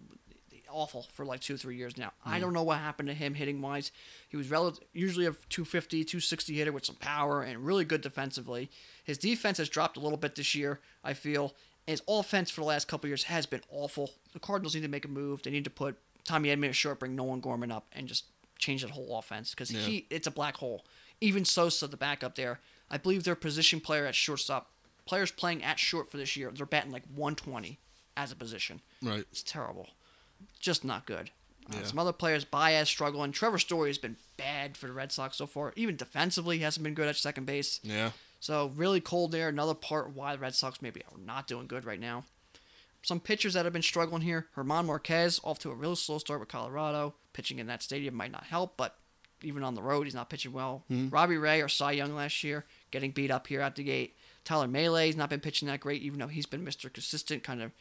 Awful 0.70 1.06
for 1.12 1.24
like 1.24 1.38
two, 1.38 1.56
three 1.56 1.76
years 1.76 1.96
now. 1.96 2.10
I 2.26 2.40
don't 2.40 2.52
know 2.52 2.64
what 2.64 2.78
happened 2.78 3.06
to 3.08 3.14
him 3.14 3.34
hitting 3.34 3.60
wise. 3.62 3.92
He 4.28 4.36
was 4.36 4.50
rel- 4.50 4.76
usually 4.92 5.24
a 5.26 5.30
250, 5.48 6.02
260 6.02 6.52
hitter 6.52 6.72
with 6.72 6.84
some 6.84 6.96
power 6.96 7.42
and 7.42 7.64
really 7.64 7.84
good 7.84 8.00
defensively. 8.00 8.70
His 9.04 9.16
defense 9.16 9.58
has 9.58 9.68
dropped 9.68 9.96
a 9.96 10.00
little 10.00 10.18
bit 10.18 10.34
this 10.34 10.52
year, 10.52 10.80
I 11.04 11.12
feel. 11.14 11.54
His 11.86 12.02
offense 12.08 12.50
for 12.50 12.60
the 12.62 12.66
last 12.66 12.88
couple 12.88 13.08
years 13.08 13.24
has 13.24 13.44
been 13.46 13.60
awful. 13.70 14.10
The 14.32 14.40
Cardinals 14.40 14.74
need 14.74 14.82
to 14.82 14.88
make 14.88 15.04
a 15.04 15.08
move. 15.08 15.42
They 15.42 15.50
need 15.50 15.64
to 15.64 15.70
put 15.70 15.96
Tommy 16.24 16.48
Edman 16.48 16.68
at 16.68 16.74
short, 16.74 16.98
bring 16.98 17.14
Nolan 17.14 17.40
Gorman 17.40 17.70
up, 17.70 17.86
and 17.92 18.08
just 18.08 18.24
change 18.58 18.82
that 18.82 18.90
whole 18.92 19.18
offense 19.18 19.50
because 19.50 19.70
Yeah. 19.70 19.80
he 19.80 20.06
it's 20.10 20.26
a 20.26 20.30
black 20.30 20.56
hole. 20.56 20.84
Even 21.20 21.44
Sosa, 21.44 21.86
the 21.86 21.96
backup 21.96 22.34
there, 22.36 22.60
I 22.90 22.96
believe 22.98 23.24
their 23.24 23.34
position 23.34 23.80
player 23.80 24.06
at 24.06 24.14
shortstop, 24.14 24.70
players 25.04 25.30
playing 25.30 25.62
at 25.62 25.78
short 25.78 26.10
for 26.10 26.16
this 26.16 26.36
year, 26.36 26.50
they're 26.50 26.64
batting 26.66 26.90
like 26.92 27.04
120 27.14 27.78
as 28.16 28.32
a 28.32 28.36
position. 28.36 28.80
Right. 29.02 29.24
It's 29.30 29.42
terrible. 29.42 29.90
Just 30.58 30.84
not 30.84 31.04
good. 31.06 31.30
Uh, 31.70 31.76
Yeah. 31.78 31.84
Some 31.86 31.98
other 31.98 32.12
players, 32.12 32.44
Baez 32.44 32.88
struggling. 32.88 33.32
Trevor 33.32 33.58
Story 33.58 33.88
has 33.90 33.98
been 33.98 34.16
bad 34.36 34.76
for 34.76 34.86
the 34.86 34.92
Red 34.92 35.12
Sox 35.12 35.36
so 35.36 35.46
far. 35.46 35.72
Even 35.76 35.96
defensively, 35.96 36.58
he 36.58 36.62
hasn't 36.62 36.84
been 36.84 36.94
good 36.94 37.08
at 37.08 37.16
second 37.16 37.46
base. 37.46 37.80
Yeah. 37.82 38.10
So 38.40 38.72
really 38.76 39.00
cold 39.00 39.32
there. 39.32 39.48
Another 39.48 39.74
part 39.74 40.10
why 40.14 40.34
the 40.34 40.40
Red 40.42 40.54
Sox 40.54 40.82
maybe 40.82 41.00
are 41.10 41.18
not 41.18 41.46
doing 41.46 41.66
good 41.66 41.84
right 41.84 42.00
now. 42.00 42.24
Some 43.02 43.20
pitchers 43.20 43.54
that 43.54 43.64
have 43.64 43.72
been 43.72 43.82
struggling 43.82 44.22
here. 44.22 44.46
German 44.54 44.86
Marquez 44.86 45.40
off 45.44 45.58
to 45.60 45.70
a 45.70 45.74
real 45.74 45.96
slow 45.96 46.18
start 46.18 46.40
with 46.40 46.48
Colorado. 46.48 47.14
Pitching 47.32 47.58
in 47.58 47.66
that 47.66 47.82
stadium 47.82 48.14
might 48.14 48.32
not 48.32 48.44
help, 48.44 48.76
but 48.76 48.96
even 49.42 49.62
on 49.62 49.74
the 49.74 49.82
road, 49.82 50.04
he's 50.04 50.14
not 50.14 50.30
pitching 50.30 50.52
well. 50.52 50.84
Robbie 50.88 51.36
Ray 51.36 51.60
or 51.60 51.68
Cy 51.68 51.92
Young 51.92 52.14
last 52.14 52.42
year, 52.44 52.64
getting 52.90 53.10
beat 53.10 53.30
up 53.30 53.46
here 53.46 53.60
at 53.60 53.76
the 53.76 53.82
gate. 53.82 54.16
Tyler 54.44 54.68
Mahle's 54.68 55.16
not 55.16 55.28
been 55.30 55.40
pitching 55.40 55.68
that 55.68 55.80
great, 55.80 56.02
even 56.02 56.18
though 56.18 56.28
he's 56.28 56.46
been 56.46 56.64
Mr. 56.64 56.90
Consistent, 56.92 57.42
kind 57.42 57.60
of 57.62 57.72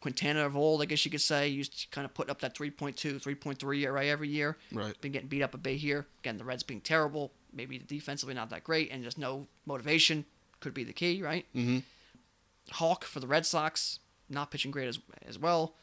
Quintana 0.00 0.46
of 0.46 0.56
old, 0.56 0.80
I 0.80 0.84
guess 0.84 1.04
you 1.04 1.10
could 1.10 1.20
say. 1.20 1.48
Used 1.48 1.80
to 1.80 1.88
kind 1.88 2.04
of 2.04 2.14
put 2.14 2.30
up 2.30 2.40
that 2.40 2.54
3.2, 2.54 2.94
3.3 3.20 3.82
ERA 3.82 4.06
every 4.06 4.28
year. 4.28 4.56
Right. 4.72 4.98
Been 5.00 5.12
getting 5.12 5.28
beat 5.28 5.42
up 5.42 5.54
a 5.54 5.58
bit 5.58 5.76
here. 5.78 6.06
Again, 6.20 6.38
the 6.38 6.44
Reds 6.44 6.62
being 6.62 6.80
terrible, 6.80 7.32
maybe 7.52 7.78
defensively 7.78 8.34
not 8.34 8.50
that 8.50 8.62
great, 8.64 8.90
and 8.92 9.02
just 9.02 9.18
no 9.18 9.46
motivation 9.66 10.24
could 10.60 10.74
be 10.74 10.84
the 10.84 10.92
key, 10.92 11.22
right? 11.22 11.46
Mm-hmm. 11.54 11.78
Houck 12.72 13.04
for 13.04 13.20
the 13.20 13.26
Red 13.26 13.46
Sox, 13.46 13.98
not 14.28 14.50
pitching 14.50 14.70
great 14.70 14.88
as, 14.88 14.98
as 15.26 15.38
well. 15.38 15.74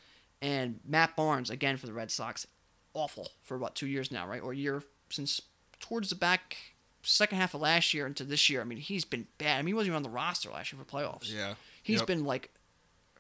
And 0.42 0.80
Matt 0.88 1.16
Barnes, 1.16 1.50
again 1.50 1.78
for 1.78 1.88
the 1.88 1.94
Red 1.94 2.12
Sox, 2.12 2.46
awful 2.94 3.32
for 3.42 3.56
about 3.56 3.76
two 3.76 3.88
years 3.88 4.12
now, 4.12 4.28
right? 4.28 4.42
Or 4.42 4.52
a 4.52 4.56
year 4.56 4.84
since 5.10 5.42
towards 5.80 6.10
the 6.10 6.16
back 6.16 6.58
second 7.02 7.38
half 7.38 7.54
of 7.54 7.62
last 7.62 7.94
year 7.94 8.06
into 8.08 8.24
this 8.24 8.50
year. 8.50 8.62
I 8.62 8.64
mean, 8.64 8.78
he's 8.80 9.06
been 9.06 9.28
bad. 9.38 9.60
I 9.60 9.62
mean, 9.62 9.68
he 9.68 9.74
wasn't 9.74 9.88
even 9.90 9.98
on 9.98 10.04
the 10.04 10.10
roster 10.10 10.50
last 10.50 10.72
year 10.72 10.82
for 10.84 10.90
playoffs. 10.90 11.32
Yeah. 11.34 11.56
He's 11.84 12.00
Yep. 12.00 12.08
been 12.08 12.26
like 12.26 12.52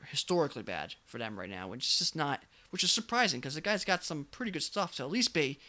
historically 0.09 0.63
bad 0.63 0.95
for 1.05 1.17
them 1.17 1.37
right 1.39 1.49
now, 1.49 1.67
which 1.67 1.85
is 1.85 1.97
just 1.99 2.15
not, 2.15 2.43
which 2.71 2.83
is 2.83 2.91
surprising 2.91 3.39
because 3.39 3.55
the 3.55 3.61
guy's 3.61 3.85
got 3.85 4.03
some 4.03 4.25
pretty 4.31 4.51
good 4.51 4.63
stuff 4.63 4.95
to 4.95 5.03
at 5.03 5.09
least 5.11 5.33
be 5.33 5.59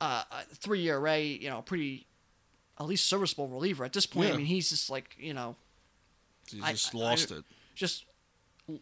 uh, 0.00 0.22
a 0.30 0.42
three 0.54 0.80
year 0.80 0.96
array, 0.98 1.26
you 1.26 1.48
know, 1.50 1.62
pretty 1.62 2.06
at 2.80 2.86
least 2.86 3.06
serviceable 3.06 3.48
reliever 3.48 3.84
at 3.84 3.92
this 3.92 4.06
point. 4.06 4.28
Yeah. 4.28 4.34
I 4.34 4.36
mean, 4.38 4.46
he's 4.46 4.70
just 4.70 4.88
like 4.90 5.14
you 5.18 5.34
know, 5.34 5.56
He 6.50 6.60
I- 6.62 6.72
just 6.72 6.94
I- 6.94 6.98
lost 6.98 7.30
I- 7.32 7.36
it. 7.36 7.44
just 7.74 8.04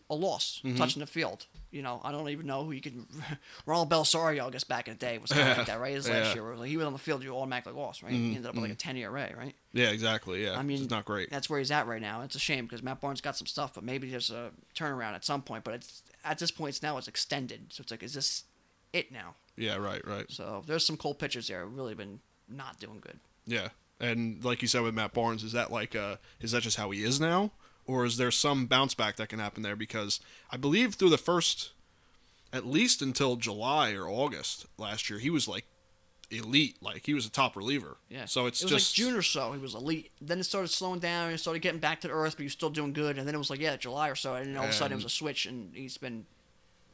a 0.09 0.15
loss 0.15 0.61
Mm-hmm. 0.65 0.77
touching 0.77 1.01
the 1.01 1.07
field. 1.07 1.47
You 1.71 1.83
know, 1.83 2.01
I 2.05 2.13
don't 2.13 2.29
even 2.29 2.47
know 2.47 2.65
who 2.65 2.73
you 2.73 2.81
can. 2.81 3.07
Ronald 3.67 3.91
Belisario, 3.91 4.47
I 4.47 4.51
guess 4.51 4.65
back 4.65 4.89
in 4.89 4.95
the 4.95 4.99
day 4.99 5.19
was 5.19 5.31
kind 5.33 5.51
of 5.51 5.59
like 5.59 5.67
that, 5.67 5.81
right? 5.81 5.95
His 5.95 6.09
last 6.09 6.17
Yeah. 6.17 6.25
Mm-hmm. 6.41 6.47
year, 6.49 6.57
like, 6.57 6.69
he 6.69 6.77
was 6.77 6.87
on 6.87 6.93
the 6.93 6.99
field, 6.99 7.23
you 7.23 7.37
automatically 7.37 7.73
lost, 7.73 8.03
right? 8.03 8.13
He 8.13 8.29
ended 8.37 8.47
up 8.47 8.55
with 8.55 8.63
like 8.63 8.73
a 8.73 8.77
ten 8.77 8.97
year 8.97 9.11
array, 9.11 9.35
right? 9.37 9.55
Yeah, 9.73 9.91
exactly. 9.91 10.45
Yeah. 10.45 10.59
I 10.59 10.63
mean, 10.63 10.81
it's 10.83 10.91
not 10.91 11.05
great. 11.05 11.31
That's 11.31 11.51
where 11.51 11.59
he's 11.59 11.71
at 11.71 11.87
right 11.87 12.01
now. 12.01 12.23
It's 12.23 12.37
a 12.37 12.39
shame 12.39 12.65
because 12.67 12.83
Matt 12.83 13.01
Barnes 13.01 13.21
got 13.21 13.37
some 13.37 13.47
stuff, 13.47 13.75
but 13.75 13.83
maybe 13.85 14.09
there's 14.09 14.31
a 14.31 14.51
turnaround 14.75 15.15
at 15.15 15.25
some 15.25 15.43
point. 15.43 15.65
But 15.65 15.75
it's 15.75 16.03
at 16.25 16.39
this 16.39 16.51
point, 16.51 16.71
it's 16.71 16.83
now 16.83 16.97
it's 16.97 17.09
extended, 17.09 17.73
so 17.73 17.83
it's 17.83 17.91
like, 17.91 18.03
is 18.03 18.15
this 18.15 18.45
it 18.93 19.11
now? 19.13 19.35
Yeah, 19.57 19.77
right, 19.77 20.07
right. 20.07 20.27
So 20.31 20.63
there's 20.67 20.87
some 20.87 20.97
cold 20.97 21.19
pitchers 21.19 21.49
there, 21.49 21.67
really 21.67 21.95
been 21.95 22.21
not 22.49 22.79
doing 22.81 23.01
good. 23.01 23.19
Yeah, 23.47 23.69
and 24.01 24.43
like 24.45 24.63
you 24.63 24.69
said 24.69 24.83
with 24.83 24.95
Matt 24.95 25.13
Barnes, 25.13 25.43
is 25.45 25.53
that 25.53 25.71
like 25.73 25.95
uh, 25.97 26.17
is 26.41 26.53
that 26.53 26.63
just 26.63 26.77
how 26.77 26.91
he 26.93 27.03
is 27.03 27.21
now, 27.21 27.51
or 27.87 28.05
is 28.05 28.17
there 28.17 28.31
some 28.31 28.67
bounce 28.67 28.95
back 28.95 29.17
that 29.17 29.29
can 29.29 29.39
happen 29.39 29.63
there? 29.63 29.77
Because 29.77 30.21
I 30.51 30.57
believe 30.57 30.95
through 30.95 31.11
the 31.11 31.19
first, 31.19 31.71
at 32.53 32.67
least 32.67 33.03
until 33.03 33.37
July 33.37 33.93
or 33.93 34.09
August 34.09 34.67
last 34.79 35.11
year, 35.11 35.19
he 35.19 35.31
was 35.31 35.47
like 35.49 35.67
elite, 36.31 36.77
like 36.81 37.07
he 37.07 37.15
was 37.15 37.27
a 37.27 37.31
top 37.31 37.57
reliever. 37.57 37.97
Yeah. 38.09 38.25
So 38.25 38.47
it's 38.47 38.63
it 38.63 38.71
was 38.71 38.73
just 38.73 38.99
like 38.99 39.07
June 39.07 39.17
or 39.19 39.23
so. 39.23 39.53
He 39.53 39.59
was 39.59 39.75
elite. 39.75 40.11
Then 40.21 40.39
it 40.41 40.45
started 40.45 40.69
slowing 40.69 41.01
down. 41.01 41.31
and 41.31 41.39
started 41.39 41.61
getting 41.61 41.81
back 41.81 42.01
to 42.03 42.09
the 42.09 42.15
earth, 42.15 42.33
but 42.33 42.41
he 42.41 42.45
was 42.45 42.53
still 42.53 42.71
doing 42.71 42.93
good. 42.93 43.19
And 43.19 43.27
then 43.27 43.35
it 43.35 43.39
was 43.39 43.51
like 43.51 43.61
yeah, 43.61 43.77
July 43.77 44.09
or 44.09 44.15
so, 44.15 44.35
and 44.35 44.47
then 44.47 44.57
all 44.57 44.65
of 44.65 44.71
a 44.71 44.73
sudden 44.73 44.93
it 44.93 44.97
was 44.97 45.05
a 45.05 45.11
switch, 45.11 45.47
and 45.47 45.75
he's 45.75 45.99
been 45.99 46.27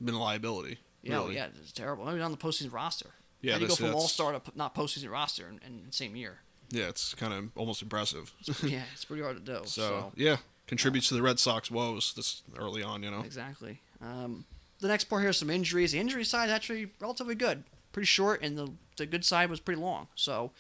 been 0.03 0.15
a 0.15 0.21
liability. 0.21 0.79
yeah, 1.03 1.15
really. 1.17 1.35
yeah, 1.37 1.49
it's 1.61 1.73
terrible. 1.73 2.09
I 2.09 2.13
mean, 2.13 2.23
on 2.23 2.31
the 2.31 2.37
postseason 2.37 2.73
roster. 2.73 3.11
Yeah, 3.43 3.53
How 3.53 3.59
do 3.59 3.65
you 3.65 3.69
go 3.69 3.75
from 3.77 3.95
all 3.95 4.09
star 4.09 4.33
to 4.33 4.41
p- 4.41 4.53
not 4.55 4.75
postseason 4.75 5.11
roster 5.11 5.49
in, 5.49 5.61
in 5.67 5.87
the 5.87 5.93
same 5.93 6.15
year? 6.15 6.41
Yeah, 6.71 6.89
it's 6.89 7.15
kind 7.15 7.33
of 7.33 7.49
almost 7.57 7.81
impressive. 7.83 8.33
yeah, 8.63 8.83
it's 8.93 9.05
pretty 9.07 9.23
hard 9.23 9.37
to 9.37 9.43
do. 9.43 9.61
so 9.65 9.83
so 9.83 10.13
yeah, 10.15 10.37
contributes 10.71 11.09
to 11.09 11.15
the 11.15 11.21
Red 11.21 11.41
Sox 11.41 11.69
woes 11.69 12.15
this 12.15 12.43
early 12.57 12.81
on. 12.81 13.03
You 13.03 13.11
know. 13.11 13.21
Exactly. 13.21 13.83
Um, 14.01 14.45
the 14.79 14.87
next 14.87 15.05
part 15.05 15.23
here 15.23 15.31
is 15.31 15.37
some 15.37 15.51
injuries. 15.51 15.93
The 15.93 15.99
injury 15.99 16.25
side 16.25 16.49
is 16.49 16.55
actually 16.55 16.93
relatively 17.01 17.35
good. 17.35 17.65
Pretty 17.93 18.07
short, 18.07 18.41
and 18.41 18.57
the, 18.57 18.73
the 18.97 19.05
good 19.05 19.25
side 19.25 19.51
was 19.51 19.59
pretty 19.59 19.81
long. 19.81 20.07
So 20.15 20.53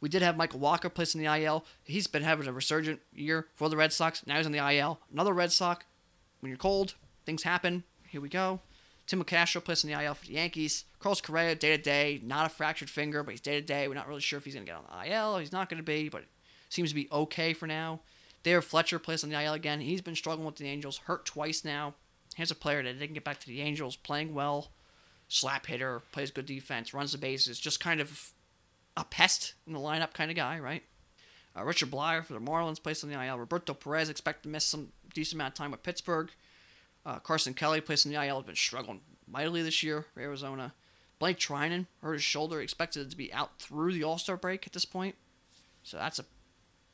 we 0.00 0.08
did 0.08 0.22
have 0.22 0.36
Michael 0.36 0.60
Walker 0.60 0.88
placed 0.88 1.16
in 1.16 1.20
the 1.20 1.42
IL. 1.42 1.64
He's 1.82 2.06
been 2.06 2.22
having 2.22 2.46
a 2.46 2.52
resurgent 2.52 3.00
year 3.12 3.48
for 3.54 3.68
the 3.68 3.76
Red 3.76 3.92
Sox. 3.92 4.24
Now 4.24 4.36
he's 4.36 4.46
on 4.46 4.52
the 4.52 4.72
IL. 4.72 5.00
Another 5.12 5.34
Red 5.34 5.50
Sox. 5.50 5.84
When 6.38 6.48
you're 6.48 6.56
cold, 6.56 6.94
things 7.26 7.42
happen. 7.42 7.82
Here 8.08 8.20
we 8.20 8.28
go. 8.28 8.60
Tim 9.08 9.22
Castro 9.24 9.60
placed 9.60 9.84
in 9.84 9.90
the 9.90 10.00
IL 10.00 10.14
for 10.14 10.26
the 10.26 10.34
Yankees. 10.34 10.84
Carlos 11.00 11.20
Correa, 11.20 11.56
day 11.56 11.76
to 11.76 11.82
day, 11.82 12.20
not 12.22 12.46
a 12.46 12.48
fractured 12.48 12.90
finger, 12.90 13.24
but 13.24 13.32
he's 13.32 13.40
day 13.40 13.60
to 13.60 13.66
day. 13.66 13.88
We're 13.88 13.94
not 13.94 14.06
really 14.06 14.20
sure 14.20 14.36
if 14.36 14.44
he's 14.44 14.54
going 14.54 14.66
to 14.66 14.72
get 14.72 14.78
on 14.78 14.84
the 14.84 15.12
IL. 15.12 15.38
He's 15.38 15.52
not 15.52 15.68
going 15.68 15.78
to 15.78 15.84
be, 15.84 16.08
but 16.08 16.22
seems 16.68 16.90
to 16.90 16.94
be 16.94 17.08
okay 17.10 17.52
for 17.52 17.66
now. 17.66 18.00
Dave 18.46 18.64
Fletcher 18.64 19.00
plays 19.00 19.24
on 19.24 19.30
the 19.30 19.42
IL 19.42 19.54
again. 19.54 19.80
He's 19.80 20.00
been 20.00 20.14
struggling 20.14 20.46
with 20.46 20.54
the 20.54 20.68
Angels, 20.68 20.98
hurt 20.98 21.26
twice 21.26 21.64
now. 21.64 21.94
Here's 22.36 22.52
a 22.52 22.54
player 22.54 22.80
that 22.80 22.96
didn't 22.96 23.14
get 23.14 23.24
back 23.24 23.40
to 23.40 23.48
the 23.48 23.60
Angels, 23.60 23.96
playing 23.96 24.34
well, 24.34 24.70
slap 25.26 25.66
hitter, 25.66 26.02
plays 26.12 26.30
good 26.30 26.46
defense, 26.46 26.94
runs 26.94 27.10
the 27.10 27.18
bases, 27.18 27.58
just 27.58 27.80
kind 27.80 28.00
of 28.00 28.30
a 28.96 29.02
pest 29.02 29.54
in 29.66 29.72
the 29.72 29.80
lineup 29.80 30.12
kind 30.12 30.30
of 30.30 30.36
guy, 30.36 30.60
right? 30.60 30.84
Uh, 31.58 31.64
Richard 31.64 31.90
Bleier 31.90 32.24
for 32.24 32.34
the 32.34 32.38
Marlins 32.38 32.80
placed 32.80 33.02
on 33.02 33.10
the 33.10 33.20
IL. 33.20 33.36
Roberto 33.36 33.74
Perez 33.74 34.08
expected 34.08 34.44
to 34.44 34.48
miss 34.48 34.64
some 34.64 34.92
decent 35.12 35.40
amount 35.40 35.54
of 35.54 35.58
time 35.58 35.72
with 35.72 35.82
Pittsburgh. 35.82 36.30
Uh, 37.04 37.18
Carson 37.18 37.52
Kelly 37.52 37.80
placed 37.80 38.06
in 38.06 38.12
the 38.12 38.24
IL 38.24 38.42
been 38.42 38.54
struggling 38.54 39.00
mightily 39.26 39.62
this 39.64 39.82
year 39.82 40.06
for 40.14 40.20
Arizona. 40.20 40.72
Blake 41.18 41.40
Treinen 41.40 41.86
hurt 42.00 42.12
his 42.12 42.22
shoulder, 42.22 42.60
expected 42.60 43.10
to 43.10 43.16
be 43.16 43.32
out 43.32 43.58
through 43.58 43.92
the 43.92 44.04
All 44.04 44.18
Star 44.18 44.36
break 44.36 44.68
at 44.68 44.72
this 44.72 44.84
point. 44.84 45.16
So 45.82 45.96
that's 45.96 46.20
a 46.20 46.24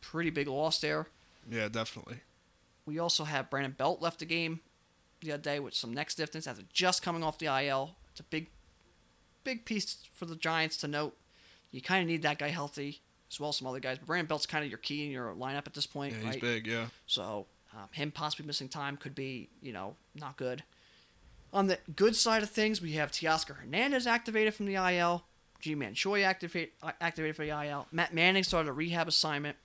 pretty 0.01 0.31
big 0.31 0.49
loss 0.49 0.81
there. 0.81 1.09
Yeah, 1.51 1.69
definitely. 1.69 2.19
We 2.87 2.99
also 2.99 3.25
have 3.25 3.51
Brandon 3.51 3.73
Belt 3.77 4.01
left 4.03 4.19
the 4.19 4.25
game 4.27 4.61
the 5.21 5.33
other 5.33 5.43
day 5.43 5.61
with 5.61 5.75
some 5.75 5.93
neck 5.95 6.11
stiffness 6.11 6.47
after 6.47 6.63
just 6.73 7.03
coming 7.03 7.23
off 7.23 7.39
the 7.39 7.47
IL. 7.47 7.97
It's 8.11 8.21
a 8.21 8.25
big, 8.25 8.49
big 9.45 9.65
piece 9.65 9.99
for 10.13 10.27
the 10.27 10.37
Giants 10.37 10.77
to 10.79 10.89
note. 10.89 11.17
You 11.71 11.81
kind 11.81 12.03
of 12.03 12.09
need 12.09 12.23
that 12.23 12.39
guy 12.39 12.49
healthy 12.49 13.01
as 13.31 13.41
well 13.41 13.51
as 13.51 13.57
some 13.57 13.67
other 13.69 13.81
guys. 13.81 13.99
But 13.99 14.07
Brandon 14.09 14.27
Belt's 14.27 14.47
kind 14.47 14.65
of 14.65 14.71
your 14.71 14.79
key 14.79 15.05
in 15.07 15.11
your 15.11 15.33
lineup 15.35 15.67
at 15.67 15.75
this 15.75 15.87
point, 15.87 16.13
Yeah, 16.15 16.19
he's 16.19 16.27
right? 16.35 16.41
big. 16.41 16.67
Yeah. 16.67 16.87
So 17.07 17.47
um, 17.73 17.89
him 17.93 18.11
possibly 18.11 18.47
missing 18.47 18.69
time 18.69 18.97
could 18.97 19.15
be, 19.15 19.49
you 19.63 19.73
know, 19.73 19.95
not 20.15 20.37
good. 20.37 20.65
On 21.53 21.67
the 21.67 21.79
good 21.97 22.17
side 22.17 22.43
of 22.43 22.51
things, 22.51 22.81
we 22.83 22.93
have 22.93 23.11
Teoscar 23.13 23.57
Hernandez 23.57 24.07
activated 24.07 24.55
from 24.55 24.67
the 24.67 24.75
IL. 24.75 25.25
Ji-Man 25.61 25.95
Choi 25.95 26.23
activate, 26.25 26.73
uh, 26.83 26.93
activated 27.01 27.37
for 27.37 27.45
the 27.47 27.51
IL. 27.67 27.87
Matt 27.93 28.13
Manning 28.13 28.43
started 28.43 28.69
a 28.69 28.73
rehab 28.73 29.07
assignment. 29.07 29.57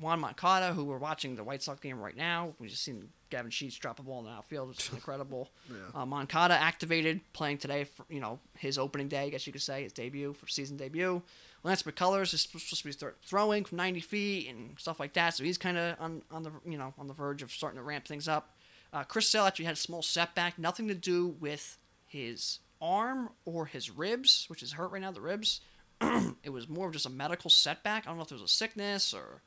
Yoan 0.00 0.18
Moncada, 0.18 0.72
who 0.72 0.84
we're 0.84 0.98
watching 0.98 1.36
the 1.36 1.44
White 1.44 1.62
Sox 1.62 1.80
game 1.80 1.98
right 1.98 2.16
now. 2.16 2.54
We 2.58 2.68
just 2.68 2.82
seen 2.82 3.08
Gavin 3.30 3.50
Sheets 3.50 3.76
drop 3.76 3.98
a 3.98 4.02
ball 4.02 4.20
in 4.20 4.26
the 4.26 4.30
outfield, 4.30 4.68
which 4.68 4.86
is 4.86 4.90
incredible. 4.94 5.50
Yeah. 5.68 6.02
Uh, 6.02 6.06
Moncada 6.06 6.54
activated, 6.54 7.20
playing 7.32 7.58
today 7.58 7.84
for 7.84 8.04
you 8.08 8.20
know 8.20 8.38
his 8.58 8.78
opening 8.78 9.08
day, 9.08 9.22
I 9.22 9.28
guess 9.30 9.46
you 9.46 9.52
could 9.52 9.62
say, 9.62 9.82
his 9.82 9.92
debut 9.92 10.32
for 10.34 10.46
season 10.48 10.76
debut. 10.76 11.22
Lance 11.62 11.82
McCullers 11.82 12.32
is 12.32 12.42
supposed 12.42 12.74
to 12.74 12.84
be 12.84 12.92
start 12.92 13.18
throwing 13.24 13.64
from 13.64 13.76
90 13.76 14.00
feet 14.00 14.48
and 14.48 14.78
stuff 14.78 14.98
like 14.98 15.12
that, 15.14 15.34
so 15.34 15.44
he's 15.44 15.58
kind 15.58 15.78
of 15.78 15.96
on 16.00 16.22
on 16.30 16.42
the 16.42 16.52
you 16.64 16.78
know 16.78 16.94
on 16.98 17.06
the 17.06 17.14
verge 17.14 17.42
of 17.42 17.52
starting 17.52 17.78
to 17.78 17.84
ramp 17.84 18.06
things 18.06 18.28
up. 18.28 18.54
Uh, 18.92 19.04
Chris 19.04 19.28
Sale 19.28 19.44
actually 19.44 19.66
had 19.66 19.74
a 19.74 19.78
small 19.78 20.02
setback, 20.02 20.58
nothing 20.58 20.88
to 20.88 20.94
do 20.94 21.28
with 21.40 21.78
his 22.06 22.58
arm 22.82 23.30
or 23.44 23.66
his 23.66 23.90
ribs, 23.90 24.46
which 24.48 24.62
is 24.62 24.72
hurt 24.72 24.90
right 24.90 25.02
now. 25.02 25.12
The 25.12 25.20
ribs. 25.20 25.60
it 26.42 26.48
was 26.50 26.66
more 26.66 26.86
of 26.86 26.94
just 26.94 27.04
a 27.04 27.10
medical 27.10 27.50
setback. 27.50 28.06
I 28.06 28.08
don't 28.08 28.16
know 28.16 28.22
if 28.22 28.30
it 28.30 28.34
was 28.34 28.42
a 28.42 28.48
sickness 28.48 29.12
or 29.12 29.42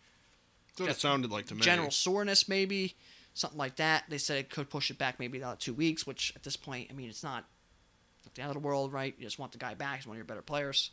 That's 0.74 0.82
what 0.82 0.90
it 0.90 1.00
sounded 1.00 1.32
like 1.32 1.46
to 1.48 1.56
me. 1.56 1.62
general 1.62 1.92
soreness, 1.92 2.48
maybe 2.50 2.96
something 3.34 3.58
like 3.58 3.76
that. 3.78 4.04
They 4.10 4.18
said 4.18 4.38
it 4.38 4.50
could 4.50 4.70
push 4.70 4.90
it 4.92 4.98
back 4.98 5.20
maybe 5.20 5.38
about 5.38 5.60
two 5.60 5.74
weeks, 5.74 6.06
which 6.08 6.34
at 6.36 6.44
this 6.44 6.56
point, 6.56 6.88
I 6.90 6.94
mean, 6.94 7.10
it's 7.10 7.24
not 7.24 7.46
the 8.36 8.42
end 8.42 8.50
of 8.50 8.56
the 8.56 8.60
world, 8.68 8.92
right? 8.92 9.14
You 9.18 9.26
just 9.26 9.38
want 9.38 9.52
the 9.52 9.58
guy 9.60 9.74
back. 9.76 9.98
He's 9.98 10.08
one 10.08 10.16
of 10.16 10.18
your 10.18 10.26
better 10.26 10.42
players. 10.42 10.90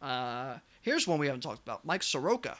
Uh, 0.00 0.58
here's 0.82 1.06
one 1.08 1.18
we 1.18 1.26
haven't 1.26 1.40
talked 1.40 1.62
about: 1.62 1.84
Mike 1.84 2.02
Soroka 2.02 2.56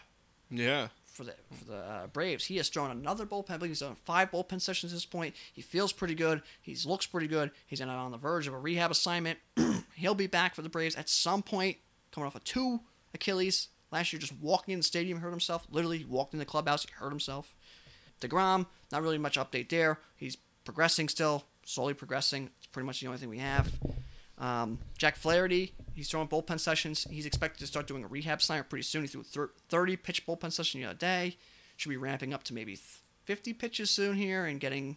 Yeah. 0.51 0.89
for 1.05 1.25
the 1.25 1.35
for 1.59 1.65
the 1.67 1.77
uh, 1.77 2.07
Braves. 2.09 2.47
He 2.47 2.57
has 2.57 2.69
thrown 2.69 2.91
another 2.91 3.27
bullpen. 3.27 3.65
He's 3.65 3.81
done 3.81 3.95
five 4.05 4.31
bullpen 4.31 4.61
sessions 4.61 4.93
at 4.93 4.97
this 4.97 5.05
point. 5.05 5.35
He 5.53 5.63
feels 5.63 5.93
pretty 5.93 6.15
good. 6.15 6.43
He 6.63 6.77
looks 6.87 7.07
pretty 7.07 7.29
good. 7.29 7.51
He's 7.67 7.81
on 7.81 8.11
the 8.11 8.17
verge 8.17 8.49
of 8.49 8.55
a 8.55 8.59
rehab 8.59 8.91
assignment. 8.91 9.39
He'll 9.95 10.15
be 10.15 10.27
back 10.27 10.55
for 10.55 10.63
the 10.63 10.69
Braves 10.69 10.97
at 10.97 11.09
some 11.09 11.43
point. 11.43 11.77
Coming 12.11 12.27
off 12.27 12.35
a 12.37 12.41
two 12.41 12.81
Achilles 13.15 13.69
last 13.93 14.13
year, 14.13 14.21
just 14.21 14.35
walking 14.41 14.73
in 14.73 14.81
the 14.81 14.85
stadium, 14.85 15.21
hurt 15.21 15.31
himself. 15.31 15.67
Literally, 15.71 16.05
walked 16.05 16.33
in 16.33 16.39
the 16.39 16.45
clubhouse, 16.45 16.83
he 16.85 16.89
hurt 16.95 17.11
himself. 17.11 17.55
Degrom, 18.21 18.67
not 18.93 19.03
really 19.03 19.19
much 19.19 19.37
update 19.39 19.69
there. 19.69 19.99
He's 20.17 20.37
progressing 20.65 21.09
still, 21.09 21.45
slowly 21.65 21.95
progressing. 21.95 22.51
It's 22.59 22.67
pretty 22.67 22.87
much 22.87 23.01
the 23.01 23.07
only 23.07 23.19
thing 23.19 23.29
we 23.29 23.39
have. 23.39 23.71
Um, 24.39 24.79
Jack 24.99 25.17
Flaherty, 25.17 25.73
he's 25.95 26.09
throwing 26.09 26.29
bullpen 26.29 26.61
sessions. 26.61 27.07
He's 27.11 27.27
expected 27.27 27.61
to 27.61 27.67
start 27.67 27.87
doing 27.87 28.05
a 28.05 28.07
rehab 28.07 28.41
assignment 28.41 28.69
pretty 28.69 28.83
soon. 28.83 29.03
He 29.03 29.09
threw 29.09 29.21
a 29.23 29.25
thir- 29.25 29.51
30 29.69 29.97
pitch 29.97 30.27
bullpen 30.27 30.53
session 30.53 30.81
the 30.81 30.87
other 30.89 30.99
day. 30.99 31.37
Should 31.77 31.89
be 31.91 31.97
ramping 31.97 32.33
up 32.35 32.43
to 32.45 32.55
maybe 32.55 32.79
50 33.25 33.53
pitches 33.55 33.91
soon 33.91 34.17
here 34.17 34.47
and 34.47 34.61
getting 34.61 34.97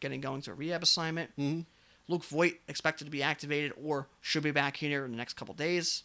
getting 0.00 0.20
going 0.20 0.42
to 0.42 0.50
a 0.50 0.54
rehab 0.54 0.82
assignment. 0.82 1.30
Mhm. 1.36 1.64
Luke 2.08 2.24
Voit 2.24 2.54
expected 2.66 3.04
to 3.04 3.10
be 3.10 3.22
activated 3.22 3.72
or 3.80 4.08
should 4.20 4.42
be 4.42 4.50
back 4.50 4.76
here 4.76 5.04
in 5.04 5.12
the 5.12 5.16
next 5.16 5.34
couple 5.34 5.54
days. 5.54 6.02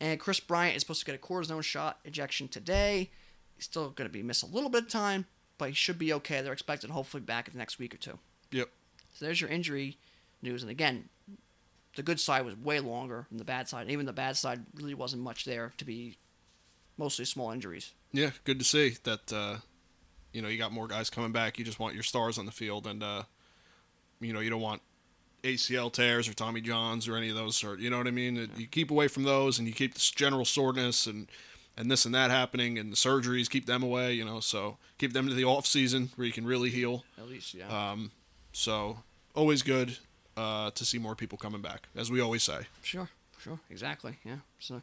And 0.00 0.20
Kris 0.20 0.40
Bryant 0.40 0.76
is 0.76 0.82
supposed 0.82 1.00
to 1.00 1.06
get 1.06 1.14
a 1.14 1.18
cortisone 1.18 1.62
shot 1.62 1.98
injection 2.04 2.48
today. 2.48 3.10
He's 3.56 3.64
still 3.64 3.90
going 3.90 4.08
to 4.08 4.12
be 4.12 4.22
miss 4.22 4.42
a 4.42 4.46
little 4.46 4.70
bit 4.70 4.84
of 4.84 4.88
time, 4.88 5.26
but 5.58 5.68
he 5.70 5.74
should 5.74 5.98
be 5.98 6.12
okay. 6.14 6.40
They're 6.40 6.52
expected 6.52 6.90
hopefully 6.90 7.22
back 7.22 7.48
in 7.48 7.54
the 7.54 7.58
next 7.58 7.78
week 7.78 7.94
or 7.94 7.98
two. 7.98 8.18
Yep. 8.52 8.68
So 9.14 9.24
there's 9.24 9.40
your 9.40 9.50
injury 9.50 9.98
news. 10.40 10.62
And 10.62 10.70
again, 10.70 11.08
the 11.96 12.02
good 12.04 12.20
side 12.20 12.44
was 12.44 12.56
way 12.56 12.78
longer 12.78 13.26
than 13.28 13.38
the 13.38 13.44
bad 13.44 13.68
side. 13.68 13.90
Even 13.90 14.06
the 14.06 14.12
bad 14.12 14.36
side 14.36 14.64
really 14.74 14.94
wasn't 14.94 15.22
much 15.22 15.44
there 15.44 15.72
to 15.78 15.84
be 15.84 16.18
mostly 16.96 17.24
small 17.24 17.50
injuries. 17.50 17.92
Yeah. 18.12 18.30
Good 18.44 18.60
to 18.60 18.64
see 18.64 18.96
that. 19.02 19.32
Uh, 19.32 19.56
you 20.32 20.42
know, 20.42 20.48
you 20.48 20.58
got 20.58 20.72
more 20.72 20.86
guys 20.86 21.10
coming 21.10 21.32
back. 21.32 21.58
You 21.58 21.64
just 21.64 21.80
want 21.80 21.94
your 21.94 22.02
stars 22.02 22.38
on 22.38 22.46
the 22.46 22.52
field, 22.52 22.86
and 22.86 23.02
uh, 23.02 23.22
you 24.20 24.32
know, 24.32 24.40
you 24.40 24.50
don't 24.50 24.60
want 24.60 24.82
ACL 25.42 25.92
tears 25.92 26.28
or 26.28 26.34
Tommy 26.34 26.60
Johns 26.60 27.08
or 27.08 27.16
any 27.16 27.28
of 27.28 27.36
those 27.36 27.56
sort. 27.56 27.80
You 27.80 27.90
know 27.90 27.98
what 27.98 28.06
I 28.06 28.12
mean? 28.12 28.50
You 28.56 28.66
keep 28.66 28.90
away 28.90 29.08
from 29.08 29.24
those, 29.24 29.58
and 29.58 29.66
you 29.66 29.74
keep 29.74 29.94
this 29.94 30.10
general 30.10 30.44
soreness 30.44 31.06
and 31.06 31.28
and 31.76 31.88
this 31.90 32.04
and 32.04 32.14
that 32.14 32.30
happening, 32.30 32.76
and 32.76 32.90
the 32.90 32.96
surgeries 32.96 33.48
keep 33.48 33.66
them 33.66 33.82
away. 33.82 34.12
You 34.12 34.24
know, 34.24 34.40
so 34.40 34.78
keep 34.98 35.12
them 35.12 35.28
to 35.28 35.34
the 35.34 35.44
off 35.44 35.66
season 35.66 36.10
where 36.16 36.26
you 36.26 36.32
can 36.32 36.46
really 36.46 36.70
heal. 36.70 37.04
At 37.16 37.28
least, 37.28 37.54
yeah. 37.54 37.92
Um, 37.92 38.10
so 38.52 38.98
always 39.34 39.62
good 39.62 39.96
uh, 40.36 40.70
to 40.72 40.84
see 40.84 40.98
more 40.98 41.14
people 41.14 41.38
coming 41.38 41.62
back, 41.62 41.88
as 41.94 42.10
we 42.10 42.20
always 42.20 42.42
say. 42.42 42.60
Sure, 42.82 43.08
sure, 43.38 43.60
exactly. 43.70 44.18
Yeah. 44.24 44.38
So, 44.58 44.82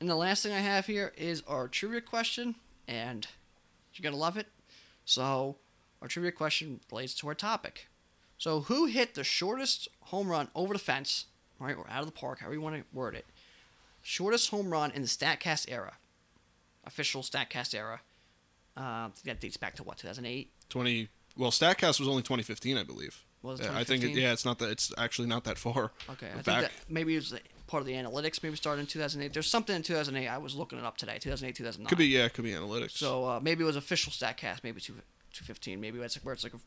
and 0.00 0.08
the 0.08 0.16
last 0.16 0.42
thing 0.42 0.52
I 0.52 0.60
have 0.60 0.86
here 0.86 1.12
is 1.16 1.42
our 1.46 1.68
trivia 1.68 2.00
question, 2.00 2.54
and 2.88 3.26
you're 3.94 4.10
gonna 4.10 4.20
love 4.20 4.36
it. 4.36 4.46
So, 5.04 5.56
our 6.00 6.08
trivia 6.08 6.32
question 6.32 6.80
relates 6.90 7.14
to 7.16 7.28
our 7.28 7.34
topic. 7.34 7.88
So, 8.42 8.62
who 8.62 8.86
hit 8.86 9.14
the 9.14 9.22
shortest 9.22 9.86
home 10.00 10.26
run 10.26 10.48
over 10.56 10.72
the 10.72 10.80
fence, 10.80 11.26
right, 11.60 11.76
or 11.76 11.86
out 11.88 12.00
of 12.00 12.06
the 12.06 12.12
park, 12.12 12.40
however 12.40 12.54
you 12.54 12.60
want 12.60 12.74
to 12.74 12.82
word 12.92 13.14
it? 13.14 13.24
Shortest 14.02 14.50
home 14.50 14.72
run 14.72 14.90
in 14.90 15.02
the 15.02 15.06
Statcast 15.06 15.66
era, 15.70 15.92
official 16.84 17.22
Statcast 17.22 17.72
era. 17.72 18.00
Uh, 18.76 19.10
that 19.26 19.38
dates 19.38 19.56
back 19.56 19.76
to 19.76 19.84
what 19.84 19.98
2008. 19.98 20.50
Twenty. 20.68 21.08
Well, 21.36 21.52
Statcast 21.52 22.00
was 22.00 22.08
only 22.08 22.22
2015, 22.22 22.76
I 22.76 22.82
believe. 22.82 23.22
Was 23.42 23.60
it 23.60 23.66
Yeah, 23.66 23.78
I 23.78 23.84
think 23.84 24.02
it, 24.02 24.10
yeah, 24.10 24.32
it's 24.32 24.44
not 24.44 24.58
that. 24.58 24.70
It's 24.70 24.92
actually 24.98 25.28
not 25.28 25.44
that 25.44 25.56
far. 25.56 25.92
Okay, 26.10 26.26
I 26.26 26.34
back. 26.34 26.44
think 26.44 26.60
that 26.62 26.72
maybe 26.88 27.14
it 27.14 27.18
was 27.18 27.34
part 27.68 27.82
of 27.82 27.86
the 27.86 27.92
analytics. 27.92 28.42
Maybe 28.42 28.56
started 28.56 28.80
in 28.80 28.86
2008. 28.88 29.32
There's 29.32 29.46
something 29.46 29.76
in 29.76 29.82
2008. 29.82 30.26
I 30.26 30.38
was 30.38 30.56
looking 30.56 30.80
it 30.80 30.84
up 30.84 30.96
today. 30.96 31.18
2008, 31.20 31.54
2009. 31.54 31.88
Could 31.88 31.96
be 31.96 32.06
yeah, 32.06 32.26
could 32.26 32.42
be 32.42 32.50
analytics. 32.50 32.96
So 32.96 33.24
uh, 33.24 33.40
maybe 33.40 33.62
it 33.62 33.66
was 33.68 33.76
official 33.76 34.10
Statcast. 34.10 34.64
Maybe 34.64 34.80
two, 34.80 34.94
215. 35.32 35.80
Maybe 35.80 36.00
it's 36.00 36.16
where 36.24 36.34
it's 36.34 36.42
like 36.42 36.54
a, 36.54 36.58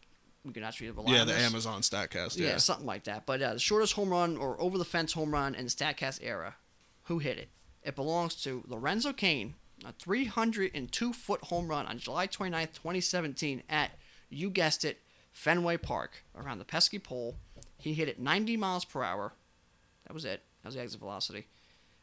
we 0.45 0.53
can 0.53 0.63
actually 0.63 0.91
rely 0.91 1.11
yeah, 1.11 1.21
on 1.21 1.27
Yeah, 1.27 1.33
the. 1.33 1.41
Amazon 1.41 1.81
Statcast. 1.81 2.37
Yeah. 2.37 2.49
Yeah. 2.49 2.57
something 2.57 2.85
like 2.85 3.05
that. 3.05 3.25
But 3.25 3.41
uh, 3.41 3.53
the 3.53 3.59
shortest 3.59 3.93
home 3.93 4.09
run 4.09 4.37
or 4.37 4.59
over 4.61 4.77
the 4.77 4.85
fence 4.85 5.13
home 5.13 5.31
run 5.31 5.55
in 5.55 5.65
the 5.65 5.71
Statcast 5.71 6.19
era, 6.21 6.55
who 7.03 7.19
hit 7.19 7.37
it? 7.37 7.49
It 7.83 7.95
belongs 7.95 8.35
to 8.43 8.63
Lorenzo 8.67 9.13
Cain, 9.13 9.55
a 9.85 9.91
302 9.93 11.13
foot 11.13 11.43
home 11.45 11.67
run 11.67 11.85
on 11.85 11.97
July 11.97 12.27
29th, 12.27 12.73
2017, 12.73 13.63
at 13.69 13.91
you 14.29 14.49
guessed 14.49 14.85
it, 14.85 14.99
Fenway 15.31 15.77
Park 15.77 16.23
around 16.35 16.59
the 16.59 16.65
pesky 16.65 16.99
pole. 16.99 17.35
He 17.77 17.93
hit 17.93 18.07
it 18.07 18.19
90 18.19 18.57
miles 18.57 18.85
per 18.85 19.03
hour. 19.03 19.33
That 20.07 20.13
was 20.13 20.25
it. 20.25 20.41
That 20.63 20.69
was 20.69 20.75
the 20.75 20.81
exit 20.81 20.99
velocity. 20.99 21.47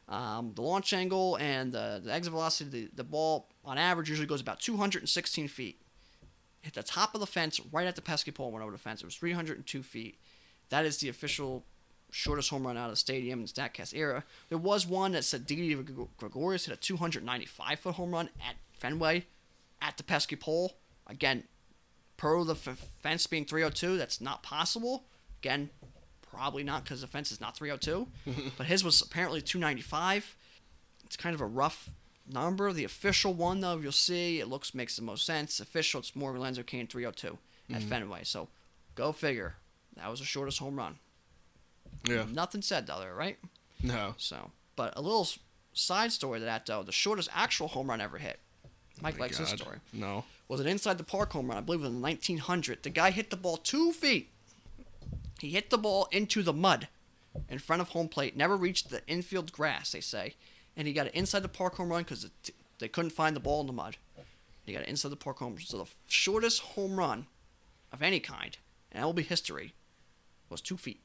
Um, 0.07 0.51
the 0.55 0.61
launch 0.61 0.93
angle 0.93 1.37
and 1.37 1.71
the, 1.71 2.01
the 2.03 2.13
exit 2.13 2.31
velocity, 2.31 2.69
the, 2.69 2.89
the 2.95 3.03
ball 3.03 3.49
on 3.65 3.77
average 3.77 4.09
usually 4.09 4.27
goes 4.27 4.41
about 4.41 4.59
216 4.59 5.47
feet. 5.47 5.81
Hit 6.63 6.73
the 6.73 6.81
top 6.81 7.13
of 7.13 7.19
the 7.19 7.27
fence 7.27 7.59
right 7.71 7.85
at 7.85 7.95
the 7.95 8.01
pesky 8.01 8.31
pole, 8.31 8.51
went 8.51 8.63
over 8.63 8.71
the 8.71 8.77
fence. 8.77 9.01
It 9.01 9.05
was 9.05 9.15
302 9.15 9.83
feet. 9.83 10.17
That 10.69 10.85
is 10.85 10.97
the 10.97 11.09
official 11.09 11.65
shortest 12.09 12.49
home 12.49 12.65
run 12.65 12.77
out 12.77 12.85
of 12.85 12.91
the 12.91 12.95
stadium 12.95 13.39
in 13.39 13.45
the 13.45 13.51
StatCast 13.51 13.93
era. 13.93 14.23
There 14.47 14.57
was 14.57 14.87
one 14.87 15.11
that 15.11 15.25
said 15.25 15.45
Didi 15.45 15.75
Gregorius 16.17 16.65
hit 16.65 16.73
a 16.73 16.79
295 16.79 17.79
foot 17.79 17.95
home 17.95 18.11
run 18.11 18.29
at 18.47 18.55
Fenway 18.71 19.25
at 19.81 19.97
the 19.97 20.03
pesky 20.03 20.37
pole. 20.37 20.77
Again, 21.05 21.43
per 22.15 22.43
the 22.45 22.53
f- 22.53 22.87
fence 23.01 23.27
being 23.27 23.45
302, 23.45 23.97
that's 23.97 24.21
not 24.21 24.41
possible. 24.41 25.03
Again, 25.41 25.69
probably 26.21 26.63
not 26.63 26.85
because 26.85 27.01
the 27.01 27.07
fence 27.07 27.31
is 27.31 27.41
not 27.41 27.57
302. 27.57 28.07
but 28.57 28.67
his 28.67 28.83
was 28.83 29.01
apparently 29.01 29.41
295. 29.41 30.37
It's 31.05 31.17
kind 31.17 31.35
of 31.35 31.41
a 31.41 31.45
rough 31.45 31.89
number. 32.31 32.71
The 32.71 32.83
official 32.83 33.33
one, 33.33 33.59
though, 33.59 33.77
you'll 33.77 33.91
see, 33.91 34.39
it 34.39 34.47
looks 34.47 34.73
makes 34.73 34.95
the 34.95 35.01
most 35.01 35.25
sense. 35.25 35.59
Official, 35.59 35.99
it's 35.99 36.15
more 36.15 36.37
Lorenzo 36.37 36.63
Cain 36.63 36.87
302 36.87 37.37
at 37.69 37.79
mm-hmm. 37.79 37.89
Fenway. 37.89 38.23
So 38.23 38.49
go 38.95 39.11
figure. 39.11 39.55
That 39.95 40.09
was 40.09 40.19
the 40.19 40.25
shortest 40.25 40.59
home 40.59 40.77
run. 40.77 40.97
Yeah. 42.07 42.25
Nothing 42.31 42.61
said 42.61 42.87
though, 42.87 42.99
there, 42.99 43.13
right? 43.13 43.37
No. 43.81 44.15
So, 44.17 44.51
but 44.75 44.93
a 44.97 45.01
little 45.01 45.27
side 45.73 46.11
story 46.11 46.39
to 46.39 46.45
that 46.45 46.65
though, 46.65 46.83
the 46.83 46.91
shortest 46.91 47.29
actual 47.33 47.67
home 47.67 47.89
run 47.89 48.01
ever 48.01 48.17
hit. 48.17 48.39
Oh 48.65 48.69
Mike 49.01 49.15
Oh 49.17 49.21
likes 49.21 49.37
this 49.37 49.49
God. 49.49 49.59
story. 49.59 49.77
No. 49.91 50.25
Was 50.47 50.59
an 50.59 50.67
inside 50.67 50.97
the 50.97 51.03
park 51.03 51.31
home 51.33 51.47
run? 51.47 51.57
I 51.57 51.61
believe 51.61 51.81
it 51.81 51.85
was 51.85 51.93
in 51.93 52.01
1900. 52.01 52.83
The 52.83 52.89
guy 52.89 53.11
hit 53.11 53.29
the 53.29 53.37
ball 53.37 53.57
two 53.57 53.91
feet. 53.91 54.29
He 55.39 55.49
hit 55.49 55.69
the 55.69 55.77
ball 55.77 56.07
into 56.11 56.41
the 56.41 56.53
mud 56.53 56.87
in 57.49 57.59
front 57.59 57.81
of 57.81 57.89
home 57.89 58.07
plate. 58.07 58.37
Never 58.37 58.55
reached 58.55 58.89
the 58.89 59.05
infield 59.07 59.51
grass, 59.51 59.91
they 59.91 59.99
say, 59.99 60.35
and 60.77 60.87
he 60.87 60.93
got 60.93 61.07
an 61.07 61.13
inside 61.13 61.41
the 61.43 61.47
park 61.49 61.75
home 61.75 61.89
run 61.89 62.03
because 62.03 62.29
they 62.79 62.87
couldn't 62.87 63.11
find 63.11 63.35
the 63.35 63.39
ball 63.39 63.61
in 63.61 63.67
the 63.67 63.73
mud. 63.73 63.97
He 64.65 64.73
got 64.73 64.83
an 64.83 64.89
inside 64.89 65.09
the 65.09 65.15
park 65.17 65.39
home. 65.39 65.53
run. 65.55 65.61
So 65.61 65.77
the 65.77 65.85
shortest 66.07 66.61
home 66.61 66.95
run 66.97 67.27
of 67.91 68.01
any 68.01 68.19
kind, 68.19 68.57
and 68.91 69.01
that 69.01 69.05
will 69.05 69.13
be 69.13 69.23
history, 69.23 69.73
was 70.49 70.61
two 70.61 70.77
feet. 70.77 71.01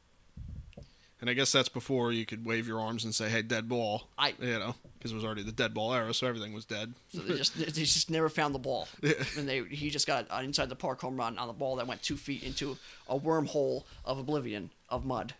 And 1.20 1.28
I 1.28 1.32
guess 1.32 1.50
that's 1.50 1.68
before 1.68 2.12
you 2.12 2.24
could 2.24 2.44
wave 2.46 2.68
your 2.68 2.80
arms 2.80 3.02
and 3.04 3.12
say, 3.12 3.28
"Hey, 3.28 3.42
dead 3.42 3.68
ball." 3.68 4.08
I- 4.16 4.36
you 4.40 4.56
know, 4.60 4.76
because 4.96 5.10
it 5.10 5.16
was 5.16 5.24
already 5.24 5.42
the 5.42 5.50
dead 5.50 5.74
ball 5.74 5.92
era, 5.92 6.14
so 6.14 6.28
everything 6.28 6.52
was 6.52 6.64
dead. 6.64 6.94
So 7.12 7.18
they 7.22 7.36
just 7.36 7.58
they 7.58 7.64
just 7.66 8.08
never 8.08 8.28
found 8.28 8.54
the 8.54 8.60
ball, 8.60 8.86
Yeah. 9.02 9.14
and 9.36 9.48
they 9.48 9.64
he 9.64 9.90
just 9.90 10.06
got 10.06 10.28
an 10.30 10.44
inside 10.44 10.68
the 10.68 10.76
park 10.76 11.00
home 11.00 11.16
run 11.16 11.36
on 11.36 11.48
the 11.48 11.52
ball 11.52 11.74
that 11.76 11.88
went 11.88 12.04
two 12.04 12.16
feet 12.16 12.44
into 12.44 12.78
a 13.08 13.18
wormhole 13.18 13.82
of 14.04 14.18
oblivion 14.18 14.70
of 14.88 15.04
mud. 15.04 15.34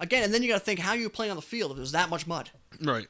Again, 0.00 0.24
and 0.24 0.32
then 0.32 0.42
you 0.42 0.48
got 0.48 0.58
to 0.60 0.64
think 0.64 0.80
how 0.80 0.94
you 0.94 1.10
playing 1.10 1.30
on 1.30 1.36
the 1.36 1.42
field 1.42 1.72
if 1.72 1.76
there's 1.76 1.92
that 1.92 2.08
much 2.08 2.26
mud. 2.26 2.50
right. 2.80 3.06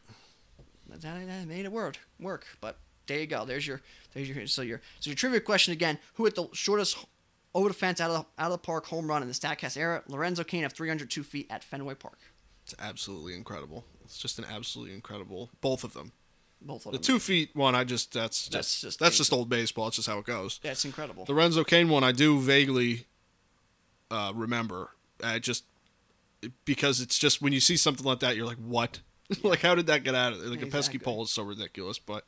That, 1.01 1.27
that 1.27 1.47
made 1.49 1.65
it 1.65 1.73
work 1.73 1.99
work, 2.21 2.47
but 2.61 2.79
there 3.07 3.19
you 3.19 3.27
go. 3.27 3.45
There's 3.45 3.67
your 3.67 3.81
there's 4.15 4.29
your 4.29 4.47
so 4.47 4.63
your 4.63 4.81
so 5.01 5.11
your 5.11 5.17
trivia 5.17 5.41
question 5.41 5.73
again. 5.73 5.99
Who 6.15 6.25
hit 6.25 6.35
the 6.35 6.49
shortest 6.53 6.97
over 7.55 7.69
the 7.69 7.75
fence 7.75 8.01
out 8.01 8.11
of 8.11 8.17
the, 8.37 8.43
out 8.43 8.47
of 8.47 8.53
the 8.53 8.59
park 8.59 8.87
home 8.87 9.07
run 9.09 9.23
in 9.23 9.29
the 9.29 9.35
Statcast 9.35 9.77
era? 9.77 10.03
Lorenzo 10.09 10.45
Cain 10.45 10.65
of 10.65 10.73
302 10.73 11.23
feet 11.23 11.47
at 11.51 11.63
Fenway 11.65 11.95
Park. 11.95 12.19
It's 12.65 12.75
absolutely 12.79 13.35
incredible. 13.35 13.85
It's 14.05 14.19
just 14.19 14.39
an 14.39 14.45
absolutely 14.51 14.95
incredible. 14.95 15.51
Both 15.61 15.83
of 15.85 15.93
them. 15.95 16.13
both 16.61 16.87
of 16.87 16.93
The 16.93 16.99
them. 16.99 17.03
two 17.05 17.19
feet 17.19 17.51
one, 17.55 17.75
I 17.75 17.85
just 17.85 18.13
that's 18.13 18.43
just 18.49 18.53
That's 18.53 18.81
just 18.81 18.99
that's 19.01 19.17
just 19.17 19.33
old 19.33 19.49
baseball. 19.49 19.89
It's 19.89 19.97
just 19.97 20.09
how 20.09 20.19
it 20.19 20.25
goes. 20.27 20.61
That's 20.63 20.85
incredible. 20.85 21.25
The 21.25 21.35
Renzo 21.35 21.65
Cain 21.65 21.89
one, 21.89 22.05
I 22.05 22.13
do 22.13 22.39
vaguely 22.41 23.07
uh, 24.11 24.33
remember. 24.35 24.91
I 25.23 25.39
just 25.39 25.65
because 26.65 27.01
it's 27.01 27.19
just 27.19 27.41
when 27.43 27.53
you 27.53 27.61
see 27.61 27.77
something 27.77 28.05
like 28.07 28.21
that, 28.21 28.37
you're 28.37 28.47
like, 28.47 28.57
what? 28.59 29.01
like, 29.43 29.61
how 29.61 29.75
did 29.75 29.87
that 29.87 30.05
get 30.05 30.15
out 30.15 30.33
of 30.33 30.41
there? 30.41 30.49
Like 30.49 30.63
a 30.63 30.67
pesky 30.67 30.97
Exactly. 30.97 30.99
pole 31.01 31.23
is 31.25 31.31
so 31.31 31.43
ridiculous, 31.43 31.99
but 31.99 32.25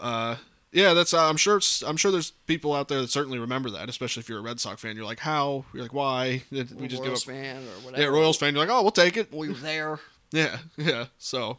uh, 0.00 0.36
yeah, 0.72 0.92
that's. 0.94 1.14
Uh, 1.14 1.28
I'm 1.28 1.36
sure. 1.36 1.58
It's, 1.58 1.82
I'm 1.82 1.96
sure 1.96 2.10
there's 2.10 2.32
people 2.46 2.74
out 2.74 2.88
there 2.88 3.00
that 3.00 3.10
certainly 3.10 3.38
remember 3.38 3.70
that, 3.70 3.88
especially 3.88 4.20
if 4.20 4.28
you're 4.28 4.38
a 4.40 4.42
Red 4.42 4.58
Sox 4.58 4.80
fan. 4.80 4.96
You're 4.96 5.04
like, 5.04 5.20
how? 5.20 5.64
You're 5.72 5.82
like, 5.82 5.94
why? 5.94 6.42
Did 6.52 6.78
we 6.80 6.88
just 6.88 7.02
Royals 7.02 7.24
give 7.24 7.34
up? 7.34 7.40
fan 7.40 7.56
or 7.62 7.84
whatever. 7.84 8.02
Yeah, 8.02 8.08
Royals 8.08 8.36
fan. 8.38 8.54
You're 8.54 8.66
like, 8.66 8.74
oh, 8.76 8.82
we'll 8.82 8.90
take 8.90 9.16
it. 9.16 9.32
We 9.32 9.48
were 9.48 9.54
there. 9.54 10.00
Yeah, 10.32 10.58
yeah. 10.76 11.04
So 11.16 11.58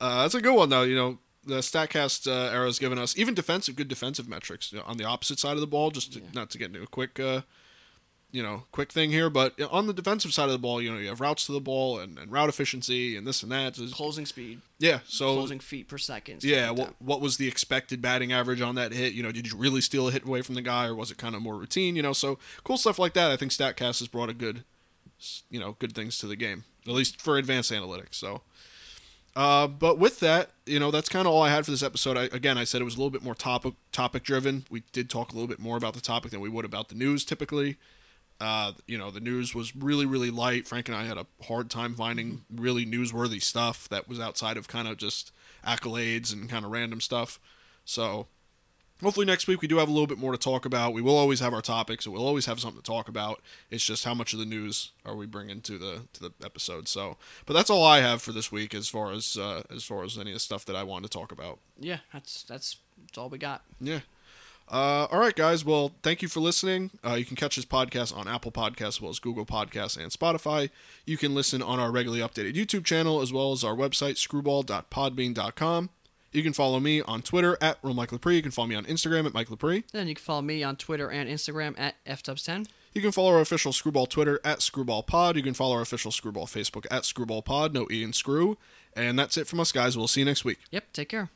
uh, 0.00 0.22
that's 0.22 0.34
a 0.34 0.40
good 0.42 0.56
one 0.56 0.70
though. 0.70 0.82
You 0.82 0.96
know, 0.96 1.18
the 1.44 1.58
Statcast 1.58 2.26
uh, 2.26 2.52
era 2.52 2.66
has 2.66 2.80
given 2.80 2.98
us 2.98 3.16
even 3.16 3.32
defensive, 3.32 3.76
good 3.76 3.86
defensive 3.86 4.28
metrics 4.28 4.72
you 4.72 4.78
know, 4.78 4.84
on 4.88 4.96
the 4.96 5.04
opposite 5.04 5.38
side 5.38 5.52
of 5.52 5.60
the 5.60 5.68
ball. 5.68 5.92
Just 5.92 6.14
to, 6.14 6.22
not 6.34 6.50
to 6.50 6.58
get 6.58 6.68
into 6.68 6.82
a 6.82 6.86
quick, 6.88 7.20
uh, 7.20 7.42
you 8.30 8.42
know, 8.42 8.64
quick 8.72 8.92
thing 8.92 9.10
here, 9.10 9.30
but 9.30 9.58
on 9.70 9.86
the 9.86 9.94
defensive 9.94 10.34
side 10.34 10.44
of 10.44 10.50
the 10.50 10.58
ball, 10.58 10.82
you 10.82 10.92
know, 10.92 10.98
you 10.98 11.08
have 11.08 11.20
routes 11.20 11.46
to 11.46 11.52
the 11.52 11.60
ball 11.60 11.98
and, 11.98 12.18
and 12.18 12.30
route 12.30 12.48
efficiency 12.48 13.16
and 13.16 13.26
this 13.26 13.42
and 13.42 13.50
that. 13.50 13.78
Closing 13.92 14.26
speed, 14.26 14.60
yeah. 14.78 15.00
So 15.06 15.34
closing 15.34 15.60
feet 15.60 15.88
per 15.88 15.96
second. 15.96 16.44
yeah, 16.44 16.68
like 16.68 16.78
what 16.78 16.94
what 16.98 17.20
was 17.22 17.38
the 17.38 17.48
expected 17.48 18.02
batting 18.02 18.32
average 18.32 18.60
on 18.60 18.74
that 18.74 18.92
hit? 18.92 19.14
You 19.14 19.22
know, 19.22 19.32
did 19.32 19.50
you 19.50 19.56
really 19.56 19.80
steal 19.80 20.08
a 20.08 20.12
hit 20.12 20.26
away 20.26 20.42
from 20.42 20.56
the 20.56 20.62
guy, 20.62 20.86
or 20.86 20.94
was 20.94 21.10
it 21.10 21.16
kind 21.16 21.34
of 21.34 21.40
more 21.40 21.56
routine? 21.56 21.96
You 21.96 22.02
know, 22.02 22.12
so 22.12 22.38
cool 22.64 22.76
stuff 22.76 22.98
like 22.98 23.14
that. 23.14 23.30
I 23.30 23.36
think 23.36 23.50
Statcast 23.50 24.00
has 24.00 24.08
brought 24.08 24.28
a 24.28 24.34
good, 24.34 24.64
you 25.48 25.58
know, 25.58 25.76
good 25.78 25.94
things 25.94 26.18
to 26.18 26.26
the 26.26 26.36
game, 26.36 26.64
at 26.86 26.92
least 26.92 27.22
for 27.22 27.38
advanced 27.38 27.72
analytics. 27.72 28.16
So, 28.16 28.42
uh, 29.34 29.68
but 29.68 29.98
with 29.98 30.20
that, 30.20 30.50
you 30.66 30.78
know, 30.78 30.90
that's 30.90 31.08
kind 31.08 31.26
of 31.26 31.32
all 31.32 31.42
I 31.42 31.48
had 31.48 31.64
for 31.64 31.70
this 31.70 31.82
episode. 31.82 32.18
I, 32.18 32.24
again, 32.24 32.58
I 32.58 32.64
said 32.64 32.82
it 32.82 32.84
was 32.84 32.96
a 32.96 32.98
little 32.98 33.10
bit 33.10 33.22
more 33.22 33.34
topic 33.34 33.72
topic 33.90 34.22
driven. 34.22 34.66
We 34.70 34.82
did 34.92 35.08
talk 35.08 35.32
a 35.32 35.34
little 35.34 35.48
bit 35.48 35.60
more 35.60 35.78
about 35.78 35.94
the 35.94 36.02
topic 36.02 36.30
than 36.30 36.40
we 36.40 36.50
would 36.50 36.66
about 36.66 36.90
the 36.90 36.94
news 36.94 37.24
typically. 37.24 37.78
Uh, 38.40 38.72
you 38.86 38.96
know, 38.96 39.10
the 39.10 39.20
news 39.20 39.54
was 39.54 39.74
really, 39.74 40.06
really 40.06 40.30
light. 40.30 40.66
Frank 40.68 40.88
and 40.88 40.96
I 40.96 41.04
had 41.04 41.18
a 41.18 41.26
hard 41.44 41.70
time 41.70 41.94
finding 41.94 42.42
really 42.54 42.86
newsworthy 42.86 43.42
stuff 43.42 43.88
that 43.88 44.08
was 44.08 44.20
outside 44.20 44.56
of 44.56 44.68
kind 44.68 44.86
of 44.86 44.96
just 44.96 45.32
accolades 45.66 46.32
and 46.32 46.48
kind 46.48 46.64
of 46.64 46.70
random 46.70 47.00
stuff. 47.00 47.40
So, 47.84 48.28
hopefully 49.02 49.26
next 49.26 49.46
week 49.46 49.60
we 49.62 49.68
do 49.68 49.78
have 49.78 49.88
a 49.88 49.92
little 49.92 50.06
bit 50.06 50.18
more 50.18 50.32
to 50.32 50.38
talk 50.38 50.64
about. 50.64 50.92
We 50.92 51.02
will 51.02 51.16
always 51.16 51.40
have 51.40 51.52
our 51.54 51.60
topics, 51.60 52.04
so 52.04 52.10
we'll 52.10 52.26
always 52.26 52.46
have 52.46 52.60
something 52.60 52.80
to 52.80 52.86
talk 52.86 53.08
about. 53.08 53.40
It's 53.70 53.84
just 53.84 54.04
how 54.04 54.14
much 54.14 54.32
of 54.32 54.38
the 54.38 54.44
news 54.44 54.92
are 55.04 55.16
we 55.16 55.26
bringing 55.26 55.60
to 55.62 55.78
the 55.78 56.02
to 56.14 56.20
the 56.20 56.30
episode. 56.44 56.88
So, 56.88 57.16
but 57.46 57.54
that's 57.54 57.70
all 57.70 57.84
I 57.84 58.00
have 58.00 58.22
for 58.22 58.32
this 58.32 58.52
week 58.52 58.74
as 58.74 58.88
far 58.88 59.12
as 59.12 59.36
uh, 59.36 59.62
as 59.70 59.84
far 59.84 60.04
as 60.04 60.18
any 60.18 60.30
of 60.30 60.34
the 60.36 60.40
stuff 60.40 60.64
that 60.66 60.76
I 60.76 60.82
wanted 60.82 61.10
to 61.10 61.18
talk 61.18 61.32
about. 61.32 61.58
Yeah, 61.78 61.98
that's 62.12 62.42
that's 62.44 62.76
that's 63.06 63.18
all 63.18 63.28
we 63.28 63.38
got. 63.38 63.62
Yeah. 63.80 64.00
Uh, 64.70 65.06
all 65.10 65.18
right, 65.18 65.34
guys. 65.34 65.64
Well, 65.64 65.92
thank 66.02 66.20
you 66.20 66.28
for 66.28 66.40
listening. 66.40 66.90
Uh, 67.04 67.14
you 67.14 67.24
can 67.24 67.36
catch 67.36 67.56
this 67.56 67.64
podcast 67.64 68.16
on 68.16 68.28
Apple 68.28 68.52
Podcasts 68.52 68.88
as 68.88 69.00
well 69.00 69.10
as 69.10 69.18
Google 69.18 69.46
Podcasts 69.46 69.96
and 69.96 70.12
Spotify. 70.12 70.70
You 71.06 71.16
can 71.16 71.34
listen 71.34 71.62
on 71.62 71.78
our 71.80 71.90
regularly 71.90 72.22
updated 72.22 72.54
YouTube 72.54 72.84
channel 72.84 73.20
as 73.20 73.32
well 73.32 73.52
as 73.52 73.64
our 73.64 73.74
website, 73.74 74.16
screwball.podbean.com. 74.18 75.90
You 76.30 76.42
can 76.42 76.52
follow 76.52 76.78
me 76.78 77.00
on 77.00 77.22
Twitter 77.22 77.56
at 77.60 77.78
Real 77.82 77.94
Mike 77.94 78.10
Lepre. 78.10 78.34
You 78.36 78.42
can 78.42 78.50
follow 78.50 78.68
me 78.68 78.74
on 78.74 78.84
Instagram 78.84 79.24
at 79.24 79.32
Mike 79.32 79.48
Lepre. 79.48 79.84
Then 79.92 80.08
you 80.08 80.14
can 80.14 80.22
follow 80.22 80.42
me 80.42 80.62
on 80.62 80.76
Twitter 80.76 81.10
and 81.10 81.28
Instagram 81.28 81.74
at 81.78 81.94
ftubs10. 82.04 82.66
You 82.92 83.00
can 83.00 83.12
follow 83.12 83.32
our 83.34 83.40
official 83.40 83.72
Screwball 83.72 84.06
Twitter 84.06 84.40
at 84.44 84.58
ScrewballPod. 84.58 85.36
You 85.36 85.42
can 85.42 85.54
follow 85.54 85.76
our 85.76 85.82
official 85.82 86.10
Screwball 86.10 86.46
Facebook 86.46 86.86
at 86.90 87.04
ScrewballPod. 87.04 87.72
No 87.72 87.86
E 87.90 88.04
and 88.04 88.14
Screw. 88.14 88.58
And 88.94 89.18
that's 89.18 89.36
it 89.36 89.46
from 89.46 89.60
us, 89.60 89.72
guys. 89.72 89.96
We'll 89.96 90.08
see 90.08 90.20
you 90.20 90.26
next 90.26 90.44
week. 90.44 90.58
Yep, 90.70 90.92
take 90.92 91.08
care. 91.08 91.30